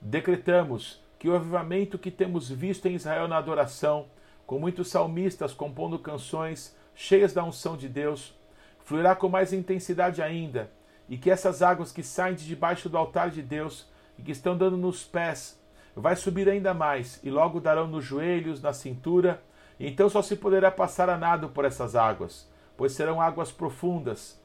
Decretamos 0.00 1.02
que 1.18 1.28
o 1.28 1.34
avivamento 1.34 1.98
que 1.98 2.10
temos 2.10 2.48
visto 2.48 2.86
em 2.86 2.94
Israel 2.94 3.28
na 3.28 3.36
adoração, 3.36 4.06
com 4.46 4.58
muitos 4.58 4.88
salmistas 4.88 5.52
compondo 5.52 5.98
canções 5.98 6.76
cheias 6.94 7.32
da 7.32 7.44
unção 7.44 7.76
de 7.76 7.88
Deus, 7.88 8.34
fluirá 8.80 9.14
com 9.14 9.28
mais 9.28 9.52
intensidade 9.52 10.20
ainda, 10.20 10.70
e 11.08 11.16
que 11.16 11.30
essas 11.30 11.62
águas 11.62 11.92
que 11.92 12.02
saem 12.02 12.34
de 12.34 12.46
debaixo 12.46 12.88
do 12.88 12.98
altar 12.98 13.30
de 13.30 13.42
Deus 13.42 13.88
e 14.18 14.22
que 14.22 14.32
estão 14.32 14.56
dando 14.56 14.76
nos 14.76 15.04
pés, 15.04 15.58
vai 15.94 16.16
subir 16.16 16.48
ainda 16.48 16.74
mais, 16.74 17.20
e 17.22 17.30
logo 17.30 17.60
darão 17.60 17.86
nos 17.86 18.04
joelhos, 18.04 18.60
na 18.60 18.72
cintura, 18.72 19.42
então 19.78 20.08
só 20.08 20.20
se 20.20 20.36
poderá 20.36 20.70
passar 20.70 21.08
a 21.08 21.16
nado 21.16 21.48
por 21.48 21.64
essas 21.64 21.96
águas, 21.96 22.49
pois 22.80 22.92
serão 22.92 23.20
águas 23.20 23.52
profundas. 23.52 24.40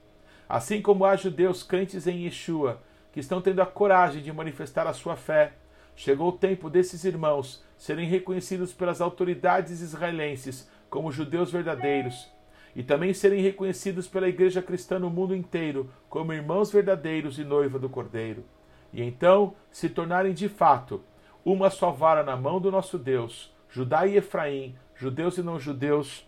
Assim 0.50 0.82
como 0.82 1.06
há 1.06 1.16
judeus 1.16 1.64
crentes 1.64 2.06
em 2.06 2.26
Yeshua, 2.26 2.82
que 3.14 3.22
estão 3.22 3.40
tendo 3.40 3.62
a 3.62 3.66
coragem 3.66 4.22
de 4.22 4.34
manifestar 4.34 4.86
a 4.86 4.92
sua 4.92 5.16
fé, 5.16 5.54
chegou 5.96 6.28
o 6.28 6.38
tempo 6.38 6.70
desses 6.70 7.06
irmãos 7.06 7.64
serem 7.78 8.10
reconhecidos 8.10 8.74
pelas 8.74 9.00
autoridades 9.00 9.80
israelenses 9.80 10.70
como 10.90 11.14
judeus 11.14 11.50
verdadeiros 11.50 12.30
e 12.76 12.84
também 12.84 13.14
serem 13.14 13.42
reconhecidos 13.42 14.06
pela 14.06 14.28
igreja 14.28 14.62
cristã 14.62 15.00
no 15.00 15.10
mundo 15.10 15.34
inteiro 15.34 15.90
como 16.10 16.34
irmãos 16.34 16.70
verdadeiros 16.70 17.40
e 17.40 17.46
noiva 17.46 17.80
do 17.80 17.88
Cordeiro, 17.88 18.44
e 18.92 19.02
então 19.02 19.56
se 19.72 19.88
tornarem 19.88 20.34
de 20.34 20.50
fato 20.50 21.02
uma 21.46 21.70
só 21.70 21.90
vara 21.90 22.22
na 22.22 22.36
mão 22.36 22.60
do 22.60 22.70
nosso 22.70 23.00
Deus, 23.00 23.56
Judá 23.70 24.06
e 24.06 24.18
Efraim, 24.18 24.76
judeus 24.94 25.38
e 25.38 25.42
não 25.42 25.58
judeus. 25.58 26.28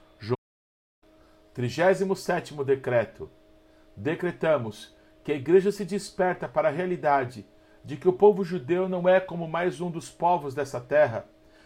37 1.58 2.54
decreto. 2.64 3.32
Decretamos 3.96 4.96
que 5.24 5.32
a 5.32 5.36
igreja 5.36 5.72
se 5.72 5.84
desperta 5.84 6.48
para 6.48 6.68
a 6.68 6.72
realidade 6.72 7.48
de 7.84 7.98
que 7.98 8.08
o 8.08 8.14
povo 8.14 8.44
judeu 8.44 8.88
não 8.88 9.10
é 9.10 9.20
como 9.20 9.48
mais 9.48 9.82
um 9.82 9.90
dos 9.90 10.08
povos 10.08 10.54
dessa 10.54 10.80
terra, 10.80 11.26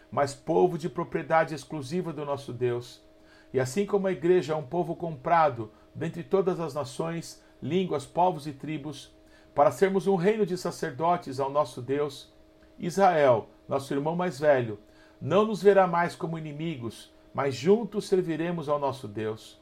mas 0.09 0.33
povo 0.33 0.77
de 0.77 0.87
propriedade 0.87 1.53
exclusiva 1.53 2.13
do 2.13 2.23
nosso 2.23 2.53
Deus 2.53 3.05
e 3.53 3.59
assim 3.59 3.85
como 3.85 4.07
a 4.07 4.13
igreja 4.13 4.53
é 4.53 4.55
um 4.55 4.63
povo 4.63 4.95
comprado 4.95 5.73
dentre 5.93 6.23
todas 6.23 6.61
as 6.61 6.73
nações, 6.73 7.43
línguas, 7.61 8.05
povos 8.05 8.47
e 8.47 8.53
tribos, 8.53 9.13
para 9.53 9.71
sermos 9.71 10.07
um 10.07 10.15
reino 10.15 10.45
de 10.45 10.57
sacerdotes 10.57 11.37
ao 11.37 11.49
nosso 11.49 11.81
Deus, 11.81 12.33
Israel, 12.79 13.49
nosso 13.67 13.93
irmão 13.93 14.15
mais 14.15 14.39
velho, 14.39 14.79
não 15.19 15.45
nos 15.45 15.61
verá 15.61 15.85
mais 15.85 16.15
como 16.15 16.37
inimigos, 16.37 17.13
mas 17.33 17.55
juntos 17.55 18.07
serviremos 18.07 18.69
ao 18.69 18.79
nosso 18.79 19.05
Deus. 19.05 19.60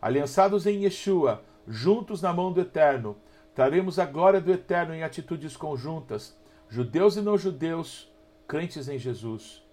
Aliançados 0.00 0.66
em 0.66 0.84
Yeshua, 0.84 1.42
juntos 1.66 2.22
na 2.22 2.32
mão 2.32 2.52
do 2.52 2.60
Eterno, 2.60 3.16
traremos 3.52 3.98
a 3.98 4.06
glória 4.06 4.40
do 4.40 4.52
Eterno 4.52 4.94
em 4.94 5.02
atitudes 5.02 5.56
conjuntas, 5.56 6.38
judeus 6.68 7.16
e 7.16 7.20
não 7.20 7.36
judeus, 7.36 8.12
crentes 8.46 8.88
em 8.88 8.96
Jesus. 8.96 9.66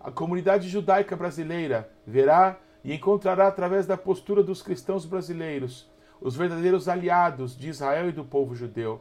A 0.00 0.10
comunidade 0.10 0.68
judaica 0.68 1.14
brasileira 1.14 1.88
verá 2.04 2.58
e 2.82 2.92
encontrará 2.92 3.46
através 3.46 3.86
da 3.86 3.96
postura 3.96 4.42
dos 4.42 4.60
cristãos 4.60 5.04
brasileiros 5.04 5.88
os 6.20 6.36
verdadeiros 6.36 6.88
aliados 6.88 7.56
de 7.56 7.68
Israel 7.68 8.08
e 8.08 8.12
do 8.12 8.24
povo 8.24 8.54
judeu. 8.54 9.00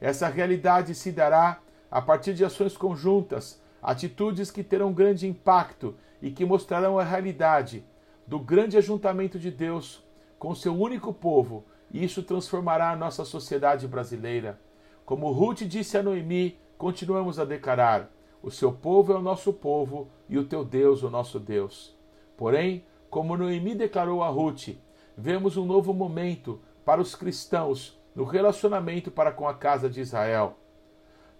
Essa 0.00 0.28
realidade 0.28 0.94
se 0.94 1.10
dará 1.10 1.58
a 1.90 2.00
partir 2.00 2.34
de 2.34 2.44
ações 2.44 2.76
conjuntas, 2.76 3.60
atitudes 3.82 4.50
que 4.50 4.62
terão 4.62 4.92
grande 4.92 5.26
impacto 5.26 5.96
e 6.20 6.30
que 6.30 6.44
mostrarão 6.44 6.98
a 6.98 7.04
realidade 7.04 7.84
do 8.28 8.38
grande 8.38 8.76
ajuntamento 8.76 9.38
de 9.38 9.50
Deus 9.50 10.04
com 10.38 10.54
seu 10.54 10.78
único 10.78 11.14
povo, 11.14 11.64
e 11.90 12.04
isso 12.04 12.22
transformará 12.22 12.90
a 12.90 12.96
nossa 12.96 13.24
sociedade 13.24 13.88
brasileira. 13.88 14.60
Como 15.06 15.32
Ruth 15.32 15.62
disse 15.62 15.96
a 15.96 16.02
Noemi, 16.02 16.58
continuamos 16.76 17.38
a 17.38 17.46
declarar: 17.46 18.10
o 18.42 18.50
seu 18.50 18.70
povo 18.70 19.14
é 19.14 19.16
o 19.16 19.22
nosso 19.22 19.50
povo 19.50 20.08
e 20.28 20.36
o 20.36 20.44
teu 20.44 20.62
Deus 20.62 21.02
o 21.02 21.08
nosso 21.08 21.40
Deus. 21.40 21.96
Porém, 22.36 22.84
como 23.08 23.34
Noemi 23.34 23.74
declarou 23.74 24.22
a 24.22 24.28
Ruth, 24.28 24.76
vemos 25.16 25.56
um 25.56 25.64
novo 25.64 25.94
momento 25.94 26.60
para 26.84 27.00
os 27.00 27.14
cristãos 27.14 27.98
no 28.14 28.24
relacionamento 28.24 29.10
para 29.10 29.32
com 29.32 29.48
a 29.48 29.54
casa 29.54 29.88
de 29.88 30.02
Israel. 30.02 30.58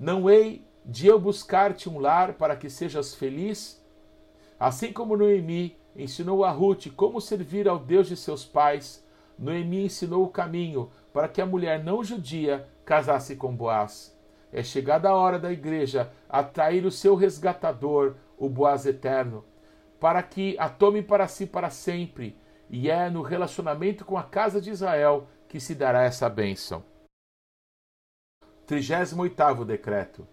Não 0.00 0.30
hei 0.30 0.64
de 0.86 1.06
eu 1.06 1.20
buscar-te 1.20 1.86
um 1.86 1.98
lar 1.98 2.32
para 2.32 2.56
que 2.56 2.70
sejas 2.70 3.14
feliz? 3.14 3.84
Assim 4.58 4.90
como 4.90 5.18
Noemi 5.18 5.76
ensinou 5.98 6.44
a 6.44 6.50
Ruth 6.50 6.86
como 6.94 7.20
servir 7.20 7.68
ao 7.68 7.78
Deus 7.78 8.06
de 8.06 8.16
seus 8.16 8.44
pais, 8.44 9.04
Noemi 9.36 9.84
ensinou 9.84 10.24
o 10.24 10.30
caminho 10.30 10.90
para 11.12 11.28
que 11.28 11.40
a 11.40 11.46
mulher 11.46 11.82
não 11.82 12.04
judia 12.04 12.68
casasse 12.84 13.34
com 13.34 13.54
Boaz. 13.54 14.16
É 14.52 14.62
chegada 14.62 15.10
a 15.10 15.14
hora 15.14 15.38
da 15.38 15.52
igreja 15.52 16.10
atrair 16.28 16.86
o 16.86 16.90
seu 16.90 17.16
resgatador, 17.16 18.14
o 18.38 18.48
Boaz 18.48 18.86
eterno, 18.86 19.44
para 19.98 20.22
que 20.22 20.56
a 20.58 20.68
tome 20.68 21.02
para 21.02 21.26
si 21.26 21.44
para 21.44 21.68
sempre, 21.68 22.36
e 22.70 22.88
é 22.88 23.10
no 23.10 23.20
relacionamento 23.20 24.04
com 24.04 24.16
a 24.16 24.22
casa 24.22 24.60
de 24.60 24.70
Israel 24.70 25.26
que 25.48 25.58
se 25.58 25.74
dará 25.74 26.04
essa 26.04 26.28
bênção. 26.28 26.84
38 28.66 29.64
decreto. 29.64 30.26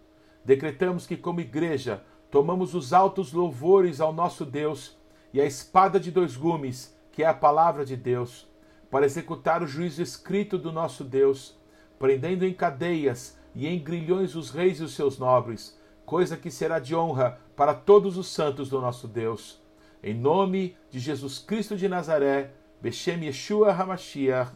Decretamos 0.44 1.08
que, 1.08 1.18
como 1.18 1.40
igreja, 1.40 2.04
tomamos 2.30 2.76
os 2.76 2.94
altos 2.94 3.34
louvores 3.34 4.00
ao 4.00 4.14
nosso 4.14 4.46
Deus 4.46 4.98
e 5.36 5.42
a 5.42 5.46
espada 5.46 6.00
de 6.00 6.12
dois 6.12 6.38
gumes, 6.38 6.96
que 7.12 7.22
é 7.22 7.28
a 7.28 7.34
palavra 7.34 7.84
de 7.84 7.98
Deus, 7.98 8.48
para 8.90 9.06
executar 9.06 9.62
o 9.62 9.68
juízo 9.68 10.02
escrito 10.02 10.58
do 10.58 10.72
nosso 10.72 11.04
Deus, 11.04 11.60
prendendo 12.00 12.46
em 12.46 12.54
cadeias 12.54 13.38
e 13.54 13.68
em 13.68 13.78
grilhões 13.78 14.34
os 14.34 14.50
reis 14.50 14.80
e 14.80 14.84
os 14.84 14.96
seus 14.96 15.20
nobres, 15.20 15.78
coisa 16.06 16.38
que 16.38 16.50
será 16.50 16.80
de 16.80 16.96
honra 16.96 17.38
para 17.54 17.74
todos 17.74 18.18
os 18.18 18.28
santos 18.28 18.70
do 18.70 18.80
nosso 18.80 19.10
Deus. 19.10 19.62
Em 20.02 20.14
nome 20.14 20.78
de 20.90 21.00
Jesus 21.00 21.38
Cristo 21.38 21.76
de 21.76 21.90
Nazaré, 21.90 22.52
Beshem 22.82 23.26
Yeshua 23.26 23.74
HaMashiach. 23.74 24.54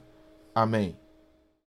Amém. 0.56 1.09